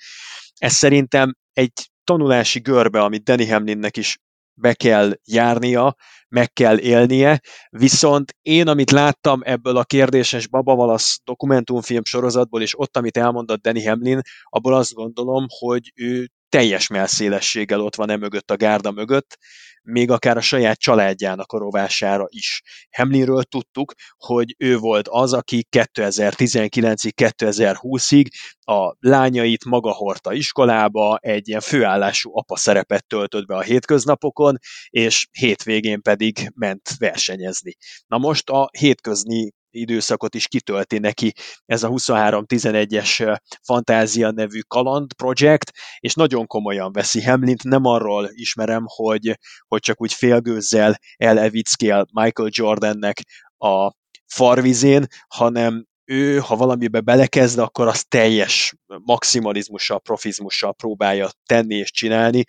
Ez 0.56 0.72
szerintem 0.72 1.34
egy 1.52 1.72
tanulási 2.04 2.60
görbe, 2.60 3.02
amit 3.02 3.22
Danny 3.22 3.50
Hamlinnek 3.50 3.96
is 3.96 4.18
be 4.54 4.74
kell 4.74 5.12
járnia, 5.24 5.94
meg 6.28 6.52
kell 6.52 6.78
élnie, 6.78 7.40
viszont 7.70 8.36
én, 8.42 8.68
amit 8.68 8.90
láttam 8.90 9.40
ebből 9.44 9.76
a 9.76 9.84
kérdéses 9.84 10.48
Babavalasz 10.48 11.20
dokumentumfilm 11.24 12.04
sorozatból, 12.04 12.62
és 12.62 12.78
ott, 12.78 12.96
amit 12.96 13.16
elmondott 13.16 13.62
Danny 13.62 13.88
Hamlin, 13.88 14.20
abból 14.44 14.74
azt 14.74 14.92
gondolom, 14.92 15.46
hogy 15.48 15.92
ő 15.94 16.28
teljes 16.54 16.86
melszélességgel 16.86 17.80
ott 17.80 17.94
van 17.94 18.10
e 18.10 18.16
mögött 18.16 18.50
a 18.50 18.56
gárda 18.56 18.90
mögött, 18.90 19.38
még 19.82 20.10
akár 20.10 20.36
a 20.36 20.40
saját 20.40 20.78
családjának 20.78 21.52
a 21.52 21.58
rovására 21.58 22.26
is. 22.28 22.62
Hamlinről 22.96 23.42
tudtuk, 23.42 23.92
hogy 24.16 24.54
ő 24.58 24.76
volt 24.78 25.08
az, 25.08 25.32
aki 25.32 25.66
2019-ig, 25.76 27.10
2020-ig 27.16 28.26
a 28.60 28.96
lányait 28.98 29.64
maga 29.64 29.92
hordta 29.92 30.32
iskolába, 30.32 31.18
egy 31.20 31.48
ilyen 31.48 31.60
főállású 31.60 32.38
apa 32.38 32.56
szerepet 32.56 33.06
töltött 33.06 33.46
be 33.46 33.56
a 33.56 33.62
hétköznapokon, 33.62 34.58
és 34.88 35.26
hétvégén 35.32 36.02
pedig 36.02 36.50
ment 36.54 36.90
versenyezni. 36.98 37.76
Na 38.06 38.18
most 38.18 38.50
a 38.50 38.68
hétközni 38.78 39.52
időszakot 39.74 40.34
is 40.34 40.48
kitölti 40.48 40.98
neki 40.98 41.32
ez 41.66 41.82
a 41.82 41.88
23-11-es 41.88 43.40
Fantázia 43.62 44.30
nevű 44.30 44.60
kaland 44.60 45.12
projekt, 45.14 45.70
és 45.98 46.14
nagyon 46.14 46.46
komolyan 46.46 46.92
veszi 46.92 47.22
Hamlint, 47.22 47.62
nem 47.62 47.84
arról 47.84 48.28
ismerem, 48.32 48.84
hogy, 48.86 49.38
hogy 49.68 49.80
csak 49.80 50.00
úgy 50.00 50.12
félgőzzel 50.12 50.98
elevickél 51.16 52.06
Michael 52.12 52.50
Jordannek 52.52 53.20
a 53.58 53.92
farvizén, 54.26 55.06
hanem 55.28 55.86
ő, 56.04 56.38
ha 56.38 56.56
valamibe 56.56 57.00
belekezd, 57.00 57.58
akkor 57.58 57.86
az 57.86 58.04
teljes 58.04 58.74
maximalizmussal, 58.86 60.00
profizmussal 60.00 60.74
próbálja 60.74 61.30
tenni 61.46 61.74
és 61.74 61.90
csinálni, 61.90 62.44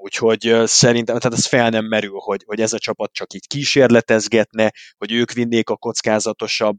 Úgyhogy 0.00 0.54
szerintem, 0.64 1.18
tehát 1.18 1.38
ez 1.38 1.46
fel 1.46 1.70
nem 1.70 1.84
merül, 1.84 2.18
hogy, 2.18 2.42
hogy 2.46 2.60
ez 2.60 2.72
a 2.72 2.78
csapat 2.78 3.12
csak 3.12 3.32
így 3.32 3.46
kísérletezgetne, 3.46 4.72
hogy 4.98 5.12
ők 5.12 5.32
vinnék 5.32 5.70
a 5.70 5.76
kockázatosabb 5.76 6.78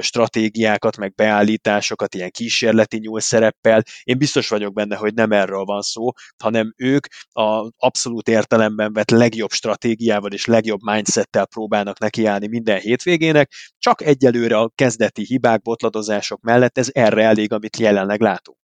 stratégiákat, 0.00 0.96
meg 0.96 1.14
beállításokat 1.14 2.14
ilyen 2.14 2.30
kísérleti 2.30 2.98
nyúlszereppel. 2.98 3.82
Én 4.02 4.18
biztos 4.18 4.48
vagyok 4.48 4.72
benne, 4.72 4.96
hogy 4.96 5.14
nem 5.14 5.32
erről 5.32 5.64
van 5.64 5.82
szó, 5.82 6.10
hanem 6.42 6.72
ők 6.76 7.06
a 7.28 7.70
abszolút 7.76 8.28
értelemben 8.28 8.92
vett 8.92 9.10
legjobb 9.10 9.50
stratégiával 9.50 10.32
és 10.32 10.44
legjobb 10.44 10.80
mindsettel 10.82 11.46
próbálnak 11.46 11.98
nekiállni 11.98 12.46
minden 12.46 12.80
hétvégének, 12.80 13.52
csak 13.78 14.02
egyelőre 14.02 14.58
a 14.58 14.72
kezdeti 14.74 15.24
hibák, 15.24 15.62
botladozások 15.62 16.40
mellett 16.40 16.78
ez 16.78 16.88
erre 16.92 17.22
elég, 17.22 17.52
amit 17.52 17.76
jelenleg 17.76 18.20
látunk. 18.20 18.61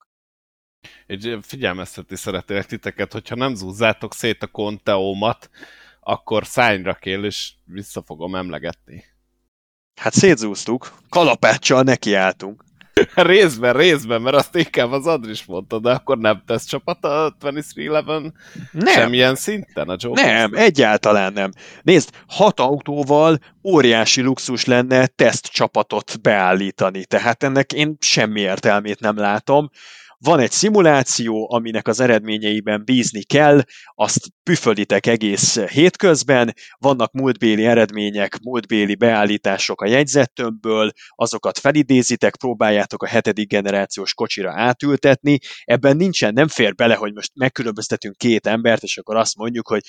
Egy 1.08 1.38
figyelmeztetni 1.42 2.16
szeretnék 2.16 2.64
titeket, 2.64 3.12
hogyha 3.12 3.36
nem 3.36 3.56
zúzzátok 3.56 4.14
szét 4.14 4.44
a 4.44 4.48
konteómat, 4.48 5.50
akkor 6.00 6.46
szányra 6.46 6.94
kél, 6.94 7.24
és 7.24 7.54
vissza 7.66 8.04
fogom 8.06 8.36
emlegetni. 8.36 9.04
Hát 9.96 10.14
szétzúztuk, 10.14 10.94
kalapáccsal 11.10 11.84
nekiálltunk. 11.84 12.66
részben, 13.16 13.74
részben, 13.74 14.22
mert 14.22 14.36
azt 14.36 14.56
inkább 14.56 14.92
az 14.92 15.08
Adris 15.08 15.46
mondta, 15.46 15.80
de 15.80 15.92
akkor 15.92 16.18
nem 16.18 16.44
tesz 16.46 16.66
csapat 16.66 17.06
a 17.06 17.36
2311 17.40 18.32
nem. 18.72 18.94
semmilyen 18.94 19.36
szinten 19.36 19.90
a 19.90 19.96
Joker? 19.98 20.26
Nem, 20.26 20.54
egyáltalán 20.54 21.34
nem. 21.34 21.52
Nézd, 21.82 22.10
hat 22.28 22.60
autóval 22.60 23.38
óriási 23.64 24.22
luxus 24.22 24.66
lenne 24.66 25.08
teszt 25.08 25.46
csapatot 25.46 26.22
beállítani, 26.22 27.06
tehát 27.06 27.44
ennek 27.44 27.74
én 27.74 27.98
semmi 28.00 28.40
értelmét 28.40 29.00
nem 29.00 29.18
látom 29.18 29.70
van 30.20 30.40
egy 30.40 30.52
szimuláció, 30.52 31.54
aminek 31.54 31.88
az 31.88 32.00
eredményeiben 32.00 32.84
bízni 32.86 33.24
kell, 33.24 33.62
azt 33.96 34.28
püfölitek 34.44 35.06
egész 35.06 35.60
hétközben, 35.60 36.54
vannak 36.78 37.12
múltbéli 37.12 37.66
eredmények, 37.66 38.40
múltbéli 38.40 38.96
beállítások 38.96 39.82
a 39.82 39.88
jegyzettömbből, 39.88 40.92
azokat 41.16 41.60
felidézitek, 41.60 42.36
próbáljátok 42.36 43.04
a 43.04 43.08
hetedik 43.08 43.48
generációs 43.48 44.14
kocsira 44.14 44.52
átültetni, 44.56 45.38
ebben 45.64 45.98
nincsen, 45.98 46.34
nem 46.34 46.48
fér 46.48 46.76
bele, 46.76 46.96
hogy 46.96 47.14
most 47.14 47.32
megkülönböztetünk 47.36 48.18
két 48.18 48.48
embert, 48.48 48.84
és 48.84 48.98
akkor 48.98 49.16
azt 49.16 49.36
mondjuk, 49.36 49.68
hogy 49.68 49.82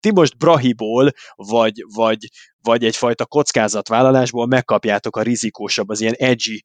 ti 0.00 0.10
most 0.12 0.38
Brahiból, 0.38 1.12
vagy, 1.34 1.84
vagy, 1.94 2.28
vagy 2.62 2.84
egyfajta 2.84 3.26
kockázatvállalásból 3.26 4.46
megkapjátok 4.46 5.16
a 5.16 5.22
rizikósabb, 5.22 5.88
az 5.88 6.00
ilyen 6.00 6.14
edgy 6.18 6.64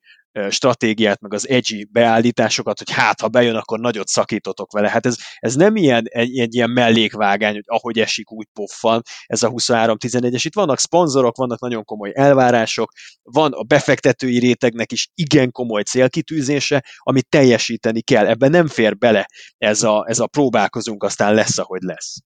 stratégiát, 0.49 1.21
meg 1.21 1.33
az 1.33 1.49
edgy 1.49 1.87
beállításokat, 1.91 2.77
hogy 2.77 2.91
hát, 2.91 3.21
ha 3.21 3.27
bejön, 3.27 3.55
akkor 3.55 3.79
nagyot 3.79 4.07
szakítotok 4.07 4.71
vele. 4.71 4.89
Hát 4.89 5.05
ez, 5.05 5.17
ez 5.39 5.55
nem 5.55 5.75
ilyen, 5.75 6.05
egy, 6.07 6.39
egy 6.39 6.55
ilyen 6.55 6.69
mellékvágány, 6.69 7.53
hogy 7.53 7.63
ahogy 7.65 7.99
esik, 7.99 8.31
úgy 8.31 8.47
poffan, 8.53 9.01
ez 9.25 9.43
a 9.43 9.49
23-11-es. 9.49 10.41
Itt 10.43 10.53
vannak 10.53 10.79
szponzorok, 10.79 11.37
vannak 11.37 11.59
nagyon 11.59 11.83
komoly 11.83 12.11
elvárások, 12.13 12.91
van 13.23 13.51
a 13.51 13.63
befektetői 13.63 14.39
rétegnek 14.39 14.91
is 14.91 15.09
igen 15.13 15.51
komoly 15.51 15.83
célkitűzése, 15.83 16.83
amit 16.97 17.29
teljesíteni 17.29 18.01
kell. 18.01 18.27
Ebben 18.27 18.51
nem 18.51 18.67
fér 18.67 18.97
bele 18.97 19.25
ez 19.57 19.83
a, 19.83 20.05
ez 20.07 20.19
a 20.19 20.27
próbálkozunk, 20.27 21.03
aztán 21.03 21.33
lesz, 21.33 21.57
ahogy 21.57 21.81
lesz. 21.81 22.17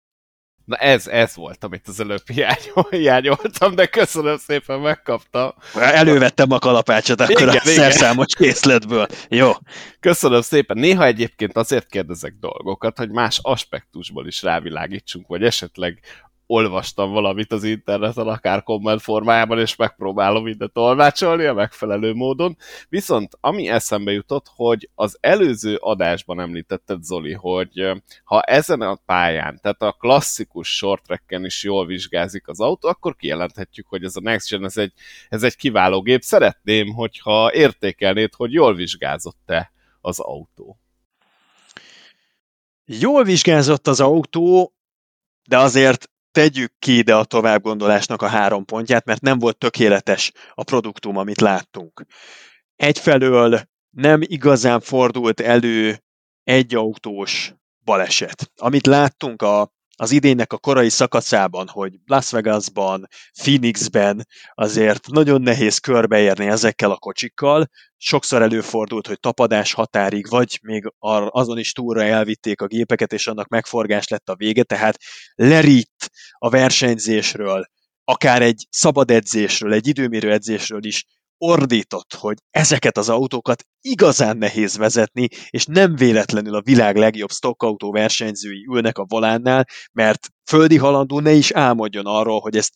Na 0.69 0.75
ez, 0.75 1.07
ez 1.07 1.35
volt, 1.35 1.63
amit 1.63 1.87
az 1.87 1.99
előbb 1.99 2.29
hiányoltam, 2.89 3.75
de 3.75 3.85
köszönöm 3.85 4.37
szépen, 4.37 4.79
megkaptam. 4.79 5.53
Elővettem 5.75 6.51
a 6.51 6.59
kalapácsot 6.59 7.21
akkor 7.21 7.41
igen, 7.41 7.55
a 7.55 7.59
szerszámos 7.59 8.35
készletből. 8.35 9.07
Jó. 9.29 9.51
Köszönöm 9.99 10.41
szépen. 10.41 10.77
Néha 10.77 11.05
egyébként 11.05 11.57
azért 11.57 11.87
kérdezek 11.87 12.33
dolgokat, 12.39 12.97
hogy 12.97 13.09
más 13.09 13.39
aspektusból 13.41 14.27
is 14.27 14.41
rávilágítsunk, 14.41 15.27
vagy 15.27 15.43
esetleg 15.43 15.99
olvastam 16.51 17.11
valamit 17.11 17.51
az 17.51 17.63
interneten, 17.63 18.27
akár 18.27 18.63
komment 18.63 19.01
formájában, 19.01 19.59
és 19.59 19.75
megpróbálom 19.75 20.47
ide 20.47 20.67
tolmácsolni 20.67 21.45
a 21.45 21.53
megfelelő 21.53 22.13
módon. 22.13 22.57
Viszont 22.89 23.37
ami 23.41 23.67
eszembe 23.67 24.11
jutott, 24.11 24.45
hogy 24.55 24.89
az 24.95 25.17
előző 25.19 25.75
adásban 25.75 26.39
említetted, 26.39 27.03
Zoli, 27.03 27.33
hogy 27.33 27.91
ha 28.23 28.41
ezen 28.41 28.81
a 28.81 28.95
pályán, 29.05 29.59
tehát 29.61 29.81
a 29.81 29.91
klasszikus 29.91 30.75
short 30.75 31.21
is 31.27 31.63
jól 31.63 31.85
vizsgázik 31.85 32.47
az 32.47 32.59
autó, 32.59 32.87
akkor 32.87 33.15
kijelenthetjük, 33.15 33.87
hogy 33.87 34.03
ez 34.03 34.15
a 34.15 34.21
Next 34.21 34.49
Gen, 34.49 34.65
ez 34.65 34.77
egy, 34.77 34.93
ez 35.29 35.43
egy 35.43 35.55
kiváló 35.55 36.01
gép. 36.01 36.21
Szeretném, 36.21 36.93
hogyha 36.93 37.53
értékelnéd, 37.53 38.33
hogy 38.33 38.53
jól 38.53 38.75
vizsgázott-e 38.75 39.71
az 40.01 40.19
autó. 40.19 40.79
Jól 42.85 43.23
vizsgázott 43.23 43.87
az 43.87 43.99
autó, 43.99 44.73
de 45.47 45.57
azért 45.57 46.09
tegyük 46.31 46.73
ki 46.79 46.97
ide 46.97 47.15
a 47.15 47.23
továbbgondolásnak 47.23 48.21
a 48.21 48.27
három 48.27 48.65
pontját, 48.65 49.05
mert 49.05 49.21
nem 49.21 49.39
volt 49.39 49.57
tökéletes 49.57 50.31
a 50.53 50.63
produktum, 50.63 51.17
amit 51.17 51.41
láttunk. 51.41 52.05
Egyfelől 52.75 53.61
nem 53.89 54.21
igazán 54.21 54.79
fordult 54.79 55.39
elő 55.39 56.03
egy 56.43 56.75
autós 56.75 57.53
baleset. 57.83 58.51
Amit 58.55 58.85
láttunk 58.85 59.41
a 59.41 59.73
az 59.99 60.11
idénynek 60.11 60.53
a 60.53 60.57
korai 60.57 60.89
szakaszában, 60.89 61.67
hogy 61.67 61.93
Las 62.05 62.31
Vegasban, 62.31 63.07
Phoenixben 63.41 64.27
azért 64.53 65.07
nagyon 65.07 65.41
nehéz 65.41 65.77
körbeérni 65.77 66.47
ezekkel 66.47 66.91
a 66.91 66.97
kocsikkal. 66.97 67.69
Sokszor 67.97 68.41
előfordult, 68.41 69.07
hogy 69.07 69.19
tapadás 69.19 69.73
határig, 69.73 70.29
vagy 70.29 70.59
még 70.61 70.93
azon 71.29 71.57
is 71.57 71.71
túlra 71.71 72.03
elvitték 72.03 72.61
a 72.61 72.67
gépeket, 72.67 73.13
és 73.13 73.27
annak 73.27 73.47
megforgás 73.47 74.07
lett 74.07 74.29
a 74.29 74.35
vége, 74.35 74.63
tehát 74.63 74.97
lerít 75.35 76.09
a 76.37 76.49
versenyzésről, 76.49 77.65
akár 78.03 78.41
egy 78.41 78.67
szabad 78.69 79.11
edzésről, 79.11 79.73
egy 79.73 79.87
időmérő 79.87 80.31
edzésről 80.31 80.85
is 80.85 81.05
ordított, 81.39 82.13
hogy 82.13 82.37
ezeket 82.49 82.97
az 82.97 83.09
autókat 83.09 83.63
igazán 83.81 84.37
nehéz 84.37 84.77
vezetni, 84.77 85.27
és 85.49 85.65
nem 85.65 85.95
véletlenül 85.95 86.55
a 86.55 86.61
világ 86.61 86.95
legjobb 86.95 87.31
stockautó 87.31 87.91
versenyzői 87.91 88.65
ülnek 88.71 88.97
a 88.97 89.05
volánnál, 89.07 89.65
mert 89.91 90.27
földi 90.49 90.77
halandó 90.77 91.19
ne 91.19 91.31
is 91.31 91.51
álmodjon 91.51 92.05
arról, 92.05 92.39
hogy 92.39 92.55
ezt 92.55 92.73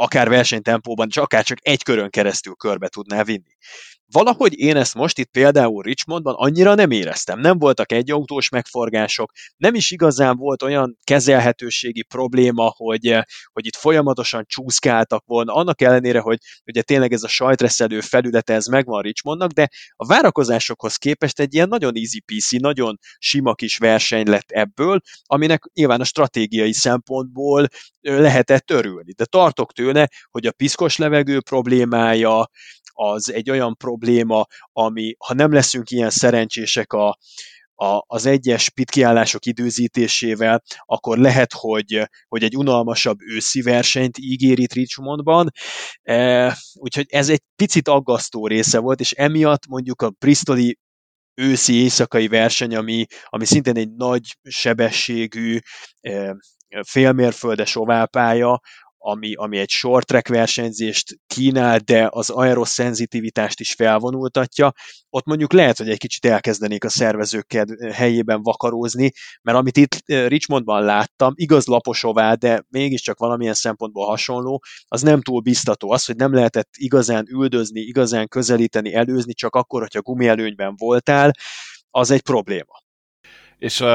akár 0.00 0.28
versenytempóban, 0.28 1.08
csak 1.08 1.24
akár 1.24 1.44
csak 1.44 1.58
egy 1.60 1.82
körön 1.82 2.10
keresztül 2.10 2.54
körbe 2.54 2.88
tudná 2.88 3.24
vinni. 3.24 3.56
Valahogy 4.12 4.58
én 4.58 4.76
ezt 4.76 4.94
most 4.94 5.18
itt 5.18 5.30
például 5.30 5.82
Richmondban 5.82 6.34
annyira 6.36 6.74
nem 6.74 6.90
éreztem. 6.90 7.40
Nem 7.40 7.58
voltak 7.58 7.92
egyautós 7.92 8.48
megforgások, 8.48 9.32
nem 9.56 9.74
is 9.74 9.90
igazán 9.90 10.36
volt 10.36 10.62
olyan 10.62 10.96
kezelhetőségi 11.04 12.02
probléma, 12.02 12.72
hogy, 12.76 13.18
hogy 13.52 13.66
itt 13.66 13.76
folyamatosan 13.76 14.44
csúszkáltak 14.46 15.24
volna, 15.26 15.54
annak 15.54 15.80
ellenére, 15.80 16.20
hogy 16.20 16.38
ugye 16.64 16.82
tényleg 16.82 17.12
ez 17.12 17.22
a 17.22 17.28
sajtreszelő 17.28 18.00
felülete, 18.00 18.54
ez 18.54 18.66
megvan 18.66 19.02
Richmondnak, 19.02 19.50
de 19.50 19.68
a 19.96 20.06
várakozásokhoz 20.06 20.96
képest 20.96 21.40
egy 21.40 21.54
ilyen 21.54 21.68
nagyon 21.68 21.92
easy 21.96 22.20
PC, 22.20 22.50
nagyon 22.50 22.98
sima 23.18 23.54
kis 23.54 23.78
verseny 23.78 24.28
lett 24.28 24.50
ebből, 24.50 25.00
aminek 25.22 25.62
nyilván 25.74 26.00
a 26.00 26.04
stratégiai 26.04 26.72
szempontból 26.72 27.68
lehetett 28.00 28.70
örülni. 28.70 29.12
De 29.12 29.24
tartok 29.24 29.72
tőle, 29.72 29.89
hogy 30.30 30.46
a 30.46 30.52
piszkos 30.52 30.96
levegő 30.96 31.40
problémája, 31.40 32.50
az 32.92 33.32
egy 33.32 33.50
olyan 33.50 33.76
probléma, 33.76 34.46
ami, 34.72 35.14
ha 35.18 35.34
nem 35.34 35.52
leszünk 35.52 35.90
ilyen 35.90 36.10
szerencsések 36.10 36.92
a, 36.92 37.18
a, 37.80 38.04
az 38.06 38.26
egyes 38.26 38.70
pitkiállások 38.70 39.46
időzítésével, 39.46 40.62
akkor 40.84 41.18
lehet, 41.18 41.52
hogy, 41.52 42.02
hogy 42.28 42.42
egy 42.42 42.56
unalmasabb 42.56 43.20
őszi 43.20 43.62
versenyt 43.62 44.18
ígér 44.18 44.58
itt 44.58 44.72
Richmondban. 44.72 45.50
E, 46.02 46.56
úgyhogy 46.74 47.06
ez 47.08 47.28
egy 47.28 47.42
picit 47.56 47.88
aggasztó 47.88 48.46
része 48.46 48.78
volt, 48.78 49.00
és 49.00 49.12
emiatt 49.12 49.66
mondjuk 49.66 50.02
a 50.02 50.10
Bristoli 50.10 50.78
őszi 51.34 51.74
éjszakai 51.74 52.28
verseny, 52.28 52.76
ami, 52.76 53.06
ami 53.24 53.44
szintén 53.44 53.76
egy 53.76 53.90
nagy 53.90 54.36
sebességű 54.42 55.58
e, 56.00 56.36
félmérföldes 56.86 57.76
oválpálya, 57.76 58.60
ami, 59.02 59.34
ami 59.34 59.58
egy 59.58 59.68
short 59.68 60.06
track 60.06 60.28
versenyzést 60.28 61.18
kínál, 61.26 61.78
de 61.78 62.08
az 62.10 62.30
aeroszenzitivitást 62.30 63.60
is 63.60 63.72
felvonultatja, 63.72 64.72
ott 65.10 65.24
mondjuk 65.24 65.52
lehet, 65.52 65.78
hogy 65.78 65.88
egy 65.88 65.98
kicsit 65.98 66.24
elkezdenék 66.24 66.84
a 66.84 66.88
szervezőkkel 66.88 67.66
helyében 67.92 68.42
vakarózni, 68.42 69.12
mert 69.42 69.58
amit 69.58 69.76
itt 69.76 70.02
eh, 70.04 70.28
Richmondban 70.28 70.84
láttam, 70.84 71.32
igaz 71.34 71.66
laposová, 71.66 72.34
de 72.34 72.64
mégiscsak 72.68 73.18
valamilyen 73.18 73.54
szempontból 73.54 74.06
hasonló, 74.06 74.62
az 74.88 75.02
nem 75.02 75.22
túl 75.22 75.40
biztató. 75.40 75.90
Az, 75.90 76.04
hogy 76.04 76.16
nem 76.16 76.34
lehetett 76.34 76.70
igazán 76.76 77.26
üldözni, 77.28 77.80
igazán 77.80 78.28
közelíteni, 78.28 78.94
előzni, 78.94 79.32
csak 79.32 79.54
akkor, 79.54 79.80
hogyha 79.80 80.00
gumielőnyben 80.00 80.74
voltál, 80.76 81.30
az 81.90 82.10
egy 82.10 82.22
probléma. 82.22 82.88
És 83.60 83.80
uh, 83.80 83.88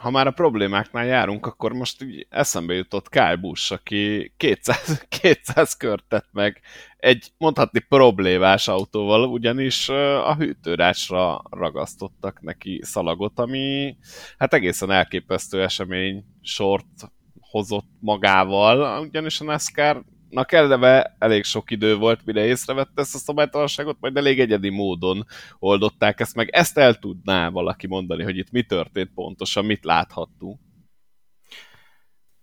ha 0.00 0.10
már 0.10 0.26
a 0.26 0.30
problémáknál 0.30 1.04
járunk, 1.04 1.46
akkor 1.46 1.72
most 1.72 2.02
úgy 2.02 2.26
eszembe 2.30 2.74
jutott 2.74 3.08
Kyle 3.08 3.36
Busch, 3.36 3.72
aki 3.72 4.32
200, 4.36 5.06
200 5.20 5.76
kört 5.76 6.04
tett 6.08 6.28
meg 6.32 6.60
egy 6.96 7.32
mondhatni 7.38 7.78
problémás 7.78 8.68
autóval, 8.68 9.24
ugyanis 9.24 9.88
uh, 9.88 10.28
a 10.28 10.34
hűtőrácsra 10.34 11.42
ragasztottak 11.50 12.40
neki 12.40 12.80
szalagot, 12.82 13.38
ami 13.38 13.96
hát 14.38 14.54
egészen 14.54 14.90
elképesztő 14.90 15.62
esemény 15.62 16.24
sort 16.42 17.10
hozott 17.40 17.88
magával, 18.00 19.00
ugyanis 19.00 19.40
a 19.40 19.44
NASCAR 19.44 20.02
nak 20.32 20.52
eleve 20.52 21.16
elég 21.18 21.44
sok 21.44 21.70
idő 21.70 21.96
volt, 21.96 22.24
mire 22.24 22.44
észrevette 22.44 23.00
ezt 23.00 23.14
a 23.14 23.18
szabálytalanságot, 23.18 23.96
majd 24.00 24.16
elég 24.16 24.40
egyedi 24.40 24.68
módon 24.68 25.26
oldották 25.58 26.20
ezt 26.20 26.34
meg. 26.34 26.48
Ezt 26.48 26.78
el 26.78 26.94
tudná 26.94 27.48
valaki 27.48 27.86
mondani, 27.86 28.22
hogy 28.22 28.36
itt 28.36 28.50
mi 28.50 28.62
történt 28.62 29.10
pontosan, 29.14 29.64
mit 29.64 29.84
láthattunk? 29.84 30.60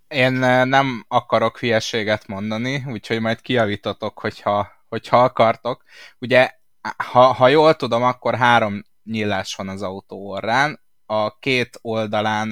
Én 0.07 0.43
eh, 0.43 0.65
nem 0.65 1.05
akarok 1.07 1.59
hülyeséget 1.59 2.27
mondani, 2.27 2.83
úgyhogy 2.87 3.21
majd 3.21 3.41
kiavítatok, 3.41 4.19
hogyha, 4.19 4.71
hogyha 4.89 5.23
akartok. 5.23 5.83
Ugye, 6.19 6.51
ha, 6.97 7.21
ha 7.21 7.47
jól 7.47 7.75
tudom, 7.75 8.03
akkor 8.03 8.35
három 8.35 8.83
nyílás 9.03 9.55
van 9.55 9.69
az 9.69 9.81
autó 9.81 10.29
orrán. 10.29 10.79
A 11.05 11.39
két 11.39 11.79
oldalán 11.81 12.51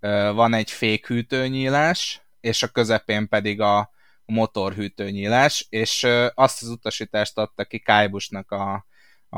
uh, 0.00 0.32
van 0.32 0.54
egy 0.54 0.70
fékhűtőnyílás, 0.70 2.20
és 2.40 2.62
a 2.62 2.68
közepén 2.68 3.28
pedig 3.28 3.60
a, 3.60 3.93
motorhűtőnyílás, 4.26 5.66
és 5.68 6.06
azt 6.34 6.62
az 6.62 6.68
utasítást 6.68 7.38
adta 7.38 7.64
ki 7.64 7.78
Kájbusnak 7.78 8.50
a, 8.50 8.86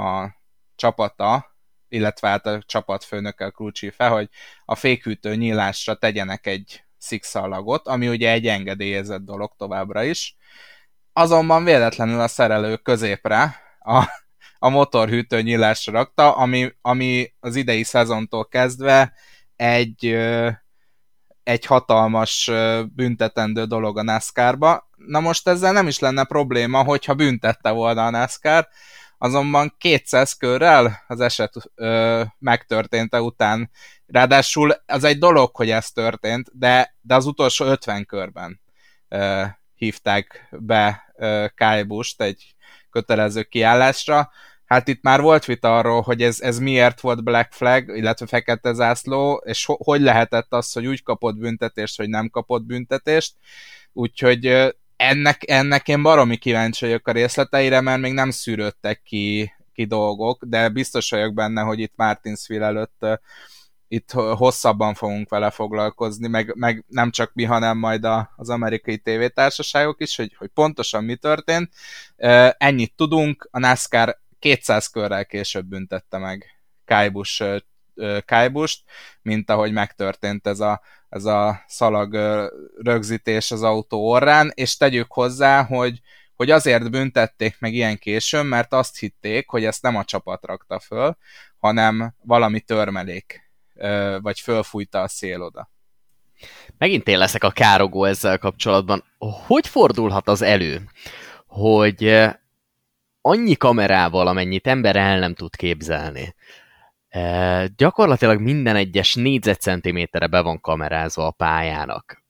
a 0.00 0.34
csapata, 0.76 1.56
illetve 1.88 2.28
hát 2.28 2.46
a 2.46 2.62
csapatfőnöke, 2.66 3.44
a 3.44 3.50
crewchiefe, 3.50 4.08
hogy 4.08 4.28
a 4.64 4.74
fékhűtő 4.74 5.34
nyílásra 5.34 5.94
tegyenek 5.94 6.46
egy 6.46 6.84
szikszalagot, 6.98 7.88
ami 7.88 8.08
ugye 8.08 8.30
egy 8.30 8.46
engedélyezett 8.46 9.24
dolog 9.24 9.52
továbbra 9.56 10.02
is. 10.02 10.36
Azonban 11.12 11.64
véletlenül 11.64 12.20
a 12.20 12.28
szerelő 12.28 12.76
középre 12.76 13.56
a, 13.78 14.04
a 14.58 14.68
motorhűtő 14.68 15.42
nyílásra 15.42 15.92
rakta, 15.92 16.36
ami, 16.36 16.72
ami 16.80 17.34
az 17.40 17.56
idei 17.56 17.82
szezontól 17.82 18.48
kezdve 18.48 19.12
egy 19.56 20.16
egy 21.46 21.64
hatalmas 21.64 22.50
büntetendő 22.94 23.64
dolog 23.64 23.98
a 23.98 24.02
NASCAR-ba. 24.02 24.90
Na 24.96 25.20
most 25.20 25.48
ezzel 25.48 25.72
nem 25.72 25.86
is 25.86 25.98
lenne 25.98 26.24
probléma, 26.24 26.82
hogyha 26.82 27.14
büntette 27.14 27.70
volna 27.70 28.06
a 28.06 28.10
NASCAR, 28.10 28.68
azonban 29.18 29.74
200 29.78 30.32
körrel 30.32 31.04
az 31.06 31.20
eset 31.20 31.52
ö, 31.74 32.22
megtörténte 32.38 33.20
után. 33.20 33.70
Ráadásul 34.06 34.74
az 34.86 35.04
egy 35.04 35.18
dolog, 35.18 35.56
hogy 35.56 35.70
ez 35.70 35.90
történt, 35.90 36.50
de, 36.52 36.96
de 37.00 37.14
az 37.14 37.26
utolsó 37.26 37.64
50 37.64 38.06
körben 38.06 38.60
ö, 39.08 39.44
hívták 39.74 40.48
be 40.50 41.12
ö, 41.16 41.46
egy 42.16 42.54
kötelező 42.90 43.42
kiállásra, 43.42 44.30
hát 44.66 44.88
itt 44.88 45.02
már 45.02 45.20
volt 45.20 45.44
vita 45.44 45.78
arról, 45.78 46.00
hogy 46.00 46.22
ez, 46.22 46.40
ez 46.40 46.58
miért 46.58 47.00
volt 47.00 47.24
Black 47.24 47.52
Flag, 47.52 47.96
illetve 47.96 48.26
fekete 48.26 48.72
zászló, 48.72 49.42
és 49.44 49.64
ho- 49.64 49.80
hogy 49.84 50.00
lehetett 50.00 50.52
az, 50.52 50.72
hogy 50.72 50.86
úgy 50.86 51.02
kapott 51.02 51.36
büntetést, 51.36 51.96
hogy 51.96 52.08
nem 52.08 52.28
kapott 52.28 52.64
büntetést. 52.64 53.34
Úgyhogy 53.92 54.74
ennek, 54.96 55.50
ennek 55.50 55.88
én 55.88 56.02
baromi 56.02 56.36
kíváncsi 56.36 56.84
vagyok 56.84 57.08
a 57.08 57.12
részleteire, 57.12 57.80
mert 57.80 58.00
még 58.00 58.12
nem 58.12 58.30
szűrődtek 58.30 59.02
ki, 59.02 59.52
ki 59.74 59.84
dolgok, 59.84 60.44
de 60.44 60.68
biztos 60.68 61.10
vagyok 61.10 61.34
benne, 61.34 61.60
hogy 61.60 61.80
itt 61.80 61.92
Martinsville 61.96 62.66
előtt 62.66 63.04
itt 63.88 64.10
hosszabban 64.12 64.94
fogunk 64.94 65.28
vele 65.28 65.50
foglalkozni, 65.50 66.28
meg, 66.28 66.52
meg 66.54 66.84
nem 66.88 67.10
csak 67.10 67.30
mi, 67.34 67.44
hanem 67.44 67.78
majd 67.78 68.04
a, 68.04 68.32
az 68.36 68.48
amerikai 68.48 68.98
tévétársaságok 68.98 70.00
is, 70.00 70.16
hogy, 70.16 70.34
hogy 70.38 70.48
pontosan 70.48 71.04
mi 71.04 71.16
történt. 71.16 71.72
Ennyit 72.56 72.92
tudunk, 72.96 73.48
a 73.50 73.58
NASCAR 73.58 74.18
200 74.38 74.86
körrel 74.86 75.26
később 75.26 75.66
büntette 75.66 76.18
meg 76.18 76.46
Kájbus 76.84 77.42
Kájbust, 78.24 78.82
mint 79.22 79.50
ahogy 79.50 79.72
megtörtént 79.72 80.46
ez 80.46 80.60
a, 80.60 80.80
ez 81.08 81.24
a 81.24 81.64
szalag 81.66 82.14
rögzítés 82.76 83.50
az 83.50 83.62
autó 83.62 84.08
orrán, 84.08 84.52
és 84.54 84.76
tegyük 84.76 85.12
hozzá, 85.12 85.64
hogy, 85.64 86.00
hogy 86.34 86.50
azért 86.50 86.90
büntették 86.90 87.56
meg 87.58 87.74
ilyen 87.74 87.98
későn, 87.98 88.46
mert 88.46 88.72
azt 88.72 88.98
hitték, 88.98 89.48
hogy 89.48 89.64
ezt 89.64 89.82
nem 89.82 89.96
a 89.96 90.04
csapat 90.04 90.44
rakta 90.44 90.78
föl, 90.78 91.16
hanem 91.58 92.14
valami 92.22 92.60
törmelék, 92.60 93.50
vagy 94.20 94.40
fölfújta 94.40 95.02
a 95.02 95.08
szél 95.08 95.42
oda. 95.42 95.70
Megint 96.78 97.08
én 97.08 97.18
leszek 97.18 97.44
a 97.44 97.50
károgó 97.50 98.04
ezzel 98.04 98.38
kapcsolatban. 98.38 99.04
Hogy 99.18 99.66
fordulhat 99.66 100.28
az 100.28 100.42
elő, 100.42 100.90
hogy 101.46 102.28
annyi 103.26 103.54
kamerával, 103.54 104.26
amennyit 104.26 104.66
ember 104.66 104.96
el 104.96 105.18
nem 105.18 105.34
tud 105.34 105.56
képzelni. 105.56 106.34
E, 107.08 107.66
gyakorlatilag 107.76 108.40
minden 108.40 108.76
egyes 108.76 109.14
négyzetcentiméterre 109.14 110.26
be 110.26 110.40
van 110.40 110.60
kamerázva 110.60 111.26
a 111.26 111.30
pályának. 111.30 112.24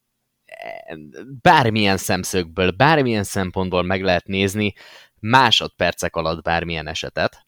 E, 0.45 0.97
bármilyen 1.43 1.97
szemszögből, 1.97 2.71
bármilyen 2.71 3.25
szempontból 3.25 3.83
meg 3.83 4.03
lehet 4.03 4.27
nézni 4.27 4.75
másodpercek 5.21 6.17
alatt 6.17 6.43
bármilyen 6.43 6.87
esetet. 6.87 7.45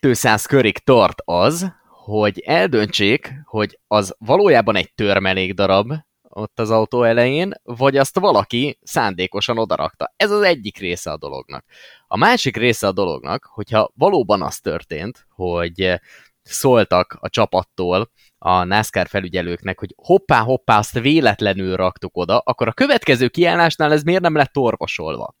200 0.00 0.46
körig 0.46 0.78
tart 0.78 1.22
az, 1.24 1.72
hogy 1.88 2.40
eldöntsék, 2.40 3.32
hogy 3.44 3.78
az 3.86 4.14
valójában 4.18 4.76
egy 4.76 4.94
törmelék 4.94 5.54
darab, 5.54 5.92
ott 6.34 6.60
az 6.60 6.70
autó 6.70 7.02
elején, 7.02 7.52
vagy 7.62 7.96
azt 7.96 8.18
valaki 8.18 8.78
szándékosan 8.82 9.58
odarakta. 9.58 10.12
Ez 10.16 10.30
az 10.30 10.42
egyik 10.42 10.78
része 10.78 11.10
a 11.10 11.16
dolognak. 11.16 11.64
A 12.06 12.16
másik 12.16 12.56
része 12.56 12.86
a 12.86 12.92
dolognak, 12.92 13.44
hogyha 13.44 13.90
valóban 13.94 14.42
az 14.42 14.58
történt, 14.58 15.26
hogy 15.30 16.00
szóltak 16.42 17.16
a 17.20 17.28
csapattól 17.28 18.10
a 18.38 18.64
NASCAR 18.64 19.08
felügyelőknek, 19.08 19.78
hogy 19.78 19.94
hoppá-hoppá, 19.96 20.78
azt 20.78 20.98
véletlenül 20.98 21.76
raktuk 21.76 22.16
oda, 22.16 22.38
akkor 22.38 22.68
a 22.68 22.72
következő 22.72 23.28
kiállásnál 23.28 23.92
ez 23.92 24.02
miért 24.02 24.22
nem 24.22 24.36
lett 24.36 24.56
orvosolva? 24.56 25.34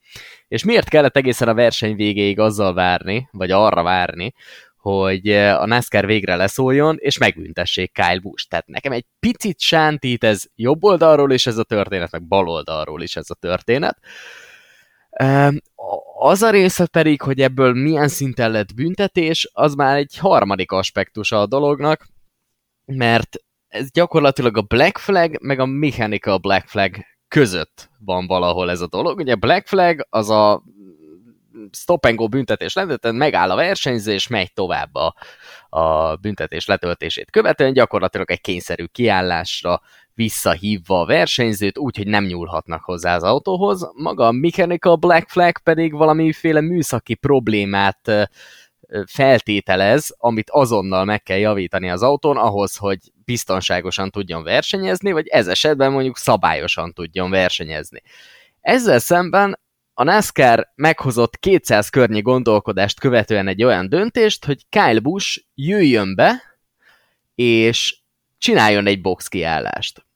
És 0.48 0.64
miért 0.64 0.88
kellett 0.88 1.16
egészen 1.16 1.48
a 1.48 1.54
verseny 1.54 1.96
végéig 1.96 2.38
azzal 2.38 2.74
várni, 2.74 3.28
vagy 3.30 3.50
arra 3.50 3.82
várni, 3.82 4.32
hogy 4.82 5.28
eh, 5.28 5.60
a 5.60 5.66
NASCAR 5.66 6.06
végre 6.06 6.36
leszóljon, 6.36 6.96
és 6.98 7.18
megbüntessék 7.18 7.92
Kyle 7.92 8.18
Busch. 8.18 8.48
Tehát 8.48 8.66
nekem 8.66 8.92
egy 8.92 9.04
picit 9.20 9.60
sántít 9.60 10.24
ez 10.24 10.44
jobb 10.54 10.84
oldalról 10.84 11.32
is 11.32 11.46
ez 11.46 11.58
a 11.58 11.62
történet, 11.62 12.10
meg 12.10 12.22
bal 12.22 12.48
oldalról 12.48 13.02
is 13.02 13.16
ez 13.16 13.30
a 13.30 13.34
történet. 13.34 13.98
Az 16.18 16.42
a 16.42 16.50
része 16.50 16.86
pedig, 16.86 17.20
hogy 17.20 17.40
ebből 17.40 17.72
milyen 17.72 18.08
szinten 18.08 18.50
lett 18.50 18.74
büntetés, 18.74 19.50
az 19.52 19.74
már 19.74 19.96
egy 19.96 20.16
harmadik 20.18 20.72
aspektusa 20.72 21.40
a 21.40 21.46
dolognak, 21.46 22.06
mert 22.84 23.36
ez 23.68 23.90
gyakorlatilag 23.90 24.56
a 24.56 24.62
Black 24.62 24.98
Flag 24.98 25.36
meg 25.40 25.58
a 25.58 25.66
Mechanical 25.66 26.38
Black 26.38 26.68
Flag 26.68 26.96
között 27.28 27.90
van 27.98 28.26
valahol 28.26 28.70
ez 28.70 28.80
a 28.80 28.88
dolog. 28.88 29.18
Ugye 29.18 29.34
Black 29.34 29.66
Flag 29.66 30.06
az 30.10 30.30
a 30.30 30.62
stop 31.70 32.06
and 32.06 32.16
go 32.16 32.28
büntetés 32.28 32.74
letöltően 32.74 33.14
megáll 33.14 33.50
a 33.50 33.54
versenyzés, 33.54 34.26
megy 34.26 34.52
tovább 34.52 34.94
a, 34.94 35.14
a 35.68 36.16
büntetés 36.16 36.66
letöltését 36.66 37.30
követően, 37.30 37.72
gyakorlatilag 37.72 38.30
egy 38.30 38.40
kényszerű 38.40 38.84
kiállásra 38.84 39.80
visszahívva 40.14 41.00
a 41.00 41.06
versenyzőt, 41.06 41.78
úgyhogy 41.78 42.06
nem 42.06 42.24
nyúlhatnak 42.24 42.84
hozzá 42.84 43.14
az 43.14 43.22
autóhoz. 43.22 43.90
Maga 43.94 44.26
a 44.26 44.32
Mechanical 44.32 44.96
Black 44.96 45.28
Flag 45.28 45.58
pedig 45.58 45.92
valamiféle 45.92 46.60
műszaki 46.60 47.14
problémát 47.14 48.28
feltételez, 49.06 50.14
amit 50.18 50.50
azonnal 50.50 51.04
meg 51.04 51.22
kell 51.22 51.38
javítani 51.38 51.90
az 51.90 52.02
autón 52.02 52.36
ahhoz, 52.36 52.76
hogy 52.76 52.98
biztonságosan 53.24 54.10
tudjon 54.10 54.42
versenyezni, 54.42 55.12
vagy 55.12 55.26
ez 55.26 55.46
esetben 55.46 55.92
mondjuk 55.92 56.16
szabályosan 56.16 56.92
tudjon 56.92 57.30
versenyezni. 57.30 58.02
Ezzel 58.60 58.98
szemben 58.98 59.60
a 60.02 60.04
NASCAR 60.04 60.72
meghozott 60.74 61.36
200 61.36 61.88
környi 61.88 62.20
gondolkodást 62.20 63.00
követően 63.00 63.48
egy 63.48 63.62
olyan 63.64 63.88
döntést, 63.88 64.44
hogy 64.44 64.68
Kyle 64.68 65.00
Busch 65.00 65.44
jöjjön 65.54 66.14
be, 66.14 66.42
és 67.34 68.00
csináljon 68.38 68.86
egy 68.86 69.00
box 69.00 69.28
kiállást. 69.28 70.06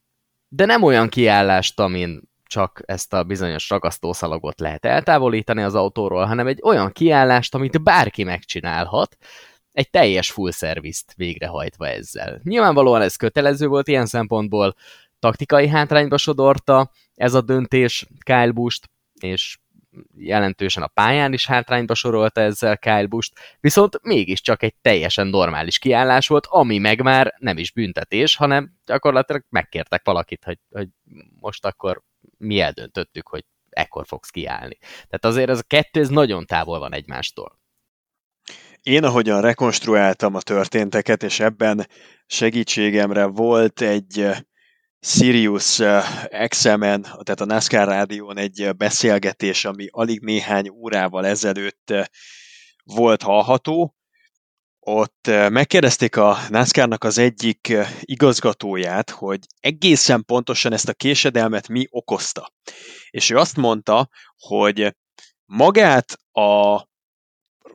De 0.48 0.64
nem 0.64 0.82
olyan 0.82 1.08
kiállást, 1.08 1.80
amin 1.80 2.22
csak 2.44 2.82
ezt 2.86 3.12
a 3.12 3.24
bizonyos 3.24 3.70
ragasztószalagot 3.70 4.60
lehet 4.60 4.84
eltávolítani 4.84 5.62
az 5.62 5.74
autóról, 5.74 6.24
hanem 6.24 6.46
egy 6.46 6.60
olyan 6.62 6.92
kiállást, 6.92 7.54
amit 7.54 7.82
bárki 7.82 8.24
megcsinálhat, 8.24 9.16
egy 9.72 9.90
teljes 9.90 10.30
full 10.30 10.50
service 10.50 11.02
végrehajtva 11.16 11.88
ezzel. 11.88 12.40
Nyilvánvalóan 12.42 13.02
ez 13.02 13.16
kötelező 13.16 13.66
volt 13.66 13.88
ilyen 13.88 14.06
szempontból, 14.06 14.74
taktikai 15.18 15.68
hátrányba 15.68 16.16
sodorta 16.16 16.90
ez 17.14 17.34
a 17.34 17.40
döntés 17.40 18.06
Kyle 18.24 18.50
Busch-t, 18.50 18.90
és 19.20 19.58
jelentősen 20.16 20.82
a 20.82 20.86
pályán 20.86 21.32
is 21.32 21.46
hátrányba 21.46 21.94
sorolta 21.94 22.40
ezzel 22.40 22.78
Kyle 22.78 23.06
Busch-t, 23.06 23.38
viszont 23.60 23.98
mégiscsak 24.02 24.62
egy 24.62 24.74
teljesen 24.82 25.26
normális 25.26 25.78
kiállás 25.78 26.28
volt, 26.28 26.46
ami 26.46 26.78
meg 26.78 27.02
már 27.02 27.34
nem 27.38 27.58
is 27.58 27.72
büntetés, 27.72 28.36
hanem 28.36 28.72
gyakorlatilag 28.86 29.44
megkértek 29.48 30.04
valakit, 30.04 30.44
hogy, 30.44 30.58
hogy 30.70 30.88
most 31.40 31.64
akkor 31.64 32.02
mi 32.38 32.60
eldöntöttük, 32.60 33.28
hogy 33.28 33.44
ekkor 33.70 34.06
fogsz 34.06 34.30
kiállni. 34.30 34.78
Tehát 34.80 35.24
azért 35.24 35.50
ez 35.50 35.58
a 35.58 35.66
kettő, 35.66 36.00
ez 36.00 36.08
nagyon 36.08 36.46
távol 36.46 36.78
van 36.78 36.92
egymástól. 36.92 37.58
Én, 38.82 39.04
ahogyan 39.04 39.40
rekonstruáltam 39.40 40.34
a 40.34 40.40
történteket, 40.40 41.22
és 41.22 41.40
ebben 41.40 41.86
segítségemre 42.26 43.24
volt 43.24 43.80
egy 43.80 44.26
Sirius 45.08 45.80
XM-en, 46.48 47.02
tehát 47.02 47.40
a 47.40 47.44
NASCAR 47.44 47.88
rádión 47.88 48.38
egy 48.38 48.70
beszélgetés, 48.76 49.64
ami 49.64 49.86
alig 49.90 50.20
néhány 50.20 50.68
órával 50.68 51.26
ezelőtt 51.26 51.92
volt 52.84 53.22
hallható. 53.22 53.94
Ott 54.80 55.26
megkérdezték 55.48 56.16
a 56.16 56.36
NASCAR-nak 56.48 57.04
az 57.04 57.18
egyik 57.18 57.76
igazgatóját, 58.00 59.10
hogy 59.10 59.38
egészen 59.60 60.24
pontosan 60.24 60.72
ezt 60.72 60.88
a 60.88 60.94
késedelmet 60.94 61.68
mi 61.68 61.86
okozta. 61.90 62.52
És 63.10 63.30
ő 63.30 63.36
azt 63.36 63.56
mondta, 63.56 64.08
hogy 64.38 64.96
magát 65.44 66.18
a 66.32 66.82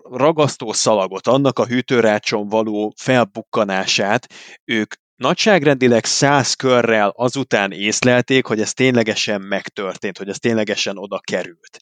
ragasztó 0.04 0.72
szalagot, 0.72 1.28
annak 1.28 1.60
a 1.60 1.66
hűtőrácson 1.66 2.48
való 2.48 2.94
felbukkanását 2.96 4.28
ők 4.66 4.94
nagyságrendileg 5.22 6.06
száz 6.06 6.54
körrel 6.54 7.14
azután 7.16 7.72
észlelték, 7.72 8.46
hogy 8.46 8.62
ez 8.62 8.74
ténylegesen 8.74 9.42
megtörtént, 9.42 10.18
hogy 10.18 10.30
ez 10.30 10.38
ténylegesen 10.38 10.98
oda 10.98 11.20
került. 11.20 11.80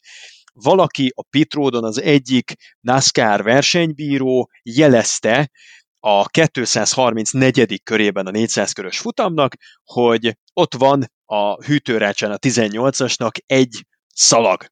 Valaki 0.53 1.11
a 1.15 1.23
pitródon 1.29 1.83
az 1.83 2.01
egyik 2.01 2.53
NASCAR 2.79 3.43
versenybíró 3.43 4.49
jelezte 4.63 5.51
a 5.99 6.25
234. 6.25 7.83
körében 7.83 8.25
a 8.25 8.31
400 8.31 8.71
körös 8.71 8.99
futamnak, 8.99 9.55
hogy 9.83 10.37
ott 10.53 10.73
van 10.73 11.11
a 11.25 11.63
hűtőrácsán 11.63 12.31
a 12.31 12.37
18-asnak 12.37 13.31
egy 13.45 13.85
szalag. 14.13 14.65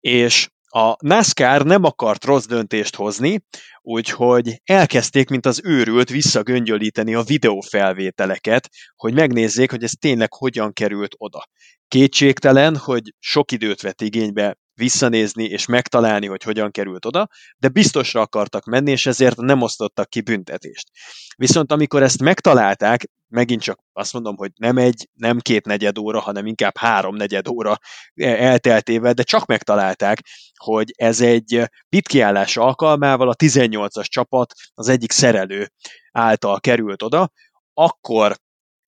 És 0.00 0.48
a 0.68 0.96
NASCAR 0.98 1.64
nem 1.64 1.84
akart 1.84 2.24
rossz 2.24 2.44
döntést 2.44 2.96
hozni, 2.96 3.44
úgyhogy 3.82 4.60
elkezdték, 4.64 5.28
mint 5.28 5.46
az 5.46 5.60
őrült 5.64 6.08
visszagöngyölíteni 6.08 7.14
a 7.14 7.22
videófelvételeket, 7.22 8.68
hogy 8.96 9.14
megnézzék, 9.14 9.70
hogy 9.70 9.82
ez 9.82 9.92
tényleg 10.00 10.32
hogyan 10.32 10.72
került 10.72 11.14
oda. 11.18 11.44
Kétségtelen, 11.88 12.76
hogy 12.76 13.14
sok 13.18 13.52
időt 13.52 13.80
vett 13.80 14.00
igénybe 14.00 14.56
visszanézni 14.76 15.44
és 15.44 15.66
megtalálni, 15.66 16.26
hogy 16.26 16.42
hogyan 16.42 16.70
került 16.70 17.04
oda, 17.04 17.28
de 17.58 17.68
biztosra 17.68 18.20
akartak 18.20 18.64
menni, 18.64 18.90
és 18.90 19.06
ezért 19.06 19.36
nem 19.36 19.62
osztottak 19.62 20.08
ki 20.08 20.20
büntetést. 20.20 20.90
Viszont 21.36 21.72
amikor 21.72 22.02
ezt 22.02 22.22
megtalálták, 22.22 23.04
megint 23.28 23.62
csak 23.62 23.78
azt 23.92 24.12
mondom, 24.12 24.36
hogy 24.36 24.50
nem 24.54 24.76
egy, 24.76 25.08
nem 25.12 25.38
két 25.38 25.66
negyed 25.66 25.98
óra, 25.98 26.20
hanem 26.20 26.46
inkább 26.46 26.76
három 26.76 27.16
negyed 27.16 27.48
óra 27.48 27.78
elteltével, 28.14 29.12
de 29.12 29.22
csak 29.22 29.46
megtalálták, 29.46 30.20
hogy 30.56 30.92
ez 30.96 31.20
egy 31.20 31.70
pitkiállás 31.88 32.56
alkalmával 32.56 33.28
a 33.28 33.34
18-as 33.34 34.06
csapat 34.06 34.52
az 34.74 34.88
egyik 34.88 35.12
szerelő 35.12 35.70
által 36.12 36.60
került 36.60 37.02
oda, 37.02 37.30
akkor 37.74 38.36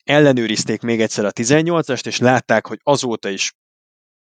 ellenőrizték 0.05 0.81
még 0.81 1.01
egyszer 1.01 1.25
a 1.25 1.33
18-ast, 1.33 2.07
és 2.07 2.19
látták, 2.19 2.67
hogy 2.67 2.79
azóta 2.83 3.29
is 3.29 3.53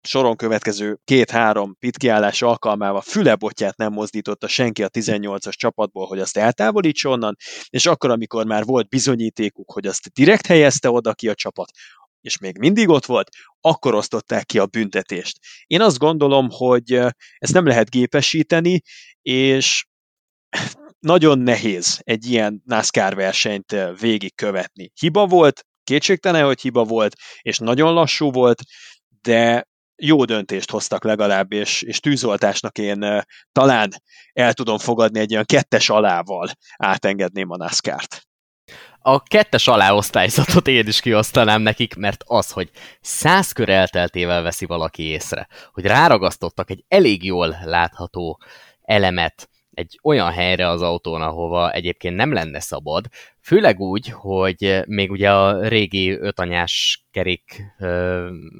soron 0.02 0.36
következő 0.36 0.98
két-három 1.04 1.76
pitkiállás 1.80 2.42
alkalmával 2.42 3.02
fülebotját 3.02 3.78
nem 3.78 3.94
mozdította 3.94 4.48
senki 4.48 4.84
a 4.84 4.90
18-as 4.90 5.54
csapatból, 5.54 6.06
hogy 6.08 6.20
azt 6.20 6.38
eltávolítsa 6.38 7.10
onnan, 7.10 7.36
és 7.70 7.86
akkor, 7.86 8.10
amikor 8.10 8.46
már 8.46 8.64
volt 8.64 8.90
bizonyítékuk, 8.90 9.72
hogy 9.72 9.88
azt 9.88 10.12
direkt 10.14 10.46
helyezte 10.46 10.90
oda 10.90 11.14
ki 11.14 11.30
a 11.30 11.34
csapat, 11.34 11.72
és 12.22 12.38
még 12.38 12.58
mindig 12.58 12.90
ott 12.90 13.06
volt, 13.06 13.30
akkor 13.62 13.94
osztották 13.94 14.46
ki 14.46 14.60
a 14.60 14.66
büntetést. 14.66 15.38
Én 15.66 15.82
azt 15.82 15.98
gondolom, 15.98 16.48
hogy 16.50 16.94
ezt 17.38 17.54
nem 17.54 17.66
lehet 17.66 17.90
gépesíteni, 17.90 18.82
és 19.22 19.86
nagyon 21.00 21.40
nehéz 21.40 22.00
egy 22.04 22.26
ilyen 22.26 22.62
NASCAR 22.66 23.16
versenyt 23.16 23.76
végigkövetni. 24.00 24.92
Hiba 25.00 25.26
volt, 25.26 25.66
kétségtelen, 25.84 26.46
hogy 26.46 26.62
hiba 26.62 26.84
volt, 26.84 27.16
és 27.42 27.58
nagyon 27.58 27.94
lassú 27.94 28.32
volt, 28.32 28.62
de 29.22 29.68
jó 29.98 30.26
döntést 30.26 30.72
hoztak 30.72 31.04
legalább, 31.04 31.52
és, 31.52 31.82
és 31.82 32.00
tűzoltásnak 32.00 32.78
én 32.78 33.24
talán 33.52 33.90
el 34.34 34.54
tudom 34.54 34.78
fogadni 34.78 35.20
egy 35.20 35.32
olyan 35.32 35.46
kettes 35.46 35.90
alával 35.90 36.50
átengedném 36.78 37.52
a 37.52 37.58
NASCAR-t. 37.58 38.28
A 39.00 39.24
kettes 39.24 39.68
aláosztályzatot 39.68 40.68
én 40.68 40.88
is 40.88 41.00
kiosztanám 41.00 41.62
nekik, 41.62 41.96
mert 41.96 42.24
az, 42.26 42.52
hogy 42.52 42.70
száz 43.02 43.52
kör 43.52 43.70
elteltével 43.70 44.42
veszi 44.42 44.66
valaki 44.66 45.04
észre, 45.04 45.48
hogy 45.72 45.86
ráragasztottak 45.86 46.70
egy 46.70 46.84
elég 46.88 47.24
jól 47.24 47.58
látható 47.64 48.42
elemet 48.82 49.50
egy 49.78 50.00
olyan 50.04 50.32
helyre 50.32 50.68
az 50.70 50.82
autón, 50.82 51.22
ahova 51.22 51.72
egyébként 51.72 52.16
nem 52.16 52.34
lenne 52.34 52.60
szabad, 52.60 53.06
főleg 53.42 53.80
úgy, 53.80 54.10
hogy 54.10 54.82
még 54.86 55.12
ugye 55.12 55.32
a 55.32 55.68
régi 55.68 56.12
ötanyás 56.12 57.06
kerék 57.12 57.64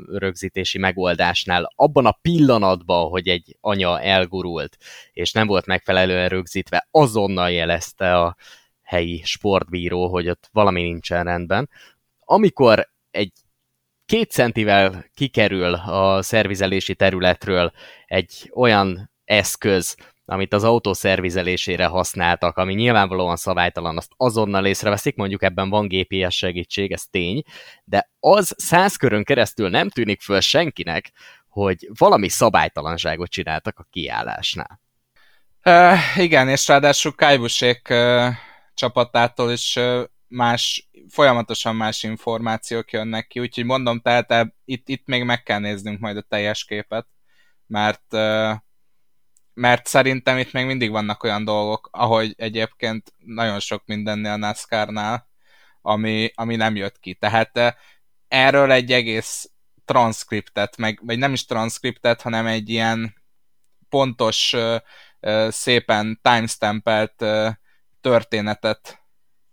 rögzítési 0.08 0.78
megoldásnál 0.78 1.72
abban 1.76 2.06
a 2.06 2.18
pillanatban, 2.22 3.10
hogy 3.10 3.28
egy 3.28 3.58
anya 3.62 4.02
elgurult, 4.02 4.78
és 5.12 5.32
nem 5.32 5.48
volt 5.48 5.66
megfelelően 5.66 6.30
rögzítve, 6.30 6.88
azonnal 6.92 7.52
jelezte 7.52 8.18
a 8.18 8.36
helyi 8.82 9.22
sportbíró, 9.24 10.08
hogy 10.08 10.30
ott 10.30 10.50
valami 10.52 10.82
nincsen 10.82 11.24
rendben. 11.24 11.70
Amikor 12.20 12.90
egy 13.12 13.32
két 14.06 14.32
centivel 14.32 15.06
kikerül 15.14 15.74
a 15.74 16.22
szervizelési 16.22 16.96
területről 16.96 17.72
egy 18.06 18.52
olyan 18.54 19.12
eszköz, 19.26 19.96
amit 20.30 20.54
az 20.54 20.64
autó 20.64 20.94
szervizelésére 20.94 21.86
használtak, 21.86 22.58
ami 22.58 22.74
nyilvánvalóan 22.74 23.36
szabálytalan, 23.36 23.98
azt 23.98 24.12
azonnal 24.18 24.66
észreveszik, 24.66 25.16
mondjuk 25.16 25.44
ebben 25.44 25.70
van 25.70 25.88
GPS 25.88 26.36
segítség, 26.36 26.92
ez 26.92 27.04
tény, 27.06 27.42
de 27.84 28.12
az 28.20 28.54
száz 28.58 28.96
körön 28.96 29.24
keresztül 29.24 29.70
nem 29.70 29.90
tűnik 29.90 30.22
föl 30.22 30.40
senkinek, 30.40 31.12
hogy 31.48 31.90
valami 31.98 32.30
szabálytalanságot 32.30 33.30
csináltak 33.30 33.80
a 33.80 33.88
kiállásnál. 33.90 34.82
Uh, 35.64 36.24
igen, 36.24 36.50
és 36.50 36.68
ráadásul 36.68 37.12
Kajbusék 37.16 37.88
uh, 37.90 38.28
csapatától 38.74 39.52
is 39.52 39.76
uh, 39.76 40.04
más, 40.28 40.90
folyamatosan 41.10 41.76
más 41.76 42.04
információk 42.04 42.92
jönnek 42.92 43.28
ki, 43.28 43.40
úgyhogy 43.40 43.66
mondom, 43.66 44.00
tehát 44.00 44.54
itt, 44.66 44.90
itt 44.90 45.06
még 45.06 45.24
meg 45.24 45.44
kell 45.44 45.60
néznünk 45.60 46.00
majd 46.00 46.18
a 46.18 46.26
teljes 46.30 46.66
képet 46.66 47.08
mert 47.68 48.14
mert 49.58 49.88
szerintem 49.88 50.38
itt 50.38 50.52
még 50.52 50.66
mindig 50.66 50.92
vannak 50.92 51.24
olyan 51.24 51.46
dolgok, 51.46 51.90
ahogy 51.92 52.34
egyébként 52.38 53.14
nagyon 53.18 53.60
sok 53.60 53.86
mindennél 53.86 54.32
a 54.32 54.38
NASCAR-nál, 54.38 55.28
ami, 55.82 56.32
ami 56.36 56.56
nem 56.56 56.76
jött 56.76 57.00
ki. 57.00 57.14
Tehát 57.14 57.78
erről 58.28 58.72
egy 58.72 58.92
egész 58.92 59.52
transzkriptet, 59.86 60.78
meg, 60.78 61.00
vagy 61.04 61.18
nem 61.18 61.34
is 61.34 61.46
transzkriptet, 61.46 62.22
hanem 62.22 62.46
egy 62.46 62.70
ilyen 62.70 63.16
pontos, 63.90 64.56
szépen 65.48 66.20
timestampelt 66.22 67.26
történetet 68.02 69.02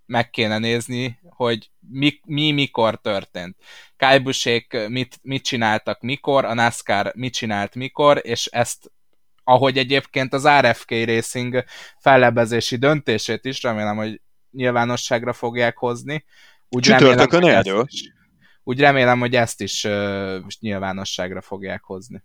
meg 0.07 0.31
kéne 0.31 0.59
nézni, 0.59 1.19
hogy 1.29 1.71
mi, 1.81 2.21
mi 2.25 2.53
mikor 2.53 3.01
történt. 3.01 3.57
Kájbusék 3.97 4.77
mit, 4.89 5.19
mit 5.23 5.45
csináltak 5.45 6.01
mikor, 6.01 6.45
a 6.45 6.55
NASCAR 6.55 7.13
mit 7.15 7.35
csinált 7.35 7.75
mikor, 7.75 8.21
és 8.23 8.47
ezt 8.47 8.93
ahogy 9.45 9.79
egyébként 9.79 10.33
az 10.33 10.49
RFK 10.61 10.91
Racing 10.91 11.65
fellebezési 11.99 12.77
döntését 12.77 13.45
is, 13.45 13.63
remélem, 13.63 13.97
hogy 13.97 14.21
nyilvánosságra 14.51 15.33
fogják 15.33 15.77
hozni. 15.77 16.25
Úgy 16.69 16.83
Csütörtökön 16.83 17.41
remélem, 17.41 17.85
is, 17.89 18.13
úgy 18.63 18.81
remélem, 18.81 19.21
hogy 19.21 19.35
ezt 19.35 19.61
is 19.61 19.85
uh, 19.85 20.37
nyilvánosságra 20.61 21.41
fogják 21.41 21.83
hozni. 21.83 22.25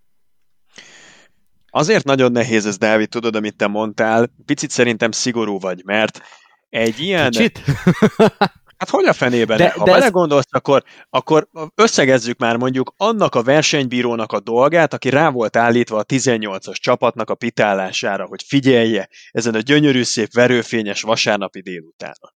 Azért 1.69 2.05
nagyon 2.05 2.31
nehéz 2.31 2.65
ez, 2.65 2.77
Dávid, 2.77 3.09
tudod, 3.09 3.35
amit 3.35 3.55
te 3.55 3.67
mondtál. 3.67 4.31
Picit 4.45 4.69
szerintem 4.69 5.11
szigorú 5.11 5.59
vagy, 5.59 5.81
mert 5.85 6.21
egy 6.69 6.99
ilyen... 6.99 7.31
Kicsit? 7.31 7.61
Hát 8.79 8.89
hogy 8.89 9.05
a 9.05 9.13
fenében? 9.13 9.57
De, 9.57 9.69
ha 9.69 9.83
de 9.83 9.91
belegondolsz, 9.91 10.45
ez... 10.49 10.59
akkor, 10.59 10.83
akkor 11.09 11.47
összegezzük 11.75 12.39
már 12.39 12.57
mondjuk 12.57 12.93
annak 12.97 13.35
a 13.35 13.43
versenybírónak 13.43 14.31
a 14.31 14.39
dolgát, 14.39 14.93
aki 14.93 15.09
rá 15.09 15.29
volt 15.29 15.55
állítva 15.55 15.97
a 15.97 16.05
18-as 16.05 16.75
csapatnak 16.75 17.29
a 17.29 17.35
pitálására, 17.35 18.25
hogy 18.25 18.43
figyelje 18.47 19.09
ezen 19.31 19.55
a 19.55 19.59
gyönyörű 19.59 20.03
szép 20.03 20.33
verőfényes 20.33 21.01
vasárnapi 21.01 21.61
délutánon. 21.61 22.31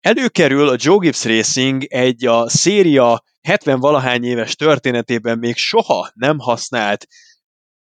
Előkerül 0.00 0.68
a 0.68 0.76
Joe 0.78 0.98
Gibbs 0.98 1.24
Racing 1.24 1.84
egy 1.88 2.26
a 2.26 2.48
széria 2.48 3.22
70 3.42 3.80
valahány 3.80 4.24
éves 4.24 4.54
történetében 4.54 5.38
még 5.38 5.56
soha 5.56 6.10
nem 6.14 6.38
használt 6.38 7.06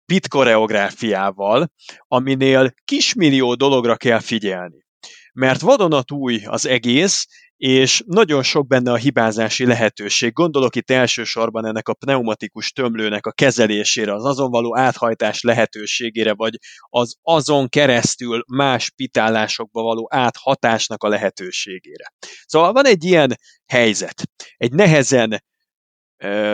pit 0.05 0.27
koreográfiával, 0.27 1.71
aminél 2.07 2.73
kismillió 2.85 3.55
dologra 3.55 3.95
kell 3.95 4.19
figyelni. 4.19 4.85
Mert 5.33 5.61
vadonatúj 5.61 6.41
az 6.45 6.65
egész, 6.65 7.27
és 7.65 8.03
nagyon 8.05 8.43
sok 8.43 8.67
benne 8.67 8.91
a 8.91 8.95
hibázási 8.95 9.65
lehetőség. 9.65 10.33
Gondolok 10.33 10.75
itt 10.75 10.91
elsősorban 10.91 11.65
ennek 11.65 11.87
a 11.87 11.93
pneumatikus 11.93 12.71
tömlőnek 12.71 13.25
a 13.25 13.31
kezelésére, 13.31 14.13
az 14.13 14.25
azon 14.25 14.49
való 14.49 14.77
áthajtás 14.77 15.41
lehetőségére, 15.41 16.33
vagy 16.33 16.57
az 16.89 17.15
azon 17.21 17.69
keresztül 17.69 18.43
más 18.47 18.89
pitálásokba 18.89 19.81
való 19.81 20.07
áthatásnak 20.11 21.03
a 21.03 21.07
lehetőségére. 21.07 22.13
Szóval 22.45 22.73
van 22.73 22.85
egy 22.85 23.03
ilyen 23.03 23.35
helyzet, 23.65 24.23
egy 24.57 24.71
nehezen 24.71 25.43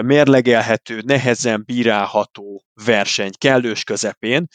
mérlegelhető, 0.02 1.02
nehezen 1.06 1.64
bírálható 1.66 2.64
verseny 2.86 3.32
kellős 3.38 3.84
közepén. 3.84 4.48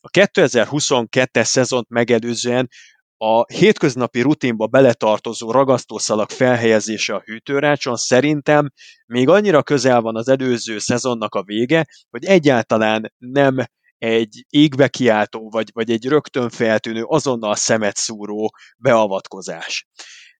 A 0.00 0.08
2022-es 0.08 1.44
szezont 1.44 1.88
megelőzően 1.88 2.68
a 3.22 3.44
hétköznapi 3.52 4.20
rutinba 4.20 4.66
beletartozó 4.66 5.50
ragasztószalag 5.50 6.30
felhelyezése 6.30 7.14
a 7.14 7.22
hűtőrácson 7.24 7.96
szerintem 7.96 8.70
még 9.06 9.28
annyira 9.28 9.62
közel 9.62 10.00
van 10.00 10.16
az 10.16 10.28
előző 10.28 10.78
szezonnak 10.78 11.34
a 11.34 11.42
vége, 11.42 11.86
hogy 12.10 12.24
egyáltalán 12.24 13.12
nem 13.18 13.56
egy 13.98 14.44
égbe 14.48 14.88
kiáltó, 14.88 15.50
vagy, 15.50 15.70
vagy 15.72 15.90
egy 15.90 16.06
rögtön 16.06 16.50
feltűnő, 16.50 17.02
azonnal 17.02 17.54
szemet 17.54 17.96
szúró 17.96 18.50
beavatkozás. 18.78 19.88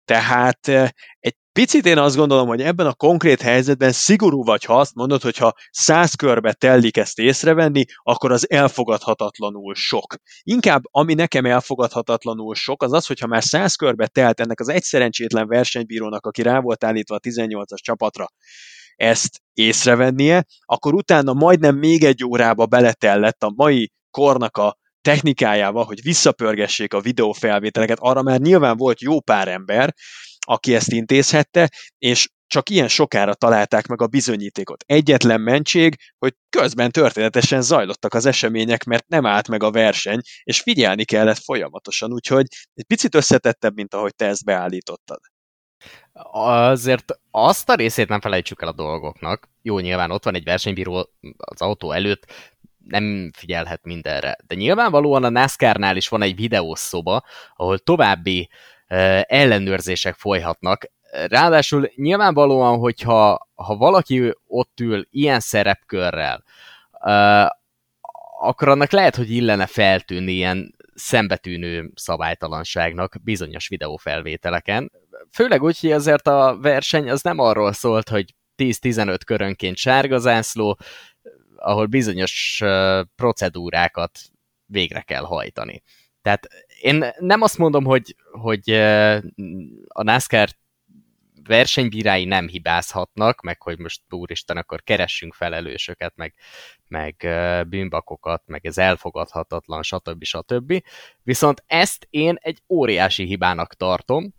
Tehát 0.05 0.69
eh, 0.69 0.89
egy 1.19 1.37
picit 1.61 1.87
én 1.87 1.99
azt 1.99 2.17
gondolom, 2.17 2.49
hogy 2.49 2.61
ebben 2.61 2.87
a 2.87 2.95
konkrét 2.95 3.41
helyzetben 3.41 3.93
szigorú 3.93 4.45
vagy, 4.45 4.65
ha 4.65 4.79
azt 4.79 4.95
mondod, 4.95 5.23
hogy 5.23 5.37
ha 5.37 5.55
száz 5.71 6.15
körbe 6.15 6.53
tellik 6.53 6.97
ezt 6.97 7.19
észrevenni, 7.19 7.85
akkor 8.03 8.33
az 8.33 8.51
elfogadhatatlanul 8.51 9.75
sok. 9.75 10.15
Inkább 10.43 10.83
ami 10.91 11.15
nekem 11.15 11.45
elfogadhatatlanul 11.45 12.55
sok, 12.55 12.83
az 12.83 12.93
az, 12.93 13.07
hogyha 13.07 13.27
már 13.27 13.43
száz 13.43 13.75
körbe 13.75 14.07
telt 14.07 14.41
ennek 14.41 14.61
az 14.61 14.69
egy 14.69 14.83
szerencsétlen 14.83 15.47
versenybírónak, 15.47 16.27
aki 16.27 16.43
rá 16.43 16.61
volt 16.61 16.85
állítva 16.85 17.15
a 17.15 17.21
18-as 17.21 17.79
csapatra, 17.83 18.27
ezt 18.97 19.41
észrevennie, 19.53 20.45
akkor 20.65 20.95
utána 20.95 21.33
majdnem 21.33 21.77
még 21.77 22.05
egy 22.05 22.25
órába 22.25 22.67
beletellett 22.67 23.43
a 23.43 23.53
mai 23.57 23.93
kornak 24.11 24.57
a 24.57 24.77
technikájával, 25.01 25.85
hogy 25.85 26.03
visszapörgessék 26.03 26.95
a 26.95 27.01
videófelvételeket, 27.01 27.99
arra 28.01 28.23
már 28.23 28.41
nyilván 28.41 28.77
volt 28.77 29.01
jó 29.01 29.21
pár 29.21 29.49
ember, 29.49 29.95
aki 30.47 30.75
ezt 30.75 30.93
intézhette, 30.93 31.71
és 31.99 32.29
csak 32.47 32.71
ilyen 32.71 32.89
sokára 32.89 33.35
találták 33.35 33.87
meg 33.87 34.03
a 34.03 34.07
bizonyítékot. 34.07 34.85
Egyetlen 34.87 35.41
mentség, 35.41 35.97
hogy 36.19 36.35
közben 36.49 36.91
történetesen 36.91 37.63
zajlottak 37.63 38.15
az 38.15 38.27
események, 38.27 38.85
mert 38.85 39.09
nem 39.09 39.27
állt 39.27 39.49
meg 39.49 39.63
a 39.63 39.71
verseny, 39.71 40.21
és 40.43 40.61
figyelni 40.61 41.05
kellett 41.05 41.39
folyamatosan, 41.39 42.13
úgyhogy 42.13 42.47
egy 42.75 42.85
picit 42.85 43.15
összetettebb, 43.15 43.75
mint 43.75 43.95
ahogy 43.95 44.15
te 44.15 44.27
ezt 44.27 44.45
beállítottad. 44.45 45.19
Azért 46.33 47.13
azt 47.31 47.69
a 47.69 47.75
részét 47.75 48.09
nem 48.09 48.21
felejtsük 48.21 48.63
el 48.63 48.69
a 48.69 48.73
dolgoknak. 48.73 49.49
Jó, 49.63 49.79
nyilván 49.79 50.11
ott 50.11 50.25
van 50.25 50.35
egy 50.35 50.45
versenybíró 50.45 51.11
az 51.37 51.61
autó 51.61 51.93
előtt, 51.93 52.33
nem 52.85 53.31
figyelhet 53.37 53.85
mindenre. 53.85 54.37
De 54.47 54.55
nyilvánvalóan 54.55 55.25
a 55.25 55.29
NASCAR-nál 55.29 55.97
is 55.97 56.09
van 56.09 56.23
egy 56.23 56.37
videószoba, 56.37 57.25
ahol 57.57 57.79
további 57.79 58.49
ellenőrzések 59.27 60.15
folyhatnak. 60.15 60.91
Ráadásul 61.11 61.91
nyilvánvalóan, 61.95 62.79
hogyha 62.79 63.49
ha 63.55 63.77
valaki 63.77 64.35
ott 64.47 64.81
ül 64.81 65.07
ilyen 65.11 65.41
szerepkörrel, 65.41 66.45
akkor 68.41 68.69
annak 68.69 68.91
lehet, 68.91 69.17
hogy 69.17 69.31
illene 69.31 69.67
feltűnni 69.67 70.33
ilyen 70.33 70.75
szembetűnő 70.95 71.91
szabálytalanságnak 71.95 73.15
bizonyos 73.23 73.69
videófelvételeken. 73.69 74.93
Főleg 75.33 75.63
úgy, 75.63 75.81
hogy 75.81 75.93
azért 75.93 76.27
a 76.27 76.59
verseny 76.61 77.11
az 77.11 77.23
nem 77.23 77.39
arról 77.39 77.73
szólt, 77.73 78.09
hogy 78.09 78.35
10-15 78.57 79.19
körönként 79.27 79.77
sárga 79.77 80.19
zászló, 80.19 80.79
ahol 81.57 81.87
bizonyos 81.87 82.63
procedúrákat 83.17 84.19
végre 84.67 85.01
kell 85.01 85.23
hajtani. 85.23 85.83
Tehát 86.23 86.49
én 86.81 87.05
nem 87.19 87.43
azt 87.43 87.59
mondom, 87.59 87.85
hogy, 87.85 88.17
hogy 88.31 88.71
a 89.89 90.03
NASCAR 90.03 90.49
versenybírái 91.43 92.25
nem 92.25 92.49
hibázhatnak, 92.49 93.41
meg 93.41 93.63
hogy 93.63 93.79
most 93.79 94.03
úristen, 94.11 94.57
akkor 94.57 94.83
keressünk 94.83 95.35
felelősöket, 95.35 96.13
meg, 96.17 96.35
meg 96.89 97.17
bűnbakokat, 97.69 98.43
meg 98.47 98.67
ez 98.67 98.79
elfogadhatatlan, 98.79 99.83
stb. 99.83 100.25
stb. 100.25 100.83
Viszont 101.23 101.65
ezt 101.67 102.07
én 102.11 102.37
egy 102.41 102.63
óriási 102.69 103.25
hibának 103.25 103.75
tartom, 103.75 104.35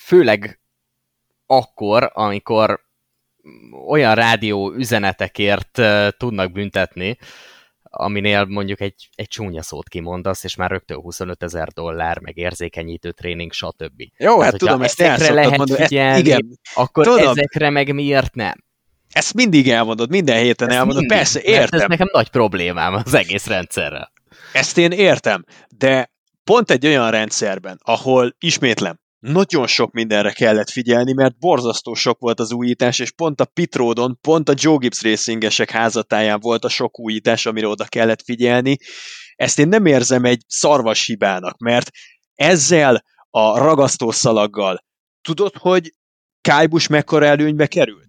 főleg 0.00 0.60
akkor, 1.46 2.10
amikor 2.14 2.84
olyan 3.86 4.14
rádió 4.14 4.72
üzenetekért 4.72 5.80
tudnak 6.16 6.52
büntetni, 6.52 7.16
aminél 7.96 8.44
mondjuk 8.44 8.80
egy, 8.80 9.08
egy 9.14 9.28
csúnya 9.28 9.62
szót 9.62 9.88
kimondasz, 9.88 10.44
és 10.44 10.56
már 10.56 10.70
rögtön 10.70 11.00
25 11.00 11.42
ezer 11.42 11.68
dollár, 11.68 12.18
meg 12.18 12.36
érzékenyítő 12.36 13.10
tréning, 13.10 13.52
stb. 13.52 14.02
Jó, 14.18 14.40
hát 14.40 14.56
tudom, 14.56 14.82
ezt 14.82 15.00
ezekre 15.00 15.34
lehet 15.34 15.56
mondani, 15.56 15.82
figyelni, 15.82 16.18
igen, 16.18 16.58
akkor 16.74 17.04
tudom. 17.04 17.28
ezekre 17.28 17.70
meg 17.70 17.94
miért 17.94 18.34
nem? 18.34 18.64
Ezt 19.10 19.34
mindig 19.34 19.70
elmondod, 19.70 20.10
minden 20.10 20.36
héten 20.36 20.68
ezt 20.68 20.76
elmondod, 20.76 21.00
mindig, 21.00 21.16
persze, 21.16 21.40
értem. 21.42 21.80
Ez 21.80 21.86
nekem 21.88 22.08
nagy 22.12 22.28
problémám 22.28 22.94
az 22.94 23.14
egész 23.14 23.46
rendszerrel. 23.46 24.12
Ezt 24.52 24.78
én 24.78 24.90
értem, 24.90 25.44
de 25.68 26.10
pont 26.44 26.70
egy 26.70 26.86
olyan 26.86 27.10
rendszerben, 27.10 27.78
ahol 27.82 28.34
ismétlem, 28.38 28.98
nagyon 29.26 29.66
sok 29.66 29.92
mindenre 29.92 30.32
kellett 30.32 30.70
figyelni, 30.70 31.12
mert 31.12 31.38
borzasztó 31.38 31.94
sok 31.94 32.18
volt 32.18 32.40
az 32.40 32.52
újítás, 32.52 32.98
és 32.98 33.10
pont 33.10 33.40
a 33.40 33.44
Pitródon, 33.44 34.18
pont 34.20 34.48
a 34.48 34.54
Joe 34.56 34.76
Gibbs 34.76 35.02
racingesek 35.02 35.70
házatáján 35.70 36.40
volt 36.40 36.64
a 36.64 36.68
sok 36.68 36.98
újítás, 36.98 37.46
amire 37.46 37.66
oda 37.66 37.84
kellett 37.84 38.22
figyelni. 38.22 38.76
Ezt 39.34 39.58
én 39.58 39.68
nem 39.68 39.86
érzem 39.86 40.24
egy 40.24 40.42
szarvas 40.46 41.06
hibának, 41.06 41.58
mert 41.58 41.90
ezzel 42.34 43.04
a 43.30 43.58
ragasztószalaggal 43.58 44.84
tudod, 45.22 45.56
hogy 45.56 45.94
Kájbus 46.40 46.86
mekkora 46.86 47.26
előnybe 47.26 47.66
került? 47.66 48.06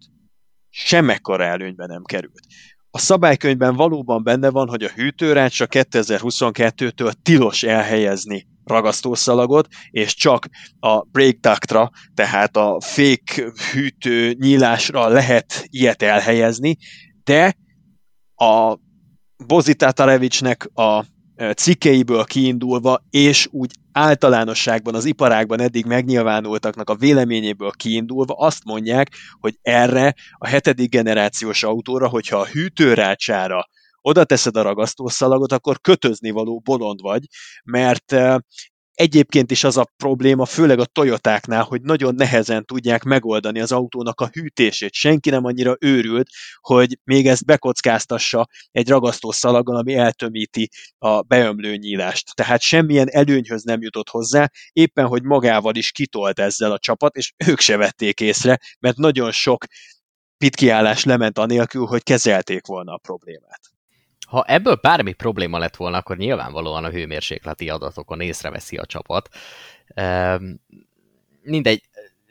Semmekkora 0.70 1.44
előnybe 1.44 1.86
nem 1.86 2.04
került. 2.04 2.42
A 2.90 3.00
szabálykönyvben 3.00 3.76
valóban 3.76 4.24
benne 4.24 4.50
van, 4.50 4.68
hogy 4.68 4.84
a 4.84 4.90
hűtőrácsra 4.90 5.66
2022-től 5.70 7.14
tilos 7.24 7.64
elhelyezni 7.64 8.48
ragasztószalagot, 8.68 9.68
és 9.90 10.16
csak 10.16 10.48
a 10.80 11.02
brake 11.02 11.38
ductra, 11.42 11.90
tehát 12.14 12.58
a 12.58 12.82
fék 12.82 13.44
hűtő 13.72 14.36
nyílásra 14.40 15.08
lehet 15.08 15.66
ilyet 15.70 16.02
elhelyezni, 16.02 16.78
de 17.24 17.56
a 18.36 18.78
Bozita 19.48 19.92
Tarevicsnek 19.92 20.70
a 20.74 21.06
cikkeiből 21.56 22.24
kiindulva, 22.24 23.04
és 23.10 23.48
úgy 23.52 23.72
általánosságban 23.92 24.96
az 24.96 25.06
iparágban 25.06 25.62
eddig 25.62 25.86
megnyilvánultaknak 25.86 26.90
a 26.90 26.96
véleményéből 26.96 27.72
kiindulva 27.72 28.34
azt 28.34 28.64
mondják, 28.64 29.10
hogy 29.40 29.58
erre 29.62 30.16
a 30.38 30.48
hetedik 30.48 30.90
generációs 30.90 31.64
autóra, 31.64 32.08
hogyha 32.08 32.38
a 32.38 32.46
hűtőrácsára 32.46 33.68
oda 34.08 34.24
teszed 34.24 34.58
a 34.58 34.62
ragasztószalagot, 34.62 35.52
akkor 35.52 35.82
kötözni 35.82 36.30
való 36.30 36.60
bolond 36.60 37.02
vagy, 37.02 37.26
mert 37.64 38.16
Egyébként 38.98 39.52
is 39.52 39.64
az 39.64 39.78
a 39.78 39.88
probléma, 39.98 40.46
főleg 40.46 40.80
a 40.80 40.86
Toyotáknál, 40.86 41.64
hogy 41.64 41.82
nagyon 41.82 42.16
nehezen 42.16 42.66
tudják 42.66 43.04
megoldani 43.04 43.60
az 43.60 43.72
autónak 43.72 44.22
a 44.22 44.30
hűtését. 44.32 44.94
Senki 44.94 45.30
nem 45.30 45.46
annyira 45.46 45.76
őrült, 45.80 46.28
hogy 46.60 46.98
még 47.04 47.28
ezt 47.28 47.46
bekockáztassa 47.46 48.48
egy 48.72 48.90
ragasztó 48.90 49.32
szalaggal, 49.32 49.76
ami 49.76 49.94
eltömíti 49.94 50.70
a 50.98 51.22
beömlő 51.22 51.76
nyílást. 51.76 52.36
Tehát 52.36 52.62
semmilyen 52.62 53.10
előnyhöz 53.10 53.64
nem 53.64 53.82
jutott 53.82 54.10
hozzá, 54.10 54.50
éppen 54.72 55.08
hogy 55.08 55.24
magával 55.24 55.76
is 55.76 55.92
kitolt 55.92 56.40
ezzel 56.40 56.72
a 56.72 56.80
csapat, 56.80 57.16
és 57.16 57.34
ők 57.48 57.60
se 57.60 57.78
vették 57.78 58.20
észre, 58.20 58.60
mert 58.80 58.98
nagyon 58.98 59.32
sok 59.32 59.66
pitkiállás 60.38 61.04
lement 61.04 61.38
anélkül, 61.38 61.86
hogy 61.86 62.04
kezelték 62.04 62.66
volna 62.66 62.94
a 62.94 62.98
problémát. 62.98 63.77
Ha 64.28 64.44
ebből 64.44 64.76
bármi 64.76 65.14
probléma 65.14 65.58
lett 65.58 65.76
volna, 65.76 65.98
akkor 65.98 66.18
nyilvánvalóan 66.18 66.84
a 66.84 66.90
hőmérsékleti 66.90 67.70
adatokon 67.70 68.22
észreveszi 68.22 68.78
a 68.78 68.86
csapat. 68.86 69.30
Ehm, 69.88 70.52
mindegy, 71.42 71.84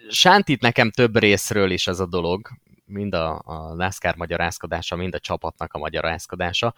sántit 0.09 0.61
nekem 0.61 0.90
több 0.90 1.18
részről 1.18 1.70
is 1.70 1.86
ez 1.86 2.01
a 2.01 2.07
dolog, 2.07 2.49
mind 2.84 3.14
a, 3.14 3.42
a 3.44 3.74
NASCAR 3.74 4.16
magyarázkodása, 4.16 4.97
mind 4.97 5.14
a 5.14 5.18
csapatnak 5.18 5.72
a 5.72 5.78
magyarázkodása. 5.78 6.74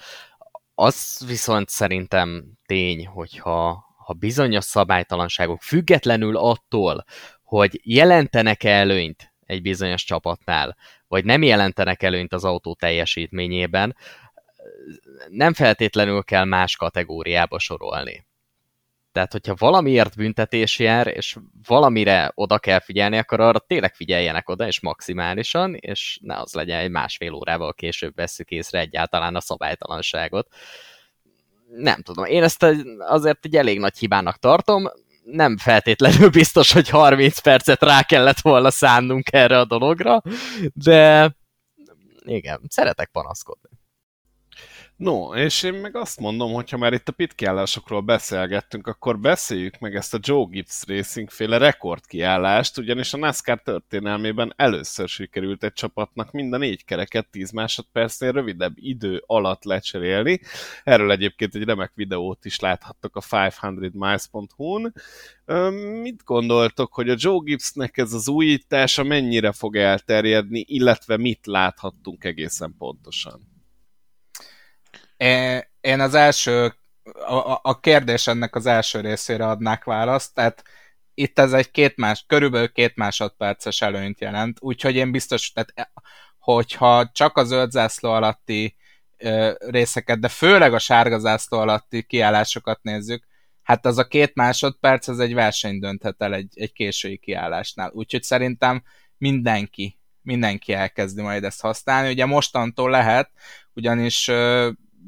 Az 0.75 1.25
viszont 1.27 1.69
szerintem 1.69 2.45
tény, 2.67 3.07
hogyha 3.07 3.87
ha 3.97 4.13
bizonyos 4.13 4.65
szabálytalanságok 4.65 5.63
függetlenül 5.63 6.37
attól, 6.37 7.05
hogy 7.43 7.81
jelentenek-e 7.83 8.71
előnyt 8.71 9.33
egy 9.47 9.63
bizonyos 9.63 10.05
csapatnál, 10.05 10.77
vagy 11.09 11.25
nem 11.25 11.43
jelentenek 11.43 12.03
előnyt 12.03 12.33
az 12.33 12.45
autó 12.45 12.75
teljesítményében, 12.75 13.97
nem 15.29 15.53
feltétlenül 15.53 16.23
kell 16.23 16.45
más 16.45 16.77
kategóriába 16.77 17.59
sorolni. 17.59 18.27
Tehát, 19.13 19.33
hogyha 19.33 19.55
valamiért 19.59 20.17
büntetés 20.17 20.79
jár, 20.79 21.07
és 21.07 21.37
valamire 21.67 22.33
oda 22.35 22.59
kell 22.59 22.81
figyelni, 22.81 23.19
akkor 23.19 23.41
arra 23.41 23.59
tényleg 23.59 23.95
figyeljenek 23.95 24.49
oda, 24.49 24.67
és 24.67 24.81
maximálisan, 24.81 25.75
és 25.75 26.19
ne 26.23 26.37
az 26.37 26.53
legyen, 26.53 26.79
egy 26.79 26.91
másfél 26.91 27.33
órával 27.33 27.75
később 27.75 28.15
veszük 28.15 28.51
észre 28.51 28.79
egyáltalán 28.79 29.37
a 29.37 29.41
szabálytalanságot. 29.41 30.49
Nem 31.77 32.03
tudom, 32.03 32.25
én 32.25 32.43
ezt 32.43 32.67
azért 32.99 33.45
egy 33.45 33.57
elég 33.57 33.79
nagy 33.79 33.99
hibának 33.99 34.37
tartom, 34.37 34.91
nem 35.25 35.57
feltétlenül 35.57 36.31
biztos, 36.31 36.73
hogy 36.73 36.89
30 36.89 37.39
percet 37.39 37.83
rá 37.83 38.03
kellett 38.03 38.41
volna 38.41 38.71
szánnunk 38.71 39.33
erre 39.33 39.59
a 39.59 39.65
dologra, 39.65 40.23
de 40.73 41.31
igen, 42.25 42.61
szeretek 42.69 43.09
panaszkodni. 43.13 43.69
No, 44.99 45.35
és 45.35 45.63
én 45.63 45.75
meg 45.75 45.97
azt 45.97 46.21
mondom, 46.21 46.53
hogy 46.53 46.71
ha 46.71 46.77
már 46.77 46.93
itt 46.93 47.09
a 47.09 47.13
pitkiállásokról 47.13 48.01
beszélgettünk, 48.01 48.87
akkor 48.87 49.19
beszéljük 49.19 49.79
meg 49.79 49.95
ezt 49.95 50.15
a 50.15 50.19
Joe 50.23 50.47
Gibbs 50.51 50.83
Racing 50.87 51.31
féle 51.31 51.59
rekordkiállást, 51.59 52.79
ugyanis 52.79 53.13
a 53.13 53.17
NASCAR 53.17 53.63
történelmében 53.63 54.53
először 54.57 55.09
sikerült 55.09 55.65
egy 55.65 55.73
csapatnak 55.73 56.33
mind 56.33 56.53
a 56.53 56.57
négy 56.57 56.85
kereket 56.85 57.29
10 57.31 57.51
másodpercnél 57.51 58.33
rövidebb 58.33 58.73
idő 58.75 59.23
alatt 59.27 59.65
lecserélni. 59.65 60.41
Erről 60.85 61.11
egyébként 61.11 61.55
egy 61.55 61.65
remek 61.65 61.93
videót 61.95 62.45
is 62.45 62.61
láthattok 62.61 63.17
a 63.17 63.21
500miles.hu-n. 63.21 64.93
Mit 66.01 66.25
gondoltok, 66.25 66.95
hogy 66.95 67.11
a 67.11 67.17
Joe 67.19 67.41
Gibbsnek 67.45 67.97
ez 67.97 68.13
az 68.13 68.29
újítása 68.29 69.03
mennyire 69.03 69.53
fog 69.53 69.77
elterjedni, 69.77 70.65
illetve 70.69 71.17
mit 71.17 71.47
láthattunk 71.47 72.25
egészen 72.25 72.75
pontosan? 72.79 73.58
Én 75.81 76.01
az 76.01 76.15
első, 76.15 76.75
a, 77.27 77.59
a 77.63 77.81
kérdés 77.81 78.27
ennek 78.27 78.55
az 78.55 78.67
első 78.67 79.01
részére 79.01 79.47
adnák 79.47 79.85
választ, 79.85 80.35
tehát 80.35 80.63
itt 81.15 81.39
ez 81.39 81.53
egy 81.53 81.71
két 81.71 81.97
más, 81.97 82.25
körülbelül 82.27 82.73
két 82.73 82.97
másodperces 82.97 83.81
előnyt 83.81 84.21
jelent, 84.21 84.59
úgyhogy 84.61 84.97
én 84.97 85.11
biztos, 85.11 85.53
tehát 85.53 85.73
e, 85.75 85.93
hogyha 86.39 87.11
csak 87.13 87.37
a 87.37 87.45
zöld 87.45 87.71
zászló 87.71 88.11
alatti 88.11 88.77
részeket, 89.59 90.21
de 90.21 90.29
főleg 90.29 90.75
a 90.75 90.79
sárga 90.79 91.19
zászló 91.19 91.59
alatti 91.59 92.03
kiállásokat 92.03 92.83
nézzük, 92.83 93.27
hát 93.63 93.87
az 93.87 93.99
a 93.99 94.07
két 94.07 94.35
másodperc, 94.35 95.09
az 95.09 95.19
egy 95.19 95.35
verseny 95.35 95.79
dönthet 95.79 96.23
el 96.23 96.35
egy, 96.35 96.53
egy 96.55 96.73
késői 96.73 97.19
kiállásnál. 97.19 97.91
Úgyhogy 97.93 98.23
szerintem 98.23 98.83
mindenki, 99.17 99.99
mindenki 100.23 100.73
elkezdi 100.73 101.23
majd 101.23 101.45
ezt 101.45 101.61
használni. 101.61 102.11
Ugye 102.11 102.27
mostantól 102.27 102.91
lehet, 102.91 103.31
ugyanis 103.73 104.31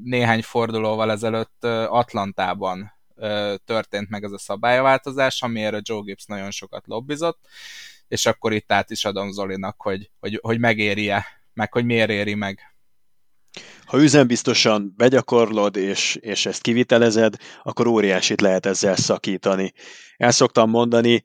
néhány 0.04 0.42
fordulóval 0.42 1.10
ezelőtt 1.10 1.64
Atlantában 1.88 2.92
történt 3.64 4.08
meg 4.08 4.24
ez 4.24 4.32
a 4.32 4.38
szabályváltozás, 4.38 5.42
amiért 5.42 5.88
Joe 5.88 6.00
Gibbs 6.04 6.26
nagyon 6.26 6.50
sokat 6.50 6.86
lobbizott, 6.86 7.38
és 8.08 8.26
akkor 8.26 8.52
itt 8.52 8.72
át 8.72 8.90
is 8.90 9.04
adom 9.04 9.32
Zolinak, 9.32 9.82
hogy, 9.82 10.10
hogy, 10.20 10.38
hogy 10.42 10.58
megéri-e, 10.58 11.26
meg 11.54 11.72
hogy 11.72 11.84
miért 11.84 12.10
éri 12.10 12.34
meg. 12.34 12.74
Ha 13.84 14.02
üzenbiztosan 14.02 14.94
begyakorlod, 14.96 15.76
és, 15.76 16.14
és 16.14 16.46
ezt 16.46 16.62
kivitelezed, 16.62 17.34
akkor 17.62 17.86
óriásit 17.86 18.40
lehet 18.40 18.66
ezzel 18.66 18.96
szakítani. 18.96 19.72
El 20.16 20.30
szoktam 20.30 20.70
mondani, 20.70 21.24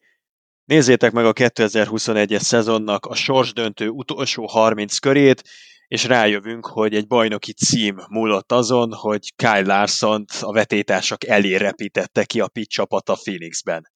nézzétek 0.65 1.11
meg 1.11 1.25
a 1.25 1.33
2021-es 1.33 2.41
szezonnak 2.41 3.05
a 3.05 3.15
sorsdöntő 3.15 3.87
utolsó 3.89 4.45
30 4.45 4.97
körét, 4.97 5.43
és 5.87 6.03
rájövünk, 6.03 6.65
hogy 6.65 6.95
egy 6.95 7.07
bajnoki 7.07 7.53
cím 7.53 7.97
múlott 8.09 8.51
azon, 8.51 8.93
hogy 8.93 9.35
Kyle 9.35 9.61
larson 9.61 10.25
a 10.41 10.51
vetétársak 10.51 11.23
elé 11.23 11.55
repítette 11.55 12.25
ki 12.25 12.39
a 12.39 12.47
pit 12.47 12.69
csapat 12.69 13.09
a 13.09 13.19
Phoenixben. 13.23 13.93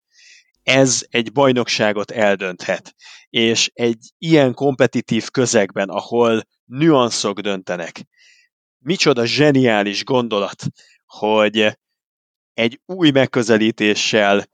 Ez 0.64 1.06
egy 1.10 1.32
bajnokságot 1.32 2.12
eldönthet, 2.12 2.96
és 3.30 3.72
egy 3.74 3.98
ilyen 4.18 4.54
kompetitív 4.54 5.30
közegben, 5.30 5.90
ahol 5.90 6.44
nüanszok 6.66 7.40
döntenek, 7.40 8.02
micsoda 8.80 9.26
zseniális 9.26 10.04
gondolat, 10.04 10.64
hogy 11.06 11.78
egy 12.54 12.82
új 12.86 13.12
megközelítéssel 13.12 14.46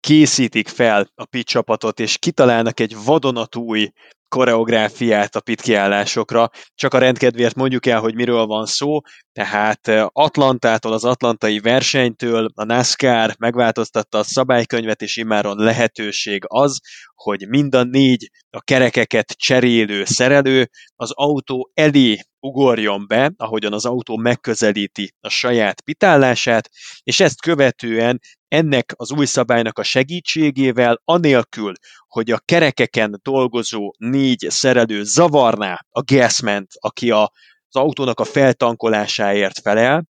készítik 0.00 0.68
fel 0.68 1.10
a 1.14 1.24
pit 1.24 1.46
csapatot, 1.46 2.00
és 2.00 2.18
kitalálnak 2.18 2.80
egy 2.80 2.96
vadonatúj 3.04 3.90
koreográfiát 4.28 5.36
a 5.36 5.40
pitkiállásokra, 5.40 6.50
csak 6.74 6.94
a 6.94 6.98
rendkedvéért 6.98 7.54
mondjuk 7.54 7.86
el, 7.86 8.00
hogy 8.00 8.14
miről 8.14 8.46
van 8.46 8.66
szó, 8.66 9.00
tehát 9.32 9.88
Atlantától, 10.12 10.92
az 10.92 11.04
atlantai 11.04 11.58
versenytől 11.58 12.48
a 12.54 12.64
NASCAR 12.64 13.34
megváltoztatta 13.38 14.18
a 14.18 14.22
szabálykönyvet, 14.22 15.02
és 15.02 15.16
immáron 15.16 15.56
lehetőség 15.56 16.42
az, 16.46 16.78
hogy 17.14 17.48
mind 17.48 17.74
a 17.74 17.82
négy 17.82 18.30
a 18.50 18.60
kerekeket 18.60 19.34
cserélő 19.36 20.04
szerelő 20.04 20.70
az 20.96 21.10
autó 21.14 21.70
elé 21.74 22.18
ugorjon 22.40 23.06
be, 23.06 23.32
ahogyan 23.36 23.72
az 23.72 23.84
autó 23.84 24.16
megközelíti 24.16 25.12
a 25.20 25.28
saját 25.28 25.80
pitállását, 25.80 26.70
és 27.02 27.20
ezt 27.20 27.40
követően 27.40 28.20
ennek 28.48 28.92
az 28.96 29.12
új 29.12 29.26
szabálynak 29.26 29.78
a 29.78 29.82
segítségével, 29.82 31.00
anélkül, 31.04 31.72
hogy 32.06 32.30
a 32.30 32.38
kerekeken 32.44 33.20
dolgozó 33.22 33.92
négy 33.98 34.46
szerelő 34.48 35.04
zavarná 35.04 35.84
a 35.90 36.02
gasment, 36.02 36.70
aki 36.74 37.10
a, 37.10 37.22
az 37.68 37.80
autónak 37.80 38.20
a 38.20 38.24
feltankolásáért 38.24 39.58
felel, 39.58 40.06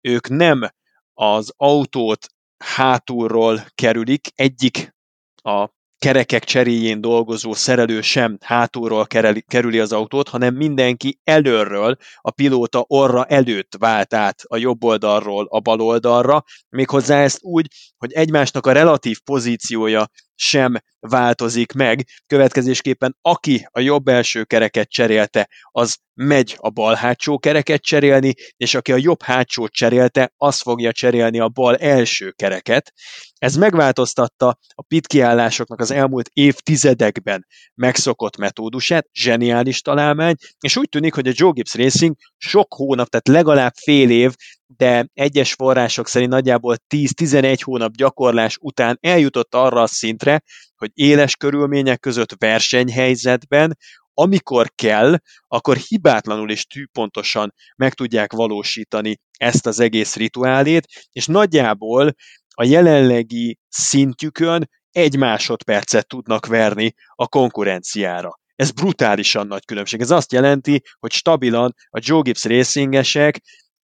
ők 0.00 0.28
nem 0.28 0.70
az 1.14 1.52
autót 1.56 2.26
hátulról 2.64 3.66
kerülik, 3.74 4.28
egyik 4.34 4.94
a 5.42 5.68
kerekek 6.02 6.44
cseréjén 6.44 7.00
dolgozó 7.00 7.52
szerelő 7.52 8.00
sem 8.00 8.38
hátulról 8.40 9.06
kerüli 9.46 9.78
az 9.78 9.92
autót, 9.92 10.28
hanem 10.28 10.54
mindenki 10.54 11.20
előről, 11.24 11.96
a 12.20 12.30
pilóta 12.30 12.84
orra 12.86 13.24
előtt 13.24 13.74
vált 13.78 14.14
át 14.14 14.42
a 14.48 14.56
jobb 14.56 14.84
oldalról 14.84 15.46
a 15.50 15.60
bal 15.60 15.80
oldalra, 15.80 16.44
méghozzá 16.68 17.22
ezt 17.22 17.38
úgy, 17.42 17.66
hogy 17.96 18.12
egymásnak 18.12 18.66
a 18.66 18.72
relatív 18.72 19.20
pozíciója 19.24 20.06
sem 20.42 20.74
változik 21.00 21.72
meg. 21.72 22.06
Következésképpen 22.26 23.16
aki 23.20 23.68
a 23.70 23.80
jobb 23.80 24.08
első 24.08 24.44
kereket 24.44 24.88
cserélte, 24.88 25.48
az 25.70 25.96
megy 26.14 26.56
a 26.58 26.70
bal 26.70 26.94
hátsó 26.94 27.38
kereket 27.38 27.82
cserélni, 27.82 28.34
és 28.56 28.74
aki 28.74 28.92
a 28.92 28.96
jobb 28.96 29.22
hátsót 29.22 29.72
cserélte, 29.72 30.32
az 30.36 30.60
fogja 30.60 30.92
cserélni 30.92 31.40
a 31.40 31.48
bal 31.48 31.76
első 31.76 32.30
kereket. 32.30 32.92
Ez 33.38 33.56
megváltoztatta 33.56 34.58
a 34.68 34.82
pit 34.82 35.06
kiállásoknak 35.06 35.80
az 35.80 35.90
elmúlt 35.90 36.30
évtizedekben 36.32 37.46
megszokott 37.74 38.36
metódusát, 38.36 39.08
zseniális 39.12 39.80
találmány, 39.80 40.34
és 40.60 40.76
úgy 40.76 40.88
tűnik, 40.88 41.14
hogy 41.14 41.28
a 41.28 41.32
Joe 41.34 41.50
Gibbs 41.52 41.74
Racing 41.74 42.14
sok 42.36 42.74
hónap, 42.74 43.08
tehát 43.08 43.28
legalább 43.28 43.72
fél 43.74 44.10
év, 44.10 44.34
de 44.76 45.06
egyes 45.14 45.52
források 45.52 46.08
szerint 46.08 46.30
nagyjából 46.30 46.76
10-11 46.94 47.58
hónap 47.62 47.92
gyakorlás 47.92 48.56
után 48.60 48.98
eljutott 49.00 49.54
arra 49.54 49.82
a 49.82 49.86
szintre, 49.86 50.42
hogy 50.76 50.90
éles 50.94 51.36
körülmények 51.36 52.00
között 52.00 52.34
versenyhelyzetben 52.38 53.76
amikor 54.14 54.72
kell, 54.74 55.16
akkor 55.48 55.76
hibátlanul 55.76 56.50
és 56.50 56.66
tűpontosan 56.66 57.54
meg 57.76 57.94
tudják 57.94 58.32
valósítani 58.32 59.18
ezt 59.38 59.66
az 59.66 59.80
egész 59.80 60.16
rituálét, 60.16 60.86
és 61.12 61.26
nagyjából 61.26 62.14
a 62.54 62.64
jelenlegi 62.64 63.58
szintjükön 63.68 64.68
egy 64.90 65.16
másodpercet 65.16 66.06
tudnak 66.06 66.46
verni 66.46 66.94
a 67.14 67.28
konkurenciára. 67.28 68.40
Ez 68.54 68.70
brutálisan 68.70 69.46
nagy 69.46 69.64
különbség. 69.64 70.00
Ez 70.00 70.10
azt 70.10 70.32
jelenti, 70.32 70.82
hogy 70.98 71.12
stabilan 71.12 71.74
a 71.90 72.00
Joe 72.02 72.20
Gibbs 72.20 72.44
racingesek 72.44 73.40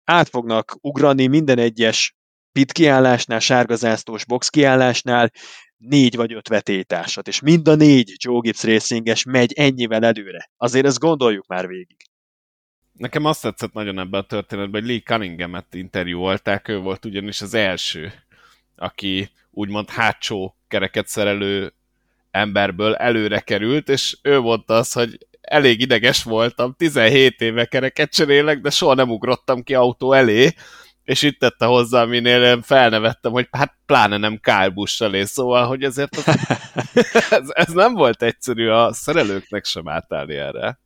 át 0.07 0.29
fognak 0.29 0.77
ugrani 0.81 1.27
minden 1.27 1.59
egyes 1.59 2.17
pit 2.53 2.73
kiállásnál, 2.73 3.39
sárgazásztós 3.39 4.25
box 4.25 4.49
kiállásnál, 4.49 5.31
négy 5.77 6.17
vagy 6.17 6.33
öt 6.33 6.49
vetétásat, 6.49 7.29
és 7.29 7.41
mind 7.41 7.69
a 7.69 7.75
négy 7.75 8.15
Joe 8.17 8.41
Gibbs 8.41 8.63
racinges 8.63 9.25
megy 9.25 9.53
ennyivel 9.53 10.05
előre. 10.05 10.51
Azért 10.57 10.87
ezt 10.87 10.99
gondoljuk 10.99 11.47
már 11.47 11.67
végig. 11.67 11.97
Nekem 12.93 13.25
azt 13.25 13.43
tetszett 13.43 13.73
nagyon 13.73 13.99
ebben 13.99 14.21
a 14.21 14.27
történetben, 14.27 14.81
hogy 14.81 14.91
Lee 14.91 15.01
Cunningham-et 15.01 15.75
interjúolták, 15.75 16.69
ő 16.69 16.79
volt 16.79 17.05
ugyanis 17.05 17.41
az 17.41 17.55
első, 17.55 18.13
aki 18.77 19.31
úgymond 19.51 19.91
hátsó 19.91 20.57
kereket 20.69 21.07
szerelő 21.07 21.73
emberből 22.31 22.95
előre 22.95 23.41
került, 23.41 23.89
és 23.89 24.17
ő 24.23 24.41
mondta 24.41 24.75
azt, 24.75 24.95
hogy 24.95 25.19
elég 25.47 25.81
ideges 25.81 26.23
voltam, 26.23 26.75
17 26.77 27.41
éve 27.41 27.65
kereket 27.65 28.13
cserélek, 28.13 28.61
de 28.61 28.71
soha 28.71 28.95
nem 28.95 29.11
ugrottam 29.11 29.63
ki 29.63 29.75
autó 29.75 30.13
elé, 30.13 30.55
és 31.05 31.23
itt 31.23 31.39
tette 31.39 31.65
hozzá, 31.65 32.05
minél 32.05 32.63
felnevettem, 32.63 33.33
hogy 33.33 33.49
hát 33.51 33.75
pláne 33.87 34.17
nem 34.17 34.39
Kyle 34.41 34.69
Busch 34.69 35.03
elé, 35.03 35.25
szóval, 35.25 35.67
hogy 35.67 35.83
ezért 35.83 36.17
az, 36.17 36.25
ez, 37.31 37.49
ez 37.53 37.73
nem 37.73 37.95
volt 37.95 38.23
egyszerű 38.23 38.69
a 38.69 38.93
szerelőknek 38.93 39.65
sem 39.65 39.89
átállni 39.89 40.35
erre. 40.35 40.79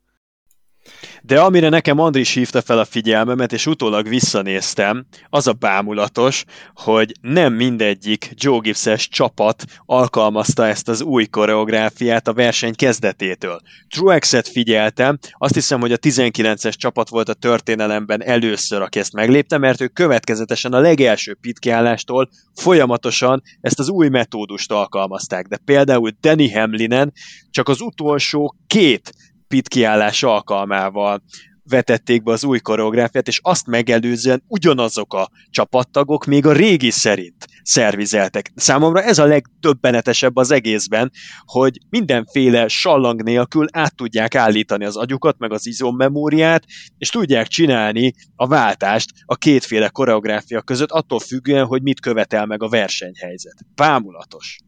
De 1.23 1.41
amire 1.41 1.69
nekem 1.69 1.99
Andris 1.99 2.33
hívta 2.33 2.63
fel 2.63 2.79
a 2.79 2.85
figyelmemet, 2.85 3.53
és 3.53 3.67
utólag 3.67 4.09
visszanéztem, 4.09 5.07
az 5.29 5.47
a 5.47 5.53
bámulatos, 5.53 6.45
hogy 6.75 7.13
nem 7.21 7.53
mindegyik 7.53 8.33
Joe 8.35 8.59
Gibbs-es 8.59 9.09
csapat 9.09 9.65
alkalmazta 9.87 10.67
ezt 10.67 10.89
az 10.89 11.03
új 11.03 11.27
koreográfiát 11.27 12.29
a 12.29 12.33
verseny 12.33 12.75
kezdetétől. 12.75 13.61
Truex-et 13.89 14.49
figyeltem, 14.49 15.19
azt 15.39 15.55
hiszem, 15.55 15.81
hogy 15.81 15.93
a 15.93 15.97
19-es 15.97 16.75
csapat 16.75 17.09
volt 17.09 17.29
a 17.29 17.35
történelemben 17.35 18.23
először, 18.23 18.83
aki 18.83 18.99
ezt 18.99 19.13
meglépte, 19.13 19.59
mert 19.59 19.81
ők 19.81 19.93
következetesen 19.93 20.73
a 20.73 20.81
legelső 20.81 21.37
pitkiállástól 21.41 22.29
folyamatosan 22.55 23.43
ezt 23.61 23.79
az 23.79 23.89
új 23.89 24.09
metódust 24.09 24.73
alkalmazták. 24.73 25.47
De 25.47 25.59
például 25.65 26.11
Danny 26.21 26.53
Hamlinen 26.53 27.13
csak 27.51 27.69
az 27.69 27.81
utolsó 27.81 28.57
két 28.67 29.13
pit 29.51 29.69
kiállás 29.69 30.23
alkalmával 30.23 31.23
vetették 31.71 32.23
be 32.23 32.33
az 32.33 32.45
új 32.45 32.59
koreográfiát, 32.59 33.29
és 33.29 33.41
azt 33.43 33.67
megelőzően 33.67 34.43
ugyanazok 34.47 35.15
a 35.15 35.31
csapattagok 35.51 36.25
még 36.25 36.47
a 36.47 36.53
régi 36.53 36.91
szerint 36.91 37.47
szervizeltek. 37.63 38.53
Számomra 38.55 39.03
ez 39.03 39.19
a 39.19 39.25
legdöbbenetesebb 39.25 40.37
az 40.37 40.51
egészben, 40.51 41.11
hogy 41.45 41.79
mindenféle 41.89 42.69
sallang 42.69 43.23
nélkül 43.23 43.67
át 43.73 43.97
tudják 43.97 44.35
állítani 44.35 44.85
az 44.85 44.97
agyukat, 44.97 45.39
meg 45.39 45.53
az 45.53 45.67
izommemóriát, 45.67 46.65
és 46.99 47.09
tudják 47.09 47.47
csinálni 47.47 48.13
a 48.37 48.47
váltást 48.47 49.11
a 49.25 49.37
kétféle 49.37 49.89
koreográfia 49.89 50.63
között, 50.63 50.91
attól 50.91 51.19
függően, 51.19 51.67
hogy 51.67 51.83
mit 51.83 52.01
követel 52.01 52.47
meg 52.47 52.63
a 52.63 52.69
versenyhelyzet. 52.69 53.57
Pámulatos. 53.75 54.59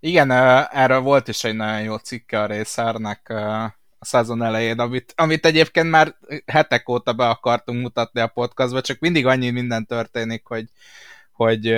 Igen, 0.00 0.30
erről 0.70 1.00
volt 1.00 1.28
is 1.28 1.44
egy 1.44 1.54
nagyon 1.54 1.82
jó 1.82 1.96
cikke 1.96 2.40
a 2.40 2.46
Racernek 2.46 3.28
a 3.28 4.04
szezon 4.04 4.42
elején, 4.42 4.78
amit, 4.78 5.12
amit 5.16 5.46
egyébként 5.46 5.90
már 5.90 6.16
hetek 6.46 6.88
óta 6.88 7.12
be 7.12 7.28
akartunk 7.28 7.82
mutatni 7.82 8.20
a 8.20 8.26
podcastba, 8.26 8.80
csak 8.80 8.98
mindig 8.98 9.26
annyi 9.26 9.50
minden 9.50 9.86
történik, 9.86 10.46
hogy, 10.46 10.64
hogy 11.32 11.74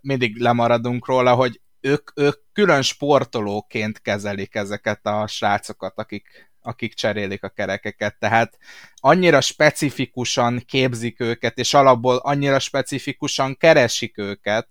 mindig 0.00 0.36
lemaradunk 0.36 1.06
róla, 1.06 1.34
hogy 1.34 1.60
ők, 1.80 2.10
ők 2.14 2.40
külön 2.52 2.82
sportolóként 2.82 4.00
kezelik 4.00 4.54
ezeket 4.54 5.06
a 5.06 5.26
srácokat, 5.26 5.98
akik, 5.98 6.50
akik 6.62 6.94
cserélik 6.94 7.42
a 7.42 7.48
kerekeket, 7.48 8.18
tehát 8.18 8.58
annyira 8.94 9.40
specifikusan 9.40 10.62
képzik 10.66 11.20
őket, 11.20 11.58
és 11.58 11.74
alapból 11.74 12.16
annyira 12.16 12.58
specifikusan 12.58 13.56
keresik 13.56 14.18
őket, 14.18 14.68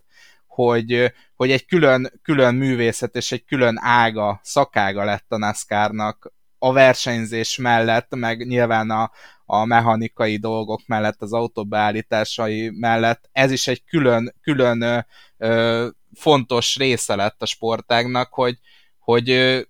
hogy, 0.53 1.13
hogy 1.35 1.51
egy 1.51 1.65
külön, 1.65 2.19
külön 2.21 2.55
művészet 2.55 3.15
és 3.15 3.31
egy 3.31 3.45
külön 3.45 3.79
ága, 3.81 4.39
szakága 4.43 5.03
lett 5.03 5.25
a 5.27 5.37
NASCAR-nak 5.37 6.33
a 6.57 6.71
versenyzés 6.71 7.57
mellett, 7.57 8.15
meg 8.15 8.47
nyilván 8.47 8.89
a, 8.89 9.11
a 9.45 9.65
mechanikai 9.65 10.37
dolgok 10.37 10.81
mellett, 10.85 11.21
az 11.21 11.33
autóbeállításai 11.33 12.69
mellett, 12.69 13.29
ez 13.31 13.51
is 13.51 13.67
egy 13.67 13.83
külön, 13.83 14.35
külön 14.41 14.81
ö, 14.81 14.99
ö, 15.37 15.87
fontos 16.13 16.75
része 16.75 17.15
lett 17.15 17.41
a 17.41 17.45
sportágnak, 17.45 18.33
hogy, 18.33 18.57
hogy 18.99 19.29
ö, 19.29 19.61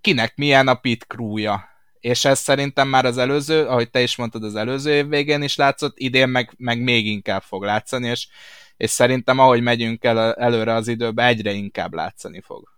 kinek 0.00 0.36
milyen 0.36 0.68
a 0.68 0.74
pit 0.74 1.04
crewja. 1.04 1.68
És 2.00 2.24
ez 2.24 2.38
szerintem 2.38 2.88
már 2.88 3.04
az 3.04 3.18
előző, 3.18 3.66
ahogy 3.66 3.90
te 3.90 4.00
is 4.02 4.16
mondtad, 4.16 4.44
az 4.44 4.54
előző 4.54 4.92
év 4.92 5.08
végén 5.08 5.42
is 5.42 5.56
látszott, 5.56 5.98
idén 5.98 6.28
meg, 6.28 6.52
meg 6.56 6.82
még 6.82 7.06
inkább 7.06 7.42
fog 7.42 7.62
látszani, 7.62 8.08
és 8.08 8.28
és 8.76 8.90
szerintem 8.90 9.38
ahogy 9.38 9.62
megyünk 9.62 10.04
el, 10.04 10.34
előre 10.34 10.74
az 10.74 10.88
időbe, 10.88 11.26
egyre 11.26 11.52
inkább 11.52 11.94
látszani 11.94 12.40
fog. 12.40 12.72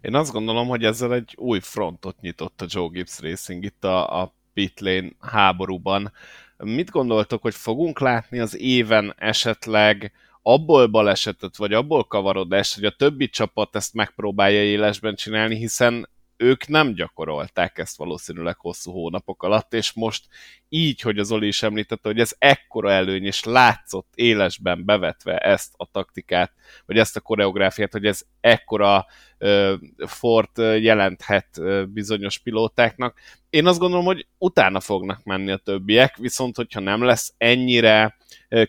Én 0.00 0.14
azt 0.14 0.32
gondolom, 0.32 0.68
hogy 0.68 0.84
ezzel 0.84 1.14
egy 1.14 1.34
új 1.36 1.60
frontot 1.60 2.20
nyitott 2.20 2.60
a 2.60 2.66
Joe 2.68 2.88
Gibbs 2.92 3.20
Racing 3.20 3.64
itt 3.64 3.84
a, 3.84 4.22
a 4.22 4.34
pit 4.52 4.80
háborúban. 5.20 6.12
Mit 6.56 6.90
gondoltok, 6.90 7.42
hogy 7.42 7.54
fogunk 7.54 8.00
látni 8.00 8.38
az 8.38 8.58
éven 8.58 9.14
esetleg 9.18 10.12
abból 10.42 10.86
balesetet, 10.86 11.56
vagy 11.56 11.72
abból 11.72 12.04
kavarodást, 12.04 12.74
hogy 12.74 12.84
a 12.84 12.96
többi 12.96 13.28
csapat 13.28 13.76
ezt 13.76 13.94
megpróbálja 13.94 14.62
élesben 14.62 15.14
csinálni, 15.14 15.56
hiszen 15.56 16.08
ők 16.36 16.66
nem 16.66 16.94
gyakorolták 16.94 17.78
ezt 17.78 17.96
valószínűleg 17.96 18.56
hosszú 18.58 18.92
hónapok 18.92 19.42
alatt, 19.42 19.72
és 19.74 19.92
most 19.92 20.26
így, 20.68 21.00
hogy 21.00 21.18
az 21.18 21.32
Oli 21.32 21.46
is 21.46 21.62
említette, 21.62 22.08
hogy 22.08 22.20
ez 22.20 22.34
ekkora 22.38 22.90
előny, 22.90 23.24
és 23.24 23.44
látszott 23.44 24.12
élesben 24.14 24.84
bevetve 24.84 25.38
ezt 25.38 25.72
a 25.76 25.86
taktikát, 25.86 26.52
vagy 26.86 26.98
ezt 26.98 27.16
a 27.16 27.20
koreográfiát, 27.20 27.92
hogy 27.92 28.06
ez 28.06 28.22
ekkora 28.40 29.06
uh, 29.38 29.72
fort 30.06 30.58
jelenthet 30.58 31.60
bizonyos 31.88 32.38
pilótáknak. 32.38 33.20
Én 33.50 33.66
azt 33.66 33.78
gondolom, 33.78 34.04
hogy 34.04 34.26
utána 34.38 34.80
fognak 34.80 35.24
menni 35.24 35.50
a 35.50 35.56
többiek, 35.56 36.16
viszont 36.16 36.56
hogyha 36.56 36.80
nem 36.80 37.02
lesz 37.02 37.34
ennyire 37.36 38.16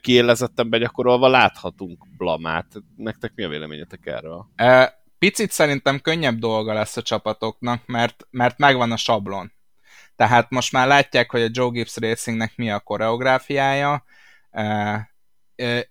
kiélezetten 0.02 0.70
begyakorolva, 0.70 1.28
láthatunk 1.28 2.06
blamát. 2.18 2.68
Nektek 2.96 3.32
mi 3.36 3.44
a 3.44 3.50
véleményetek 3.50 4.06
erről? 4.06 4.48
Uh 4.58 5.04
picit 5.26 5.52
szerintem 5.52 6.00
könnyebb 6.00 6.38
dolga 6.40 6.74
lesz 6.74 6.98
a 6.98 7.02
csapatoknak, 7.02 7.82
mert, 7.86 8.28
mert 8.30 8.58
megvan 8.58 8.92
a 8.92 8.98
sablon. 8.98 9.52
Tehát 10.16 10.50
most 10.50 10.72
már 10.72 10.88
látják, 10.88 11.32
hogy 11.32 11.42
a 11.42 11.50
Joe 11.52 11.70
Gibbs 11.70 11.98
Racingnek 11.98 12.54
mi 12.56 12.72
a 12.72 12.80
koreográfiája, 12.80 14.04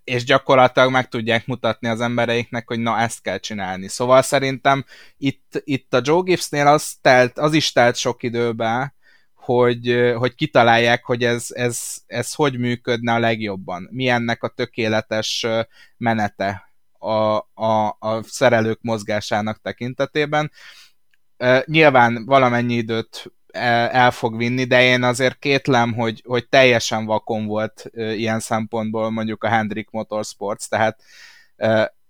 és 0.05 0.25
gyakorlatilag 0.25 0.91
meg 0.91 1.09
tudják 1.09 1.47
mutatni 1.47 1.89
az 1.89 2.01
embereiknek, 2.01 2.69
hogy 2.69 2.79
na 2.79 2.99
ezt 2.99 3.23
kell 3.23 3.39
csinálni. 3.39 3.89
Szóval 3.89 4.23
szerintem 4.23 4.85
itt, 5.17 5.63
itt 5.65 5.95
a 5.95 6.01
Joe 6.05 6.23
Gibbsnél 6.23 6.67
az, 6.67 6.95
telt, 7.01 7.39
az 7.39 7.53
is 7.53 7.73
telt 7.73 7.97
sok 7.97 8.23
időbe, 8.23 8.95
hogy, 9.35 10.13
hogy 10.17 10.35
kitalálják, 10.35 11.05
hogy 11.05 11.25
ez, 11.25 11.47
ez, 11.49 11.97
ez 12.07 12.35
hogy 12.35 12.59
működne 12.59 13.13
a 13.13 13.19
legjobban. 13.19 13.89
Mi 13.91 14.09
ennek 14.09 14.43
a 14.43 14.49
tökéletes 14.49 15.47
menete 15.97 16.74
a, 17.05 17.37
a, 17.55 17.97
a 17.99 18.23
szerelők 18.23 18.79
mozgásának 18.83 19.61
tekintetében. 19.63 20.51
Nyilván 21.65 22.25
valamennyi 22.27 22.75
időt 22.75 23.33
el, 23.51 23.89
el 23.89 24.11
fog 24.11 24.37
vinni, 24.37 24.65
de 24.65 24.83
én 24.83 25.03
azért 25.03 25.39
kétlem, 25.39 25.93
hogy, 25.93 26.23
hogy 26.27 26.49
teljesen 26.49 27.05
vakon 27.05 27.47
volt 27.47 27.91
ilyen 27.95 28.41
szempontból 28.41 29.11
mondjuk 29.11 29.45
a 29.45 29.49
Hendrik 29.49 29.91
Motorsports, 29.91 30.69
tehát 30.69 31.03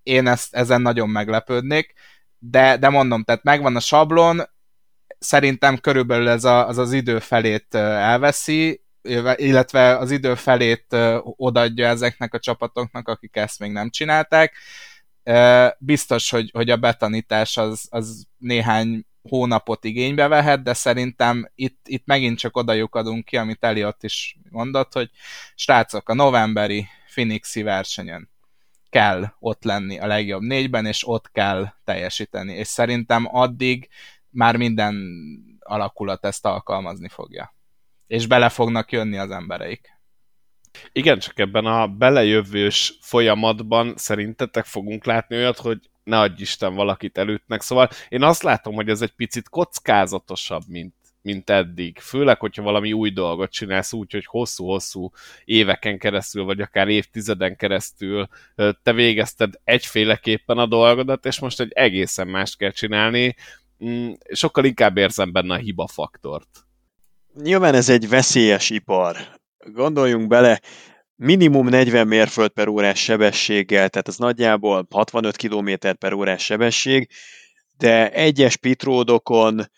én 0.02 0.26
ezt, 0.26 0.54
ezen 0.54 0.80
nagyon 0.80 1.08
meglepődnék, 1.08 1.94
de, 2.38 2.76
de 2.76 2.88
mondom, 2.88 3.22
tehát 3.22 3.42
megvan 3.42 3.76
a 3.76 3.80
sablon, 3.80 4.42
szerintem 5.18 5.78
körülbelül 5.78 6.28
ez 6.28 6.44
a, 6.44 6.68
az 6.68 6.78
az 6.78 6.92
idő 6.92 7.18
felét 7.18 7.74
elveszi, 7.74 8.84
illetve 9.36 9.98
az 9.98 10.10
idő 10.10 10.35
felét 10.35 10.97
odaadja 11.22 11.86
ezeknek 11.86 12.35
a 12.35 12.39
csapatoknak, 12.39 13.09
akik 13.09 13.36
ezt 13.36 13.59
még 13.59 13.72
nem 13.72 13.90
csinálták. 13.90 14.56
Biztos, 15.78 16.31
hogy, 16.31 16.51
hogy 16.52 16.70
a 16.70 16.76
betanítás 16.76 17.56
az, 17.56 17.86
az 17.90 18.26
néhány 18.39 19.05
hónapot 19.28 19.85
igénybe 19.85 20.28
vehet, 20.28 20.62
de 20.62 20.74
szerintem 20.74 21.51
itt, 21.55 21.81
itt 21.89 22.06
megint 22.06 22.39
csak 22.39 22.56
oda 22.56 22.72
lyukadunk 22.72 23.24
ki, 23.24 23.36
amit 23.36 23.64
Eliott 23.64 24.02
is 24.02 24.36
mondott, 24.51 24.93
hogy 24.93 25.10
srácok, 25.55 26.09
a 26.09 26.14
novemberi 26.14 26.86
Phoenixi 27.12 27.62
versenyen 27.62 28.31
kell 28.90 29.35
ott 29.39 29.64
lenni 29.64 29.98
a 29.98 30.06
legjobb 30.06 30.43
négyben, 30.43 30.86
és 30.86 31.09
ott 31.09 31.31
kell 31.31 31.68
teljesíteni, 31.85 32.52
és 32.52 32.66
szerintem 32.66 33.28
addig 33.36 33.89
már 34.31 34.56
minden 34.56 34.94
alakulat 35.59 36.24
ezt 36.24 36.44
alkalmazni 36.47 37.09
fogja. 37.09 37.55
És 38.06 38.26
bele 38.26 38.48
fognak 38.48 38.93
jönni 38.93 39.16
az 39.16 39.31
embereik. 39.31 39.94
Igen, 40.93 41.18
csak 41.18 41.39
ebben 41.39 41.66
a 41.66 41.86
belejövős 41.86 42.98
folyamatban 43.01 43.94
szerintetek 43.97 44.64
fogunk 44.64 45.05
látni 45.05 45.36
olyat, 45.36 45.59
hogy 45.59 45.78
ne 46.05 46.20
adj 46.20 46.43
Isten 46.43 46.74
valakit 46.74 47.18
előttnek. 47.18 47.60
Szóval 47.60 47.89
én 48.09 48.22
azt 48.22 48.43
látom, 48.43 48.74
hogy 48.74 48.89
ez 48.89 49.02
egy 49.02 49.12
picit 49.12 49.48
kockázatosabb, 49.48 50.62
mint, 50.68 50.94
mint 51.22 51.51
eddig. 51.51 51.98
Főleg, 51.98 52.40
hogyha 52.40 52.62
valami 52.62 52.93
új 52.93 53.10
dolgot 53.10 53.51
csinálsz 53.51 53.93
úgy, 53.93 54.12
hogy 54.12 54.26
hosszú-hosszú 54.26 55.10
éveken 55.44 55.98
keresztül, 55.98 56.44
vagy 56.44 56.60
akár 56.60 56.89
évtizeden 56.89 57.56
keresztül 57.56 58.28
te 58.82 58.93
végezted 58.93 59.55
egyféleképpen 59.64 60.59
a 60.59 60.66
dolgodat, 60.66 61.26
és 61.26 61.39
most 61.39 61.60
egy 61.60 61.72
egészen 61.72 62.28
mást 62.28 62.56
kell 62.56 62.70
csinálni. 62.70 63.35
Mm, 63.85 64.12
sokkal 64.32 64.64
inkább 64.64 64.97
érzem 64.97 65.32
benne 65.32 65.55
a 65.55 65.59
hiba 65.59 65.86
faktort. 65.86 66.64
Nyilván 67.43 67.74
ez 67.74 67.89
egy 67.89 68.09
veszélyes 68.09 68.70
ipar. 68.70 69.16
Gondoljunk 69.66 70.27
bele, 70.27 70.61
minimum 71.15 71.69
40 71.69 72.06
mérföld 72.06 72.51
per 72.51 72.69
órás 72.69 73.02
sebességgel, 73.02 73.89
tehát 73.89 74.09
az 74.09 74.16
nagyjából 74.16 74.86
65 74.90 75.36
km 75.36 75.70
per 75.98 76.12
órás 76.12 76.44
sebesség, 76.44 77.09
de 77.77 78.11
egyes 78.11 78.56
pitródokon 78.56 79.70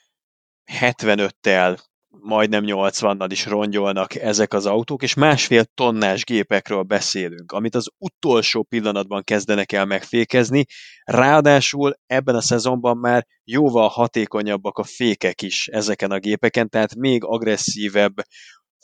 75-tel, 0.81 1.78
majdnem 2.20 2.62
80-nal 2.66 3.28
is 3.30 3.47
rongyolnak 3.47 4.14
ezek 4.14 4.52
az 4.55 4.66
autók, 4.66 5.02
és 5.02 5.14
másfél 5.14 5.64
tonnás 5.64 6.24
gépekről 6.24 6.82
beszélünk, 6.82 7.52
amit 7.52 7.74
az 7.74 7.88
utolsó 7.98 8.62
pillanatban 8.62 9.22
kezdenek 9.22 9.72
el 9.72 9.84
megfékezni, 9.84 10.64
ráadásul 11.05 11.94
ebben 12.06 12.34
a 12.34 12.40
szezonban 12.40 12.97
már 12.97 13.26
jóval 13.44 13.88
hatékonyabbak 13.88 14.78
a 14.78 14.84
fékek 14.84 15.43
is 15.43 15.66
ezeken 15.66 16.10
a 16.10 16.18
gépeken, 16.18 16.68
tehát 16.68 16.94
még 16.94 17.24
agresszívebb 17.24 18.14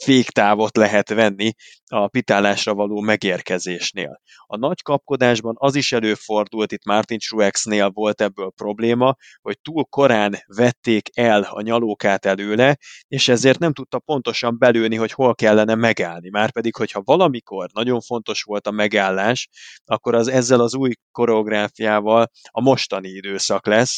féktávot 0.02 0.76
lehet 0.76 1.08
venni 1.08 1.52
a 1.86 2.08
pitálásra 2.08 2.74
való 2.74 3.00
megérkezésnél. 3.00 4.20
A 4.46 4.56
nagy 4.56 4.82
kapkodásban 4.82 5.54
az 5.58 5.74
is 5.74 5.92
előfordult, 5.92 6.72
itt 6.72 6.84
Martin 6.84 7.18
Truex-nél 7.18 7.90
volt 7.90 8.20
ebből 8.20 8.50
probléma, 8.56 9.16
hogy 9.40 9.58
túl 9.60 9.84
korán 9.84 10.36
vették 10.46 11.08
el 11.12 11.42
a 11.42 11.60
nyalókát 11.60 12.26
előle, 12.26 12.76
és 13.08 13.28
ezért 13.28 13.58
nem 13.58 13.72
tudta 13.72 13.98
pontosan 13.98 14.58
belőni, 14.58 14.96
hogy 14.96 15.12
hol 15.12 15.34
kellene 15.34 15.74
megállni. 15.74 16.28
Márpedig, 16.30 16.74
hogyha 16.74 17.02
valamikor 17.04 17.68
nagyon 17.72 18.00
fontos 18.00 18.42
volt 18.42 18.66
a 18.66 18.70
megállás, 18.70 19.48
akkor 19.84 20.14
az 20.14 20.28
ezzel 20.28 20.60
az 20.60 20.74
új 20.74 20.92
koreográfiával 21.12 22.30
a 22.50 22.60
mostani 22.60 23.08
időszak 23.08 23.66
lesz, 23.66 23.96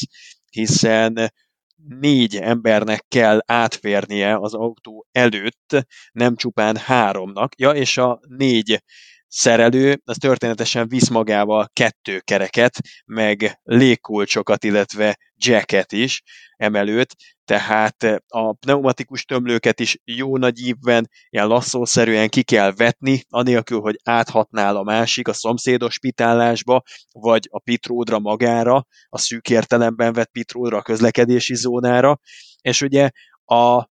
hiszen 0.49 1.33
négy 1.75 2.35
embernek 2.35 3.05
kell 3.07 3.39
átférnie 3.45 4.37
az 4.37 4.53
autó 4.53 5.07
előtt, 5.11 5.85
nem 6.11 6.35
csupán 6.35 6.77
háromnak. 6.77 7.59
Ja, 7.59 7.71
és 7.71 7.97
a 7.97 8.19
négy 8.27 8.83
szerelő, 9.27 10.01
az 10.05 10.17
történetesen 10.17 10.87
visz 10.87 11.09
magával 11.09 11.69
kettő 11.73 12.19
kereket, 12.19 12.77
meg 13.05 13.59
légkulcsokat, 13.63 14.63
illetve 14.63 15.17
jacket 15.37 15.91
is 15.91 16.23
emelőt, 16.57 17.15
tehát 17.45 18.03
a 18.27 18.53
pneumatikus 18.53 19.25
tömlőket 19.25 19.79
is 19.79 19.97
jó 20.03 20.37
nagy 20.37 20.59
ívben, 20.59 21.09
ilyen 21.29 21.47
lasszószerűen 21.47 22.29
ki 22.29 22.43
kell 22.43 22.71
vetni, 22.71 23.23
anélkül, 23.29 23.79
hogy 23.79 23.99
áthatnál 24.03 24.75
a 24.75 24.83
másik 24.83 25.27
a 25.27 25.33
szomszédos 25.33 25.99
pitálásba, 25.99 26.81
vagy 27.11 27.47
a 27.51 27.59
pitródra 27.59 28.19
magára, 28.19 28.85
a 29.09 29.17
szűk 29.17 29.49
értelemben 29.49 30.13
vett 30.13 30.31
pitródra, 30.31 30.77
a 30.77 30.81
közlekedési 30.81 31.55
zónára, 31.55 32.19
és 32.61 32.81
ugye 32.81 33.09
a 33.45 33.89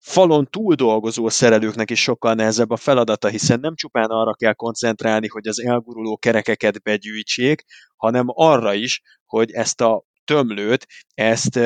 falon 0.00 0.46
túl 0.50 0.74
dolgozó 0.74 1.28
szerelőknek 1.28 1.90
is 1.90 2.02
sokkal 2.02 2.34
nehezebb 2.34 2.70
a 2.70 2.76
feladata, 2.76 3.28
hiszen 3.28 3.60
nem 3.60 3.74
csupán 3.74 4.08
arra 4.10 4.34
kell 4.34 4.52
koncentrálni, 4.52 5.28
hogy 5.28 5.46
az 5.46 5.60
elguruló 5.60 6.16
kerekeket 6.16 6.82
begyűjtsék, 6.82 7.64
hanem 7.96 8.24
arra 8.28 8.74
is, 8.74 9.02
hogy 9.24 9.50
ezt 9.50 9.80
a 9.80 10.04
tömlőt, 10.30 10.86
ezt 11.14 11.56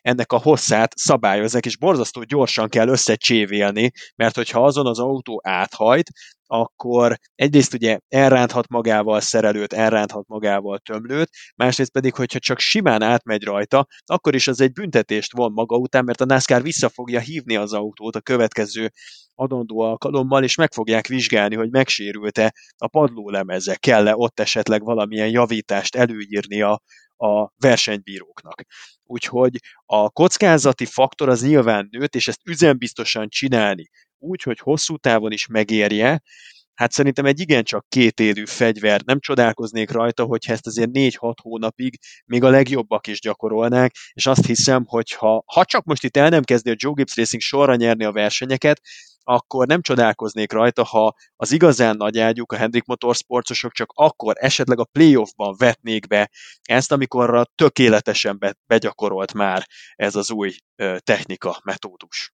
ennek 0.00 0.32
a 0.32 0.38
hosszát 0.38 0.92
szabályozzák, 0.96 1.66
és 1.66 1.76
borzasztó 1.76 2.22
gyorsan 2.22 2.68
kell 2.68 2.88
összecsévélni, 2.88 3.90
mert 4.16 4.34
hogyha 4.34 4.64
azon 4.64 4.86
az 4.86 4.98
autó 4.98 5.40
áthajt, 5.44 6.10
akkor 6.52 7.18
egyrészt 7.34 7.74
ugye 7.74 7.98
elránthat 8.08 8.68
magával 8.68 9.20
szerelőt, 9.20 9.72
elránthat 9.72 10.28
magával 10.28 10.78
tömlőt, 10.78 11.30
másrészt 11.56 11.90
pedig, 11.92 12.14
hogyha 12.14 12.38
csak 12.38 12.58
simán 12.58 13.02
átmegy 13.02 13.42
rajta, 13.42 13.86
akkor 14.04 14.34
is 14.34 14.48
az 14.48 14.60
egy 14.60 14.72
büntetést 14.72 15.32
von 15.36 15.52
maga 15.52 15.76
után, 15.76 16.04
mert 16.04 16.20
a 16.20 16.24
NASCAR 16.24 16.62
vissza 16.62 16.88
fogja 16.88 17.20
hívni 17.20 17.56
az 17.56 17.72
autót 17.72 18.16
a 18.16 18.20
következő 18.20 18.90
adandó 19.34 19.80
alkalommal, 19.80 20.44
és 20.44 20.54
meg 20.54 20.72
fogják 20.72 21.06
vizsgálni, 21.06 21.54
hogy 21.54 21.70
megsérült-e 21.70 22.54
a 22.76 22.88
padlólemeze, 22.88 23.76
kell-e 23.76 24.16
ott 24.16 24.40
esetleg 24.40 24.82
valamilyen 24.82 25.28
javítást 25.28 25.96
előírni 25.96 26.62
a, 26.62 26.82
a 27.16 27.52
versenybíróknak. 27.58 28.62
Úgyhogy 29.04 29.58
a 29.86 30.10
kockázati 30.10 30.84
faktor 30.84 31.28
az 31.28 31.42
nyilván 31.42 31.88
nőtt, 31.90 32.14
és 32.14 32.28
ezt 32.28 32.40
üzembiztosan 32.44 33.28
csinálni, 33.28 33.88
úgy, 34.20 34.42
hogy 34.42 34.58
hosszú 34.58 34.96
távon 34.96 35.32
is 35.32 35.46
megérje, 35.46 36.22
hát 36.74 36.92
szerintem 36.92 37.24
egy 37.24 37.40
igencsak 37.40 37.86
kétérű 37.88 38.44
fegyver, 38.46 39.02
nem 39.04 39.20
csodálkoznék 39.20 39.90
rajta, 39.90 40.24
hogyha 40.24 40.52
ezt 40.52 40.66
azért 40.66 40.90
4-6 40.92 41.34
hónapig 41.42 41.98
még 42.26 42.42
a 42.42 42.48
legjobbak 42.48 43.06
is 43.06 43.20
gyakorolnák, 43.20 43.94
és 44.12 44.26
azt 44.26 44.46
hiszem, 44.46 44.84
hogy 44.86 45.12
ha, 45.12 45.42
ha 45.46 45.64
csak 45.64 45.84
most 45.84 46.04
itt 46.04 46.16
el 46.16 46.28
nem 46.28 46.42
kezdi 46.42 46.70
a 46.70 46.74
Joe 46.76 46.92
Gibbs 46.94 47.16
Racing 47.16 47.42
sorra 47.42 47.74
nyerni 47.74 48.04
a 48.04 48.12
versenyeket, 48.12 48.80
akkor 49.22 49.66
nem 49.66 49.80
csodálkoznék 49.80 50.52
rajta, 50.52 50.84
ha 50.84 51.14
az 51.36 51.52
igazán 51.52 51.96
nagy 51.96 52.18
ágyuk, 52.18 52.52
a 52.52 52.56
Hendrik 52.56 52.84
Motorsportosok 52.84 53.72
csak 53.72 53.92
akkor 53.94 54.34
esetleg 54.38 54.78
a 54.78 54.84
playoffban 54.84 55.54
vetnék 55.58 56.06
be 56.06 56.30
ezt, 56.62 56.92
amikor 56.92 57.48
tökéletesen 57.54 58.38
be, 58.38 58.54
begyakorolt 58.66 59.32
már 59.32 59.66
ez 59.94 60.14
az 60.14 60.30
új 60.30 60.54
technika, 60.98 61.60
metódus. 61.64 62.32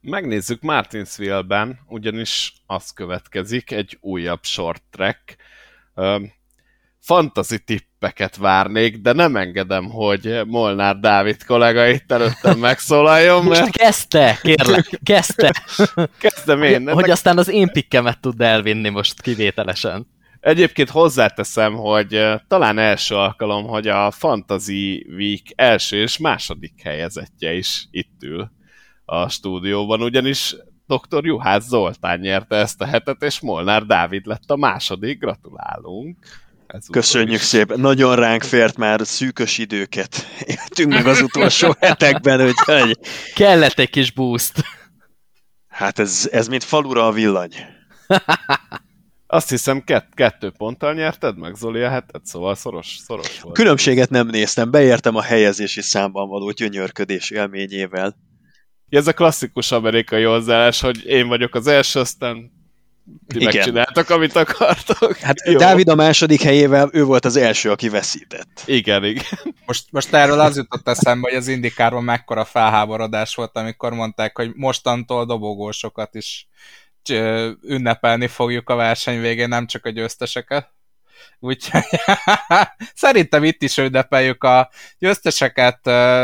Megnézzük 0.00 0.62
Martinsville-ben, 0.62 1.78
ugyanis 1.88 2.52
az 2.66 2.90
következik, 2.90 3.70
egy 3.70 3.98
újabb 4.00 4.44
short 4.44 4.82
track. 4.90 5.36
fantasy 7.00 7.58
tippeket 7.58 8.36
várnék, 8.36 8.96
de 8.96 9.12
nem 9.12 9.36
engedem, 9.36 9.90
hogy 9.90 10.40
Molnár 10.46 10.98
Dávid 10.98 11.44
kollega 11.44 11.86
itt 11.86 12.12
előttem 12.12 12.58
megszólaljon, 12.68 13.44
mert... 13.44 13.60
Most 13.60 13.76
kezdte, 13.76 14.38
kérlek, 14.42 15.00
kezdte. 15.02 15.52
Kezdem 16.18 16.62
én. 16.62 16.84
Hogy, 16.84 16.92
hogy 16.92 17.10
aztán 17.10 17.38
az 17.38 17.48
én 17.48 17.68
pikkemet 17.68 18.20
tud 18.20 18.40
elvinni 18.40 18.88
most 18.88 19.22
kivételesen. 19.22 20.06
Egyébként 20.40 20.90
hozzáteszem, 20.90 21.74
hogy 21.74 22.24
talán 22.48 22.78
első 22.78 23.14
alkalom, 23.14 23.64
hogy 23.66 23.88
a 23.88 24.10
Fantasy 24.10 25.06
Week 25.16 25.42
első 25.54 26.02
és 26.02 26.18
második 26.18 26.82
helyezettje 26.82 27.52
is 27.52 27.86
itt 27.90 28.22
ül 28.22 28.50
a 29.10 29.28
stúdióban, 29.28 30.02
ugyanis 30.02 30.56
dr. 30.86 31.24
Juhász 31.24 31.66
Zoltán 31.66 32.18
nyerte 32.18 32.56
ezt 32.56 32.80
a 32.80 32.86
hetet, 32.86 33.22
és 33.22 33.40
Molnár 33.40 33.84
Dávid 33.86 34.26
lett 34.26 34.50
a 34.50 34.56
második. 34.56 35.18
Gratulálunk! 35.18 36.18
Ez 36.66 36.86
Köszönjük 36.90 37.40
szépen, 37.40 37.80
nagyon 37.80 38.16
ránk 38.16 38.42
fért 38.42 38.76
már 38.76 39.00
szűkös 39.06 39.58
időket. 39.58 40.26
Éltünk 40.40 40.92
meg 40.92 41.06
az 41.06 41.20
utolsó 41.20 41.74
hetekben, 41.80 42.46
úgyhogy... 42.46 42.98
Kellett 43.34 43.78
egy 43.78 43.90
kis 43.90 44.12
boost. 44.12 44.52
Hát 45.68 45.98
ez, 45.98 46.28
ez 46.32 46.48
mint 46.48 46.64
falura 46.64 47.06
a 47.06 47.12
villany. 47.12 47.54
Azt 49.26 49.48
hiszem 49.48 49.84
kett, 49.84 50.08
kettő 50.14 50.50
ponttal 50.50 50.94
nyerted 50.94 51.38
meg 51.38 51.54
Zoli 51.54 51.82
a 51.82 51.88
hetet, 51.88 52.26
szóval 52.26 52.54
szoros, 52.54 52.96
szoros 53.06 53.40
volt. 53.40 53.54
Különbséget 53.54 54.10
nem 54.10 54.26
néztem, 54.26 54.70
beértem 54.70 55.16
a 55.16 55.22
helyezési 55.22 55.80
számban 55.80 56.28
való 56.28 56.50
gyönyörködés 56.50 57.30
élményével. 57.30 58.16
Ez 58.90 59.06
a 59.06 59.12
klasszikus 59.12 59.72
amerikai 59.72 60.22
hozzáállás, 60.22 60.80
hogy 60.80 61.04
én 61.04 61.28
vagyok 61.28 61.54
az 61.54 61.66
első, 61.66 62.00
aztán 62.00 62.58
ti 63.26 63.36
Igen. 63.36 63.54
megcsináltak, 63.54 64.10
amit 64.10 64.36
akartok. 64.36 65.16
Hát 65.16 65.36
Jó. 65.46 65.58
Dávid 65.58 65.88
a 65.88 65.94
második 65.94 66.42
helyével, 66.42 66.88
ő 66.92 67.04
volt 67.04 67.24
az 67.24 67.36
első, 67.36 67.70
aki 67.70 67.88
veszített. 67.88 68.62
Igen, 68.66 69.04
igen. 69.04 69.24
Most, 69.66 69.84
most 69.90 70.14
erről 70.14 70.40
az 70.40 70.56
jutott 70.56 70.88
eszembe, 70.88 71.28
hogy 71.28 71.38
az 71.38 71.48
indikárban 71.48 72.04
mekkora 72.04 72.44
felháborodás 72.44 73.34
volt, 73.34 73.56
amikor 73.56 73.92
mondták, 73.92 74.36
hogy 74.36 74.50
mostantól 74.54 75.26
dobogósokat 75.26 76.14
is 76.14 76.48
ünnepelni 77.62 78.26
fogjuk 78.26 78.68
a 78.68 78.74
verseny 78.74 79.20
végén, 79.20 79.48
nem 79.48 79.66
csak 79.66 79.84
a 79.86 79.90
győzteseket. 79.90 80.72
Úgyhogy 81.38 81.84
szerintem 82.94 83.44
itt 83.44 83.62
is 83.62 83.76
ünnepeljük 83.76 84.44
a 84.44 84.70
győzteseket. 84.98 85.80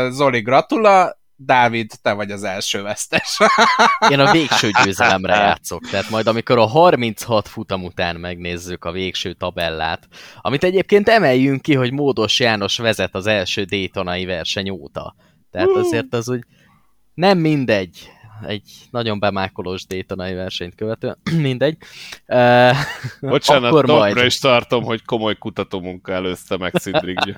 Zoli, 0.09 0.41
gratula, 0.41 1.19
Dávid, 1.39 1.91
te 2.01 2.13
vagy 2.13 2.31
az 2.31 2.43
első 2.43 2.81
vesztes. 2.81 3.37
Én 4.11 4.19
a 4.19 4.31
végső 4.31 4.69
győzelemre 4.83 5.35
játszok, 5.35 5.89
tehát 5.89 6.09
majd 6.09 6.27
amikor 6.27 6.57
a 6.57 6.65
36 6.65 7.47
futam 7.47 7.83
után 7.83 8.15
megnézzük 8.15 8.85
a 8.85 8.91
végső 8.91 9.33
tabellát, 9.33 10.07
amit 10.41 10.63
egyébként 10.63 11.09
emeljünk 11.09 11.61
ki, 11.61 11.75
hogy 11.75 11.91
Módos 11.91 12.39
János 12.39 12.77
vezet 12.77 13.15
az 13.15 13.27
első 13.27 13.63
Daytonai 13.63 14.25
verseny 14.25 14.69
óta. 14.69 15.15
Tehát 15.51 15.69
azért 15.69 16.13
az 16.13 16.29
úgy 16.29 16.43
nem 17.13 17.37
mindegy, 17.37 18.11
egy 18.47 18.71
nagyon 18.91 19.19
bemákolós 19.19 19.85
Daytonai 19.85 20.33
versenyt 20.33 20.75
követően, 20.75 21.17
mindegy. 21.47 21.77
Uh, 22.27 22.75
Bocsánat, 23.21 23.71
akkor 23.71 23.85
majd... 23.85 24.25
is 24.25 24.39
tartom, 24.39 24.83
hogy 24.83 25.05
komoly 25.05 25.35
kutatómunka 25.35 26.11
előzte 26.11 26.57
meg 26.57 26.73
Szidriggy. 26.75 27.35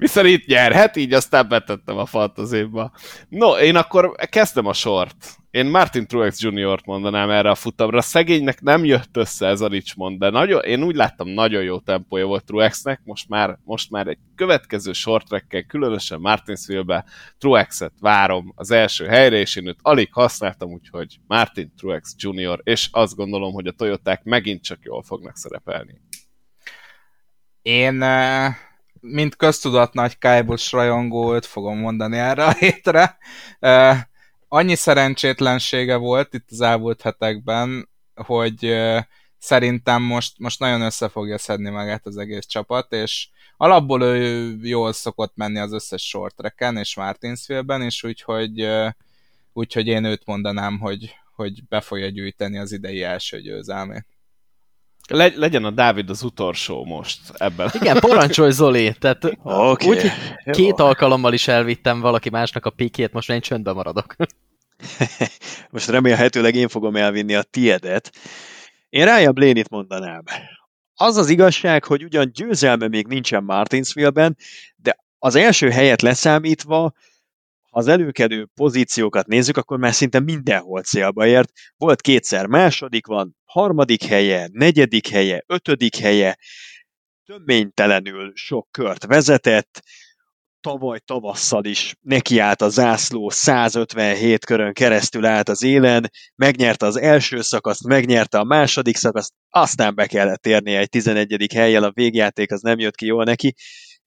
Mi 0.00 0.06
szerint 0.06 0.46
nyerhet, 0.46 0.96
így 0.96 1.12
aztán 1.12 1.48
betettem 1.48 1.96
a 1.96 2.06
fantazéba. 2.06 2.92
No, 3.28 3.58
én 3.58 3.76
akkor 3.76 4.14
kezdem 4.30 4.66
a 4.66 4.72
sort. 4.72 5.36
Én 5.50 5.66
Martin 5.66 6.06
Truex 6.06 6.42
Jr.-t 6.42 6.86
mondanám 6.86 7.30
erre 7.30 7.50
a 7.50 7.54
futamra. 7.54 8.00
Szegénynek 8.00 8.60
nem 8.60 8.84
jött 8.84 9.16
össze 9.16 9.46
ez 9.46 9.60
a 9.60 9.68
Richmond, 9.68 10.18
de 10.18 10.30
nagyon, 10.30 10.62
én 10.62 10.82
úgy 10.82 10.94
láttam, 10.94 11.28
nagyon 11.28 11.62
jó 11.62 11.78
tempója 11.78 12.26
volt 12.26 12.44
Truexnek. 12.44 13.00
Most 13.04 13.28
már, 13.28 13.58
most 13.64 13.90
már 13.90 14.06
egy 14.06 14.18
következő 14.34 14.92
short 14.92 15.44
különösen 15.66 16.20
Martinsville-be 16.20 17.04
Truexet 17.38 17.92
várom 18.00 18.52
az 18.56 18.70
első 18.70 19.06
helyre, 19.06 19.36
és 19.36 19.56
én 19.56 19.66
őt 19.66 19.78
alig 19.82 20.08
használtam, 20.12 20.72
úgyhogy 20.72 21.20
Martin 21.26 21.72
Truex 21.76 22.14
Jr., 22.18 22.60
és 22.62 22.88
azt 22.92 23.16
gondolom, 23.16 23.52
hogy 23.52 23.66
a 23.66 23.72
Toyoták 23.72 24.24
megint 24.24 24.62
csak 24.62 24.78
jól 24.82 25.02
fognak 25.02 25.36
szerepelni. 25.36 26.00
Én 27.62 28.02
uh 28.02 28.68
mint 29.00 29.36
köztudat 29.36 29.92
nagy 29.92 30.18
Kájbus 30.18 30.72
rajongó, 30.72 31.34
őt 31.34 31.46
fogom 31.46 31.78
mondani 31.78 32.18
erre 32.18 32.44
a 32.44 32.52
hétre. 32.58 33.18
Annyi 34.48 34.74
szerencsétlensége 34.74 35.96
volt 35.96 36.34
itt 36.34 36.46
az 36.50 36.60
elmúlt 36.60 37.02
hetekben, 37.02 37.88
hogy 38.14 38.76
szerintem 39.38 40.02
most, 40.02 40.38
most 40.38 40.58
nagyon 40.58 40.80
össze 40.80 41.08
fogja 41.08 41.38
szedni 41.38 41.70
magát 41.70 42.06
az 42.06 42.16
egész 42.16 42.46
csapat, 42.46 42.92
és 42.92 43.28
alapból 43.56 44.02
ő 44.02 44.56
jól 44.62 44.92
szokott 44.92 45.36
menni 45.36 45.58
az 45.58 45.72
összes 45.72 46.08
short 46.08 46.36
tracken 46.36 46.76
és 46.76 46.96
Martinsville-ben, 46.96 47.82
és 47.82 48.02
úgyhogy, 48.02 48.62
uh, 48.62 48.90
úgyhogy 49.52 49.86
én 49.86 50.04
őt 50.04 50.26
mondanám, 50.26 50.78
hogy, 50.78 51.14
hogy 51.34 51.64
be 51.68 51.80
fogja 51.80 52.08
gyűjteni 52.08 52.58
az 52.58 52.72
idei 52.72 53.02
első 53.02 53.40
győzelmét. 53.40 54.06
Le, 55.10 55.32
legyen 55.34 55.64
a 55.64 55.70
Dávid 55.70 56.10
az 56.10 56.22
utolsó 56.22 56.84
most 56.84 57.20
ebben. 57.36 57.70
Igen, 57.72 57.98
parancsolj 57.98 58.50
Zoli, 58.50 58.94
tehát 58.98 59.24
okay. 59.42 59.88
úgy, 59.88 60.12
két 60.50 60.78
Jó. 60.78 60.84
alkalommal 60.84 61.32
is 61.32 61.48
elvittem 61.48 62.00
valaki 62.00 62.30
másnak 62.30 62.66
a 62.66 62.70
pikét, 62.70 63.12
most 63.12 63.30
én 63.30 63.40
csöndben 63.40 63.74
maradok. 63.74 64.16
most 65.70 65.88
remélhetőleg 65.88 66.54
én 66.54 66.68
fogom 66.68 66.96
elvinni 66.96 67.34
a 67.34 67.42
tiedet. 67.42 68.12
Én 68.88 69.04
Ryan 69.04 69.34
Blaney-t 69.34 69.68
mondanám. 69.68 70.22
Az 70.94 71.16
az 71.16 71.28
igazság, 71.28 71.84
hogy 71.84 72.04
ugyan 72.04 72.30
győzelme 72.34 72.88
még 72.88 73.06
nincsen 73.06 73.44
Martinsville-ben, 73.44 74.36
de 74.76 74.98
az 75.18 75.34
első 75.34 75.70
helyet 75.70 76.02
leszámítva 76.02 76.92
ha 77.70 77.78
az 77.78 77.86
előkedő 77.86 78.48
pozíciókat 78.54 79.26
nézzük, 79.26 79.56
akkor 79.56 79.78
már 79.78 79.94
szinte 79.94 80.20
mindenhol 80.20 80.82
célba 80.82 81.26
ért. 81.26 81.52
Volt 81.76 82.00
kétszer 82.00 82.46
második 82.46 83.06
van, 83.06 83.36
harmadik 83.44 84.04
helye, 84.04 84.48
negyedik 84.52 85.08
helye, 85.08 85.44
ötödik 85.46 85.96
helye, 85.96 86.36
töménytelenül 87.24 88.32
sok 88.34 88.68
kört 88.70 89.06
vezetett, 89.06 89.82
tavaly 90.60 90.98
tavasszal 90.98 91.64
is 91.64 91.94
nekiállt 92.00 92.62
a 92.62 92.68
zászló, 92.68 93.30
157 93.30 94.44
körön 94.44 94.72
keresztül 94.72 95.26
állt 95.26 95.48
az 95.48 95.62
élen, 95.62 96.10
megnyerte 96.34 96.86
az 96.86 96.96
első 96.96 97.40
szakaszt, 97.40 97.86
megnyerte 97.86 98.38
a 98.38 98.44
második 98.44 98.96
szakaszt, 98.96 99.32
aztán 99.48 99.94
be 99.94 100.06
kellett 100.06 100.46
érnie 100.46 100.78
egy 100.78 100.88
11. 100.88 101.52
helyjel, 101.54 101.82
a 101.82 101.92
végjáték 101.92 102.52
az 102.52 102.60
nem 102.60 102.78
jött 102.78 102.94
ki 102.94 103.06
jól 103.06 103.24
neki, 103.24 103.54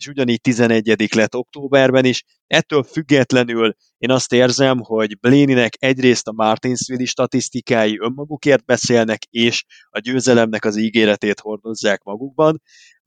és 0.04 0.10
ugyanígy 0.10 0.42
11 0.42 1.14
lett 1.16 1.36
októberben 1.36 2.06
is. 2.06 2.24
Ettől 2.48 2.84
függetlenül 2.84 3.76
én 3.98 4.12
azt 4.12 4.34
érzem, 4.34 4.80
hogy 4.80 5.20
Bléninek 5.20 5.74
egyrészt 5.80 6.28
a 6.28 6.32
Martinsville 6.32 7.06
statisztikái 7.06 7.98
önmagukért 8.00 8.66
beszélnek, 8.66 9.24
és 9.30 9.64
a 9.90 10.00
győzelemnek 10.00 10.66
az 10.66 10.78
ígéretét 10.78 11.40
hordozzák 11.40 12.04
magukban, 12.04 12.62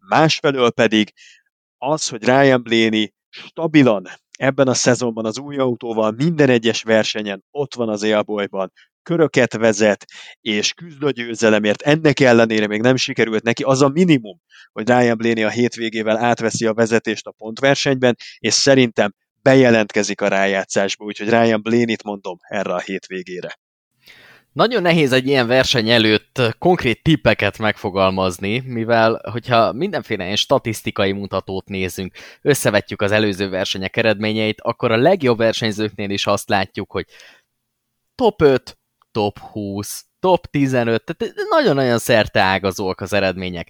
másfelől 0.09 0.71
pedig 0.71 1.13
az, 1.79 2.09
hogy 2.09 2.25
Ryan 2.25 2.63
Blaney 2.63 3.13
stabilan 3.29 4.05
ebben 4.39 4.69
a 4.69 4.75
szezonban 4.75 5.25
az 5.25 5.39
új 5.39 5.57
autóval 5.57 6.11
minden 6.11 6.49
egyes 6.49 6.83
versenyen 6.83 7.45
ott 7.51 7.75
van 7.75 7.89
az 7.89 8.03
élbolyban, 8.03 8.73
köröket 9.07 9.57
vezet, 9.57 10.05
és 10.41 10.73
küzd 10.73 11.03
a 11.03 11.11
győzelemért. 11.11 11.83
Ennek 11.83 12.21
ellenére 12.21 12.67
még 12.67 12.81
nem 12.81 12.97
sikerült 12.97 13.43
neki 13.43 13.63
az 13.63 13.83
a 13.83 13.89
minimum, 13.89 14.41
hogy 14.73 14.89
Ryan 14.89 15.17
Blaney 15.17 15.43
a 15.43 15.51
hétvégével 15.51 16.17
átveszi 16.17 16.67
a 16.67 16.75
vezetést 16.75 17.27
a 17.27 17.31
pontversenyben, 17.31 18.17
és 18.39 18.55
szerintem 18.55 19.15
bejelentkezik 19.43 20.21
a 20.21 20.29
rájátszásba, 20.29 21.05
úgyhogy 21.05 21.29
Ryan 21.29 21.63
Blaney-t 21.63 22.03
mondom 22.03 22.37
erre 22.41 22.73
a 22.73 22.81
hétvégére. 22.81 23.59
Nagyon 24.53 24.83
nehéz 24.83 25.13
egy 25.13 25.27
ilyen 25.27 25.47
verseny 25.47 25.91
előtt 25.91 26.43
konkrét 26.59 27.03
tippeket 27.03 27.59
megfogalmazni, 27.59 28.63
mivel 28.67 29.21
hogyha 29.31 29.73
mindenféle 29.73 30.25
ilyen 30.25 30.37
statisztikai 30.37 31.13
mutatót 31.13 31.69
nézünk, 31.69 32.15
összevetjük 32.43 33.03
az 33.03 33.13
előző 33.13 33.49
versenyek 33.49 33.97
eredményeit, 33.97 34.61
akkor 34.61 34.91
a 34.91 34.97
legjobb 34.97 35.39
versenyzőknél 35.39 36.11
is 36.11 36.27
azt 36.27 36.49
látjuk, 36.49 36.91
hogy 36.91 37.07
top 38.15 38.43
5, 38.43 38.79
top 39.17 39.39
20, 39.39 40.05
top 40.21 40.47
15, 40.47 41.05
tehát 41.05 41.35
nagyon-nagyon 41.49 41.99
szerte 41.99 42.41
ágazóak 42.41 43.01
az 43.01 43.13
eredmények. 43.13 43.69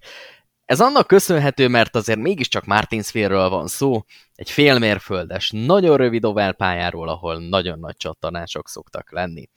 Ez 0.65 0.81
annak 0.81 1.07
köszönhető, 1.07 1.69
mert 1.69 1.97
azért 1.97 2.19
mégiscsak 2.19 2.65
Martinsville-ről 2.65 3.49
van 3.49 3.67
szó, 3.67 4.05
egy 4.35 4.51
félmérföldes, 4.51 5.51
nagyon 5.51 5.97
rövid 5.97 6.25
oválpályáról, 6.25 7.09
ahol 7.09 7.49
nagyon 7.49 7.79
nagy 7.79 7.97
csattanások 7.97 8.69
szoktak 8.69 9.13
lenni. 9.13 9.49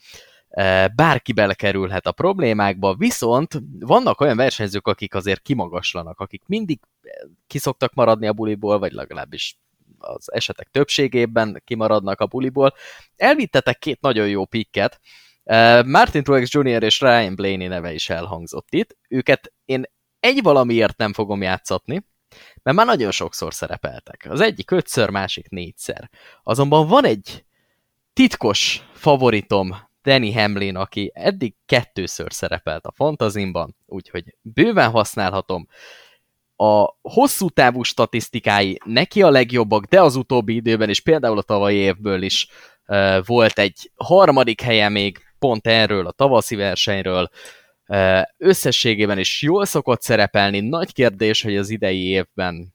Bárki 0.95 1.33
belekerülhet 1.33 2.07
a 2.07 2.11
problémákba, 2.11 2.95
viszont 2.95 3.61
vannak 3.79 4.21
olyan 4.21 4.37
versenyzők, 4.37 4.87
akik 4.87 5.15
azért 5.15 5.41
kimagaslanak, 5.41 6.19
akik 6.19 6.43
mindig 6.45 6.79
kiszoktak 7.47 7.93
maradni 7.93 8.27
a 8.27 8.33
buliból, 8.33 8.79
vagy 8.79 8.91
legalábbis 8.91 9.57
az 9.97 10.33
esetek 10.33 10.67
többségében 10.71 11.61
kimaradnak 11.65 12.19
a 12.19 12.25
buliból. 12.25 12.73
Elvittetek 13.15 13.79
két 13.79 14.01
nagyon 14.01 14.27
jó 14.27 14.45
pikket, 14.45 14.99
Martin 15.85 16.23
Truex 16.23 16.53
Jr. 16.53 16.83
és 16.83 16.99
Ryan 16.99 17.35
Blaney 17.35 17.67
neve 17.67 17.93
is 17.93 18.09
elhangzott 18.09 18.67
itt. 18.69 18.97
Őket 19.09 19.53
én 19.65 19.83
egy 20.19 20.41
valamiért 20.41 20.97
nem 20.97 21.13
fogom 21.13 21.41
játszatni, 21.41 22.05
mert 22.63 22.77
már 22.77 22.85
nagyon 22.85 23.11
sokszor 23.11 23.53
szerepeltek. 23.53 24.27
Az 24.29 24.41
egyik 24.41 24.71
ötször, 24.71 25.09
másik 25.09 25.49
négyszer. 25.49 26.09
Azonban 26.43 26.87
van 26.87 27.05
egy 27.05 27.45
titkos 28.13 28.81
favoritom, 28.93 29.75
Danny 30.03 30.33
Hamlin, 30.33 30.75
aki 30.75 31.11
eddig 31.13 31.55
kettőször 31.65 32.33
szerepelt 32.33 32.85
a 32.85 32.93
fantazimban, 32.95 33.75
úgyhogy 33.85 34.35
bőven 34.41 34.89
használhatom. 34.89 35.67
A 36.55 36.95
hosszú 37.01 37.49
távú 37.49 37.83
statisztikái 37.83 38.79
neki 38.85 39.21
a 39.21 39.29
legjobbak, 39.29 39.85
de 39.85 40.01
az 40.01 40.15
utóbbi 40.15 40.55
időben 40.55 40.89
is, 40.89 41.01
például 41.01 41.37
a 41.37 41.41
tavalyi 41.41 41.77
évből 41.77 42.21
is 42.21 42.47
volt 43.25 43.59
egy 43.59 43.91
harmadik 43.95 44.61
helye 44.61 44.89
még 44.89 45.28
pont 45.39 45.67
erről, 45.67 46.07
a 46.07 46.11
tavaszi 46.11 46.55
versenyről, 46.55 47.29
összességében 48.37 49.19
is 49.19 49.41
jól 49.41 49.65
szokott 49.65 50.01
szerepelni. 50.01 50.59
Nagy 50.59 50.93
kérdés, 50.93 51.41
hogy 51.41 51.57
az 51.57 51.69
idei 51.69 52.07
évben 52.07 52.73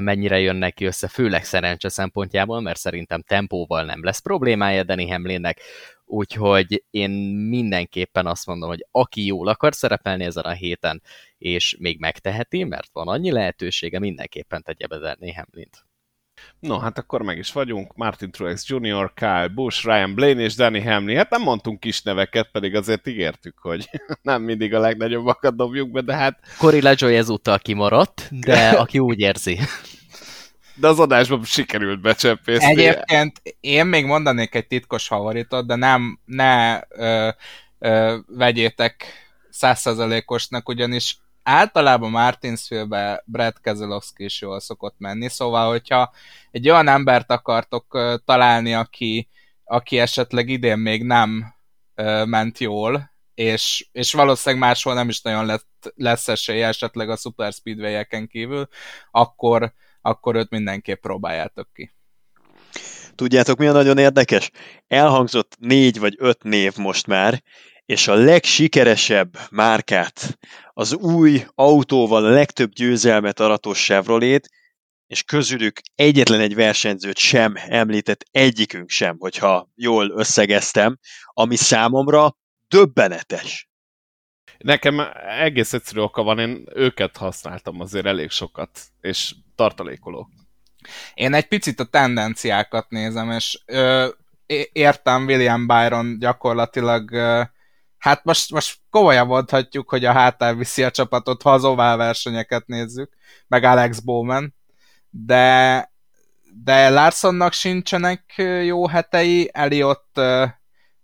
mennyire 0.00 0.38
jön 0.40 0.56
neki 0.56 0.84
össze, 0.84 1.08
főleg 1.08 1.44
szerencse 1.44 1.88
szempontjából, 1.88 2.60
mert 2.60 2.78
szerintem 2.78 3.22
tempóval 3.22 3.84
nem 3.84 4.04
lesz 4.04 4.18
problémája 4.18 4.82
Danny 4.82 5.10
Hamlinnek, 5.10 5.60
úgyhogy 6.04 6.84
én 6.90 7.10
mindenképpen 7.48 8.26
azt 8.26 8.46
mondom, 8.46 8.68
hogy 8.68 8.86
aki 8.90 9.26
jól 9.26 9.48
akar 9.48 9.74
szerepelni 9.74 10.24
ezen 10.24 10.44
a 10.44 10.52
héten, 10.52 11.02
és 11.38 11.76
még 11.78 11.98
megteheti, 11.98 12.64
mert 12.64 12.90
van 12.92 13.08
annyi 13.08 13.30
lehetősége, 13.30 13.98
mindenképpen 13.98 14.62
tegye 14.62 14.86
be 14.86 14.98
Danny 14.98 15.34
Hamlint. 15.34 15.84
No, 16.60 16.78
hát 16.78 16.98
akkor 16.98 17.22
meg 17.22 17.38
is 17.38 17.52
vagyunk. 17.52 17.94
Martin 17.94 18.30
Truex 18.30 18.68
Jr., 18.68 19.12
Kyle 19.14 19.48
Busch, 19.54 19.84
Ryan 19.84 20.14
Blaney 20.14 20.42
és 20.42 20.54
Danny 20.54 20.82
Hamlin. 20.82 21.16
Hát 21.16 21.30
nem 21.30 21.42
mondtunk 21.42 21.80
kis 21.80 22.02
neveket, 22.02 22.48
pedig 22.52 22.74
azért 22.74 23.06
ígértük, 23.06 23.58
hogy 23.58 23.88
nem 24.22 24.42
mindig 24.42 24.74
a 24.74 24.78
legnagyobbakat 24.78 25.56
dobjuk 25.56 25.90
be, 25.90 26.00
de 26.00 26.14
hát... 26.14 26.38
Cory 26.58 26.80
LaJoy 26.80 27.16
ezúttal 27.16 27.58
kimaradt, 27.58 28.28
de 28.30 28.68
aki 28.68 28.98
úgy 28.98 29.18
érzi. 29.18 29.58
De 30.74 30.88
az 30.88 30.98
adásban 31.00 31.44
sikerült 31.44 32.00
becsempészni. 32.00 32.70
Egyébként 32.70 33.42
én 33.60 33.86
még 33.86 34.04
mondanék 34.04 34.54
egy 34.54 34.66
titkos 34.66 35.06
favoritot, 35.06 35.66
de 35.66 35.74
nem, 35.74 36.18
ne 36.24 36.80
ö, 36.88 37.28
ö, 37.78 38.18
vegyétek 38.26 39.04
százszerzalékosnak, 39.50 40.68
ugyanis 40.68 41.18
általában 41.42 42.10
Martinsville-be 42.10 43.22
Brad 43.26 43.60
Keselowski 43.60 44.24
is 44.24 44.40
jól 44.40 44.60
szokott 44.60 44.94
menni, 44.98 45.28
szóval 45.28 45.70
hogyha 45.70 46.12
egy 46.50 46.68
olyan 46.68 46.88
embert 46.88 47.30
akartok 47.30 47.98
találni, 48.24 48.74
aki, 48.74 49.28
aki 49.64 49.98
esetleg 49.98 50.48
idén 50.48 50.78
még 50.78 51.04
nem 51.04 51.54
ment 52.24 52.58
jól, 52.58 53.10
és, 53.34 53.88
és 53.92 54.12
valószínűleg 54.12 54.64
máshol 54.64 54.94
nem 54.94 55.08
is 55.08 55.20
nagyon 55.20 55.46
lett, 55.46 55.92
lesz 55.94 56.28
esélye 56.28 56.66
esetleg 56.66 57.10
a 57.10 57.16
Super 57.16 57.52
Speedway-eken 57.52 58.26
kívül, 58.26 58.68
akkor, 59.10 59.72
akkor 60.00 60.34
őt 60.34 60.50
mindenképp 60.50 61.00
próbáljátok 61.00 61.68
ki. 61.74 61.92
Tudjátok, 63.14 63.58
mi 63.58 63.66
a 63.66 63.72
nagyon 63.72 63.98
érdekes? 63.98 64.50
Elhangzott 64.88 65.56
négy 65.58 65.98
vagy 65.98 66.14
öt 66.18 66.42
név 66.42 66.76
most 66.76 67.06
már, 67.06 67.42
és 67.92 68.08
a 68.08 68.14
legsikeresebb 68.14 69.38
márkát, 69.50 70.38
az 70.72 70.92
új 70.92 71.46
autóval 71.54 72.24
a 72.24 72.30
legtöbb 72.30 72.72
győzelmet 72.72 73.40
arató 73.40 73.72
Chevrolet, 73.72 74.48
és 75.06 75.22
közülük 75.22 75.80
egyetlen 75.94 76.40
egy 76.40 76.54
versenyzőt 76.54 77.16
sem 77.16 77.54
említett 77.56 78.24
egyikünk 78.30 78.88
sem, 78.88 79.16
hogyha 79.18 79.68
jól 79.74 80.10
összegeztem, 80.10 80.98
ami 81.26 81.56
számomra 81.56 82.36
döbbenetes. 82.68 83.70
Nekem 84.58 85.00
egész 85.40 85.72
egyszerű 85.72 86.00
oka 86.00 86.22
van, 86.22 86.38
én 86.38 86.64
őket 86.74 87.16
használtam 87.16 87.80
azért 87.80 88.06
elég 88.06 88.30
sokat, 88.30 88.80
és 89.00 89.34
tartalékolok. 89.54 90.28
Én 91.14 91.34
egy 91.34 91.48
picit 91.48 91.80
a 91.80 91.84
tendenciákat 91.84 92.90
nézem, 92.90 93.30
és 93.30 93.62
ö, 93.66 94.08
értem 94.72 95.24
William 95.24 95.66
Byron 95.66 96.18
gyakorlatilag 96.18 97.10
ö, 97.10 97.42
hát 98.02 98.24
most, 98.24 98.50
most 98.50 98.78
komolyan 98.90 99.26
mondhatjuk, 99.26 99.90
hogy 99.90 100.04
a 100.04 100.12
hátán 100.12 100.58
viszi 100.58 100.82
a 100.82 100.90
csapatot, 100.90 101.42
ha 101.42 101.52
az 101.52 101.64
ovál 101.64 101.96
versenyeket 101.96 102.66
nézzük, 102.66 103.12
meg 103.46 103.64
Alex 103.64 104.00
Bowman, 104.00 104.54
de, 105.10 105.92
de 106.64 106.88
Larsonnak 106.88 107.52
sincsenek 107.52 108.34
jó 108.64 108.86
hetei, 108.86 109.50
Eliott, 109.52 110.20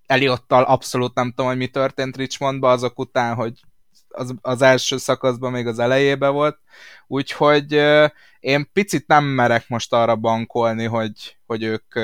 Eliottal 0.06 0.62
abszolút 0.62 1.14
nem 1.14 1.28
tudom, 1.28 1.46
hogy 1.46 1.56
mi 1.56 1.66
történt 1.66 2.16
Richmondban 2.16 2.72
azok 2.72 2.98
után, 2.98 3.34
hogy 3.34 3.60
az, 4.08 4.34
az 4.40 4.62
első 4.62 4.96
szakaszban 4.96 5.52
még 5.52 5.66
az 5.66 5.78
elejébe 5.78 6.28
volt, 6.28 6.58
úgyhogy 7.06 7.72
én 8.40 8.70
picit 8.72 9.06
nem 9.06 9.24
merek 9.24 9.68
most 9.68 9.92
arra 9.92 10.16
bankolni, 10.16 10.84
hogy, 10.84 11.38
hogy 11.46 11.62
ők, 11.62 11.96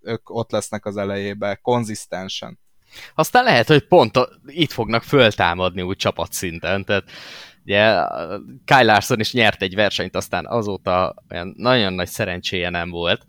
ők 0.00 0.30
ott 0.30 0.50
lesznek 0.50 0.86
az 0.86 0.96
elejébe, 0.96 1.54
konzisztensen. 1.54 2.60
Aztán 3.14 3.44
lehet, 3.44 3.66
hogy 3.66 3.86
pont 3.86 4.18
itt 4.46 4.72
fognak 4.72 5.02
föltámadni 5.02 5.82
úgy 5.82 5.96
csapatszinten, 5.96 6.84
tehát 6.84 7.04
ugye 7.64 8.04
Kyle 8.64 8.82
Larson 8.82 9.20
is 9.20 9.32
nyert 9.32 9.62
egy 9.62 9.74
versenyt, 9.74 10.16
aztán 10.16 10.46
azóta 10.46 11.14
olyan 11.30 11.54
nagyon 11.56 11.92
nagy 11.92 12.08
szerencséje 12.08 12.70
nem 12.70 12.90
volt. 12.90 13.24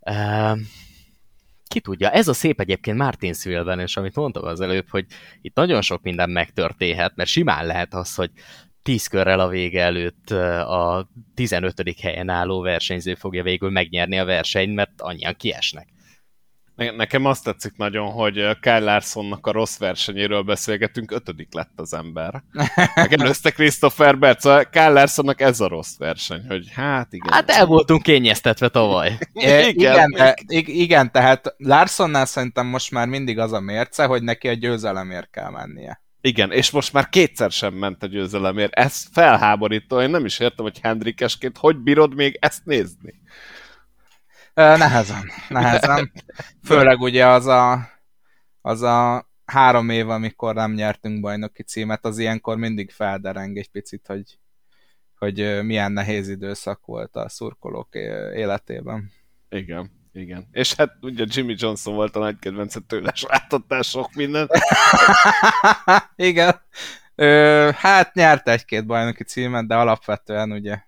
Uh, 0.00 0.58
ki 1.72 1.80
tudja, 1.80 2.10
ez 2.10 2.28
a 2.28 2.32
szép 2.32 2.60
egyébként 2.60 2.96
Martinsville-ben, 2.96 3.80
és 3.80 3.96
amit 3.96 4.14
mondtam 4.14 4.44
az 4.44 4.60
előbb, 4.60 4.88
hogy 4.88 5.06
itt 5.40 5.54
nagyon 5.54 5.82
sok 5.82 6.02
minden 6.02 6.30
megtörténhet, 6.30 7.16
mert 7.16 7.28
simán 7.28 7.66
lehet 7.66 7.94
az, 7.94 8.14
hogy 8.14 8.30
tíz 8.82 9.06
körrel 9.06 9.40
a 9.40 9.48
vége 9.48 9.82
előtt 9.82 10.30
a 10.30 11.08
15. 11.34 12.00
helyen 12.00 12.28
álló 12.28 12.60
versenyző 12.60 13.14
fogja 13.14 13.42
végül 13.42 13.70
megnyerni 13.70 14.18
a 14.18 14.24
versenyt, 14.24 14.74
mert 14.74 15.00
annyian 15.00 15.36
kiesnek. 15.36 15.88
Nekem 16.74 17.24
azt 17.24 17.44
tetszik 17.44 17.76
nagyon, 17.76 18.10
hogy 18.10 18.34
Kyle 18.60 18.78
Larsonnak 18.78 19.46
a 19.46 19.52
rossz 19.52 19.78
versenyéről 19.78 20.42
beszélgetünk, 20.42 21.10
ötödik 21.10 21.54
lett 21.54 21.72
az 21.76 21.94
ember. 21.94 22.42
Megelőzte 22.94 23.50
Christopher 23.56 24.18
Bertz, 24.18 24.42
szóval 24.42 24.68
Kyle 24.70 24.88
Larsonnak 24.88 25.40
ez 25.40 25.60
a 25.60 25.68
rossz 25.68 25.96
verseny, 25.98 26.44
hogy 26.48 26.66
hát 26.74 27.12
igen. 27.12 27.32
Hát 27.32 27.50
el 27.50 27.66
voltunk 27.66 28.02
kényeztetve 28.02 28.68
tavaly. 28.68 29.18
igen, 29.34 29.68
igen, 29.68 30.10
te, 30.10 30.38
igen, 30.66 31.12
tehát 31.12 31.54
Larsonnál 31.56 32.26
szerintem 32.26 32.66
most 32.66 32.90
már 32.90 33.08
mindig 33.08 33.38
az 33.38 33.52
a 33.52 33.60
mérce, 33.60 34.04
hogy 34.04 34.22
neki 34.22 34.48
a 34.48 34.52
győzelemért 34.52 35.30
kell 35.30 35.50
mennie. 35.50 36.02
Igen, 36.24 36.52
és 36.52 36.70
most 36.70 36.92
már 36.92 37.08
kétszer 37.08 37.50
sem 37.50 37.74
ment 37.74 38.02
a 38.02 38.06
győzelemért. 38.06 38.72
Ez 38.72 39.04
felháborító, 39.12 40.00
én 40.00 40.10
nem 40.10 40.24
is 40.24 40.38
értem, 40.38 40.64
hogy 40.64 40.78
Hendrikesként 40.82 41.58
hogy 41.58 41.76
bírod 41.76 42.14
még 42.14 42.38
ezt 42.40 42.64
nézni. 42.64 43.14
Nehezen, 44.54 45.30
nehezen. 45.48 46.12
Főleg 46.64 47.00
ugye 47.00 47.26
az 47.26 47.46
a, 47.46 47.88
az 48.60 48.82
a 48.82 49.28
három 49.44 49.88
év, 49.88 50.08
amikor 50.08 50.54
nem 50.54 50.72
nyertünk 50.72 51.20
bajnoki 51.20 51.62
címet, 51.62 52.04
az 52.04 52.18
ilyenkor 52.18 52.56
mindig 52.56 52.90
feldereng 52.90 53.56
egy 53.56 53.70
picit, 53.70 54.06
hogy, 54.06 54.38
hogy 55.18 55.64
milyen 55.64 55.92
nehéz 55.92 56.28
időszak 56.28 56.86
volt 56.86 57.16
a 57.16 57.28
szurkolók 57.28 57.94
életében. 58.34 59.10
Igen, 59.48 59.90
igen. 60.12 60.48
És 60.50 60.74
hát 60.74 60.96
ugye 61.00 61.24
Jimmy 61.28 61.54
Johnson 61.58 61.94
volt 61.94 62.16
a 62.16 62.18
nagy 62.18 62.38
kedvence 62.38 62.80
tőle, 62.80 63.12
látottál 63.28 63.82
sok 63.82 64.14
mindent. 64.14 64.50
igen. 66.16 66.60
Ö, 67.14 67.70
hát 67.74 68.14
nyert 68.14 68.48
egy-két 68.48 68.86
bajnoki 68.86 69.24
címet, 69.24 69.66
de 69.66 69.74
alapvetően 69.74 70.52
ugye 70.52 70.82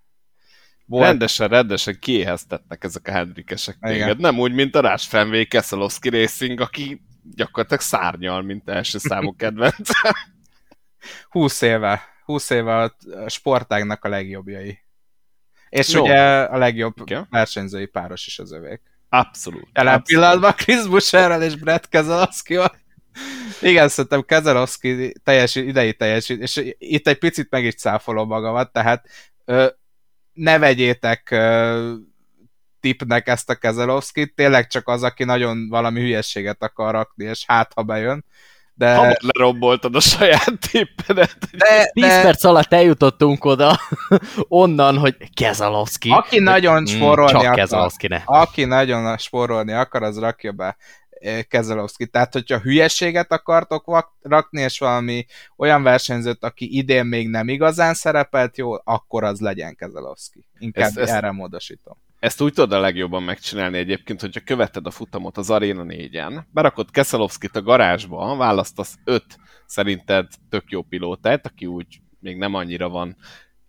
volt. 0.87 1.05
Rendesen, 1.05 1.49
rendesen 1.49 1.99
kiéheztetnek 1.99 2.85
ezek 2.85 3.09
a 3.09 3.13
Hendrikesek 3.13 3.77
téged. 3.81 4.19
Nem 4.19 4.39
úgy, 4.39 4.53
mint 4.53 4.75
a 4.75 4.81
Rás 4.81 5.07
Fenway 5.07 5.47
Kesselowski 5.47 6.09
Racing, 6.09 6.61
aki 6.61 7.03
gyakorlatilag 7.35 7.83
szárnyal, 7.83 8.43
mint 8.43 8.69
első 8.69 8.99
számú 8.99 9.37
kedvenc. 9.43 9.91
20 11.29 11.61
éve. 11.61 12.03
20 12.25 12.51
éve 12.51 12.83
a 12.83 12.93
sportágnak 13.27 14.05
a 14.05 14.09
legjobbjai. 14.09 14.79
És 15.69 15.93
Jó. 15.93 16.03
ugye 16.03 16.41
a 16.41 16.57
legjobb 16.57 16.95
Igen. 17.01 17.27
versenyzői 17.31 17.87
páros 17.87 18.27
is 18.27 18.39
az 18.39 18.53
övék. 18.53 18.81
Abszolút. 19.09 19.69
Jelen 19.73 20.03
pillanatban 20.03 20.53
Chris 20.53 20.87
Busherrel 20.87 21.43
és 21.43 21.57
Brett 21.57 21.89
keselowski 21.89 22.59
Igen, 23.61 23.89
szerintem 23.89 24.23
Keselowski 24.23 25.13
teljes, 25.25 25.55
idei 25.55 25.95
teljesít, 25.95 26.41
és 26.41 26.75
itt 26.79 27.09
egy 27.09 27.19
picit 27.19 27.51
meg 27.51 27.65
is 27.65 27.75
cáfolom 27.75 28.29
magamat, 28.29 28.73
tehát 28.73 29.09
ö, 29.45 29.67
ne 30.35 30.59
vegyétek 30.59 31.29
uh, 31.33 31.93
tipnek 32.81 33.29
ezt 33.29 33.51
a 33.51 33.55
Kezelowskit, 33.55 34.35
tényleg 34.35 34.67
csak 34.67 34.89
az, 34.89 35.03
aki 35.03 35.25
nagyon 35.25 35.69
valami 35.69 36.01
hülyességet 36.01 36.63
akar 36.63 36.93
rakni, 36.93 37.25
és 37.25 37.45
hát 37.47 37.73
ha 37.75 37.83
bejön. 37.83 38.25
De... 38.77 38.95
Ha 38.95 39.17
leromboltad 39.21 39.95
a 39.95 40.01
saját 40.01 40.53
tippedet. 40.71 41.37
De, 41.51 41.91
10 41.93 42.05
de... 42.05 42.23
perc 42.23 42.45
alatt 42.45 42.73
eljutottunk 42.73 43.45
oda, 43.45 43.81
onnan, 44.49 44.99
hogy 44.99 45.17
Kezelowski. 45.35 46.11
Aki 46.11 46.39
nagyon 46.39 46.81
mm, 46.81 46.85
sporolni 46.85 47.47
akar, 47.47 47.91
aki 48.25 48.65
nagyon 48.65 49.17
sporolni 49.19 49.73
akar, 49.73 50.03
az 50.03 50.19
rakja 50.19 50.53
be 50.53 50.77
Kezelowski. 51.49 52.07
Tehát, 52.07 52.33
hogyha 52.33 52.59
hülyeséget 52.59 53.33
akartok 53.33 54.13
rakni, 54.23 54.61
és 54.61 54.79
valami 54.79 55.27
olyan 55.57 55.83
versenyzőt, 55.83 56.45
aki 56.45 56.77
idén 56.77 57.07
még 57.07 57.29
nem 57.29 57.49
igazán 57.49 57.95
szerepelt 57.95 58.57
jól, 58.57 58.83
akkor 58.85 59.25
az 59.25 59.41
legyen 59.41 59.75
Kezelowski. 59.75 60.45
Inkább 60.59 60.97
ezt, 60.97 61.11
erre 61.11 61.27
ezt, 61.27 61.37
módosítom. 61.37 61.97
Ezt 62.19 62.41
úgy 62.41 62.53
tudod 62.53 62.73
a 62.73 62.81
legjobban 62.81 63.23
megcsinálni 63.23 63.79
egyébként, 63.79 64.21
hogyha 64.21 64.41
követed 64.41 64.87
a 64.87 64.91
futamot 64.91 65.37
az 65.37 65.51
Arena 65.51 65.85
4-en, 65.89 66.43
berakod 66.51 66.91
Keselowskit 66.91 67.57
a 67.57 67.63
garázsba, 67.63 68.37
választasz 68.37 68.95
öt 69.05 69.39
szerinted 69.67 70.27
tök 70.49 70.65
jó 70.71 70.83
pilótát, 70.83 71.47
aki 71.47 71.67
úgy 71.67 72.01
még 72.21 72.37
nem 72.37 72.55
annyira 72.55 72.89
van 72.89 73.17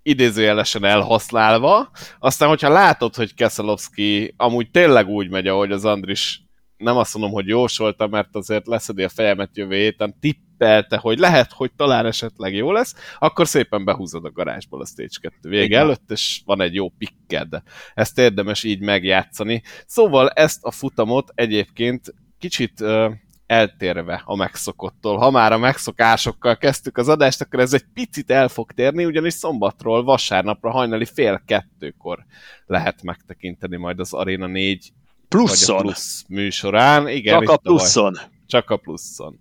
idézőjelesen 0.03 0.83
elhasználva, 0.83 1.91
aztán 2.19 2.49
hogyha 2.49 2.69
látod, 2.69 3.15
hogy 3.15 3.33
Keszelowski 3.33 4.33
amúgy 4.37 4.71
tényleg 4.71 5.07
úgy 5.07 5.29
megy, 5.29 5.47
ahogy 5.47 5.71
az 5.71 5.85
Andris 5.85 6.44
nem 6.77 6.97
azt 6.97 7.13
mondom, 7.13 7.33
hogy 7.33 7.47
jósolta, 7.47 8.07
mert 8.07 8.35
azért 8.35 8.67
leszedi 8.67 9.03
a 9.03 9.09
fejemet 9.09 9.57
jövő 9.57 9.75
héten, 9.75 10.19
tippelte, 10.19 10.97
hogy 10.97 11.19
lehet, 11.19 11.51
hogy 11.51 11.71
talán 11.75 12.05
esetleg 12.05 12.53
jó 12.53 12.71
lesz, 12.71 12.95
akkor 13.19 13.47
szépen 13.47 13.85
behúzod 13.85 14.25
a 14.25 14.31
garázsból 14.31 14.81
a 14.81 14.85
Stage 14.85 15.17
2 15.21 15.49
vége 15.49 15.63
Igen. 15.63 15.81
előtt, 15.81 16.11
és 16.11 16.41
van 16.45 16.61
egy 16.61 16.73
jó 16.73 16.89
pikked. 16.89 17.61
Ezt 17.93 18.19
érdemes 18.19 18.63
így 18.63 18.79
megjátszani. 18.79 19.61
Szóval 19.85 20.29
ezt 20.29 20.63
a 20.63 20.71
futamot 20.71 21.31
egyébként 21.35 22.13
kicsit 22.39 22.81
uh, 22.81 23.11
eltérve 23.45 24.21
a 24.25 24.35
megszokottól. 24.35 25.17
Ha 25.17 25.31
már 25.31 25.51
a 25.51 25.57
megszokásokkal 25.57 26.57
kezdtük 26.57 26.97
az 26.97 27.09
adást, 27.09 27.41
akkor 27.41 27.59
ez 27.59 27.73
egy 27.73 27.85
picit 27.93 28.31
el 28.31 28.47
fog 28.47 28.71
térni, 28.71 29.05
ugyanis 29.05 29.33
szombatról 29.33 30.03
vasárnapra 30.03 30.71
hajnali 30.71 31.05
fél 31.05 31.41
kettőkor 31.45 32.25
lehet 32.65 33.03
megtekinteni 33.03 33.77
majd 33.77 33.99
az 33.99 34.13
Arena 34.13 34.47
4 34.47 34.93
pluszon. 35.27 35.75
Vagy 35.75 35.85
a 35.85 35.89
plusz 35.89 36.25
műsorán. 36.27 37.07
Igen, 37.07 37.39
Csak 37.39 37.49
a 37.49 37.57
pluszon. 37.57 38.17
Csak 38.45 38.69
a 38.69 38.77
pluszon. 38.77 39.39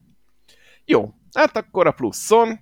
Jó, 0.85 1.15
hát 1.33 1.57
akkor 1.57 1.87
a 1.87 1.93
pluszon 1.93 2.61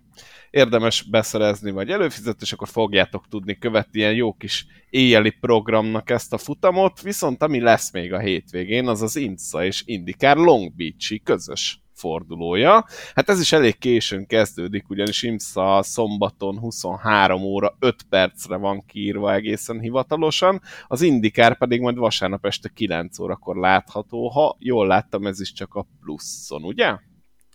érdemes 0.50 1.02
beszerezni 1.02 1.70
vagy 1.70 1.90
előfizet, 1.90 2.40
és 2.40 2.52
akkor 2.52 2.68
fogjátok 2.68 3.28
tudni 3.28 3.58
követni 3.58 3.98
ilyen 3.98 4.14
jó 4.14 4.32
kis 4.32 4.66
éjjeli 4.90 5.30
programnak 5.30 6.10
ezt 6.10 6.32
a 6.32 6.38
futamot, 6.38 7.00
viszont 7.00 7.42
ami 7.42 7.60
lesz 7.60 7.92
még 7.92 8.12
a 8.12 8.18
hétvégén, 8.18 8.88
az 8.88 9.02
az 9.02 9.16
INSA 9.16 9.64
és 9.64 9.82
IndyCar 9.84 10.36
Long 10.36 10.76
Beach-i 10.76 11.20
közös 11.22 11.81
fordulója. 12.02 12.84
Hát 13.14 13.28
ez 13.28 13.40
is 13.40 13.52
elég 13.52 13.78
későn 13.78 14.26
kezdődik, 14.26 14.90
ugyanis 14.90 15.22
IMSA 15.22 15.82
szombaton 15.82 16.58
23 16.58 17.42
óra 17.42 17.76
5 17.78 18.02
percre 18.08 18.56
van 18.56 18.84
kiírva 18.86 19.34
egészen 19.34 19.80
hivatalosan, 19.80 20.60
az 20.86 21.02
Indikár 21.02 21.58
pedig 21.58 21.80
majd 21.80 21.96
vasárnap 21.96 22.46
este 22.46 22.68
9 22.68 23.18
órakor 23.18 23.56
látható, 23.56 24.28
ha 24.28 24.56
jól 24.58 24.86
láttam, 24.86 25.26
ez 25.26 25.40
is 25.40 25.52
csak 25.52 25.74
a 25.74 25.86
pluszon, 26.00 26.64
ugye? 26.64 27.11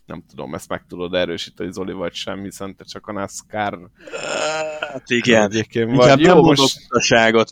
Nem 0.08 0.24
tudom, 0.30 0.54
ezt 0.54 0.70
meg 0.70 0.86
tudod 0.90 1.14
erősíteni, 1.14 1.72
Zoli, 1.72 1.94
vagy 1.94 2.14
sem, 2.14 2.44
hiszen 2.44 2.76
te 2.76 2.84
csak 2.84 3.08
a 3.08 3.12
NASCAR 3.12 3.80
Hát 4.80 5.10
igen, 5.10 5.52
vagy. 5.96 6.20
Jó, 6.20 6.28
nem 6.28 6.38
most... 6.38 6.80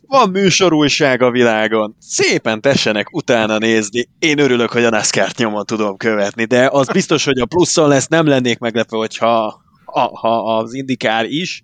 Van 0.08 0.30
műsorújság 0.30 1.22
a 1.22 1.32
világon. 1.32 1.96
Szépen 2.00 2.62
tessenek 2.62 3.16
utána 3.16 3.58
nézni. 3.58 4.10
Én 4.20 4.40
örülök, 4.40 4.72
hogy 4.72 4.84
a 4.84 4.90
NASCAR-t 4.90 5.38
nyomon 5.38 5.66
tudom 5.66 5.98
követni, 5.98 6.46
de 6.46 6.70
az 6.72 6.88
biztos, 6.88 7.26
hogy 7.26 7.40
a 7.40 7.46
pluszon 7.46 7.88
lesz, 7.88 8.08
nem 8.08 8.26
lennék 8.26 8.58
meglepve, 8.58 8.98
hogyha 8.98 9.64
ha, 9.86 10.18
ha 10.18 10.58
az 10.58 10.74
indikár 10.74 11.26
is. 11.26 11.64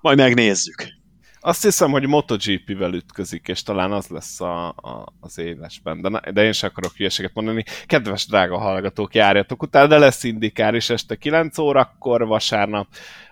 Majd 0.00 0.18
megnézzük. 0.18 0.97
Azt 1.40 1.62
hiszem, 1.62 1.90
hogy 1.90 2.06
MotoGP-vel 2.06 2.92
ütközik, 2.92 3.48
és 3.48 3.62
talán 3.62 3.92
az 3.92 4.06
lesz 4.06 4.40
a, 4.40 4.68
a, 4.68 5.12
az 5.20 5.38
élesben. 5.38 6.00
De, 6.00 6.32
de 6.32 6.44
én 6.44 6.52
sem 6.52 6.68
akarok 6.72 6.96
hülyeséget 6.96 7.34
mondani. 7.34 7.64
Kedves 7.86 8.26
drága 8.26 8.58
hallgatók, 8.58 9.14
járjatok 9.14 9.62
utána, 9.62 9.86
de 9.86 9.98
lesz 9.98 10.24
indikár 10.24 10.74
is 10.74 10.90
este 10.90 11.16
9 11.16 11.58
órakor 11.58 12.26
vasárnap, 12.26 12.86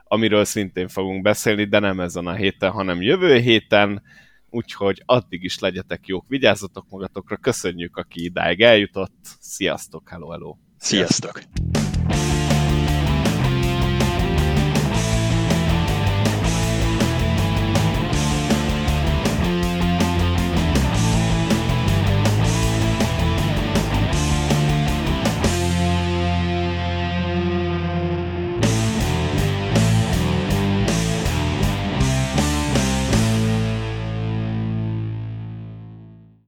amiről 0.04 0.44
szintén 0.44 0.88
fogunk 0.88 1.22
beszélni, 1.22 1.64
de 1.64 1.78
nem 1.78 2.00
ezen 2.00 2.26
a 2.26 2.34
héten, 2.34 2.70
hanem 2.70 3.02
jövő 3.02 3.38
héten. 3.38 4.02
Úgyhogy 4.50 5.02
addig 5.06 5.42
is 5.42 5.58
legyetek 5.58 6.06
jók, 6.06 6.24
vigyázzatok 6.28 6.86
magatokra, 6.88 7.36
köszönjük, 7.36 7.96
aki 7.96 8.24
idáig 8.24 8.60
eljutott. 8.60 9.16
Sziasztok, 9.40 10.08
hello, 10.08 10.28
hello! 10.28 10.56
Sziasztok! 10.78 11.36
Sziasztok. 11.36 11.85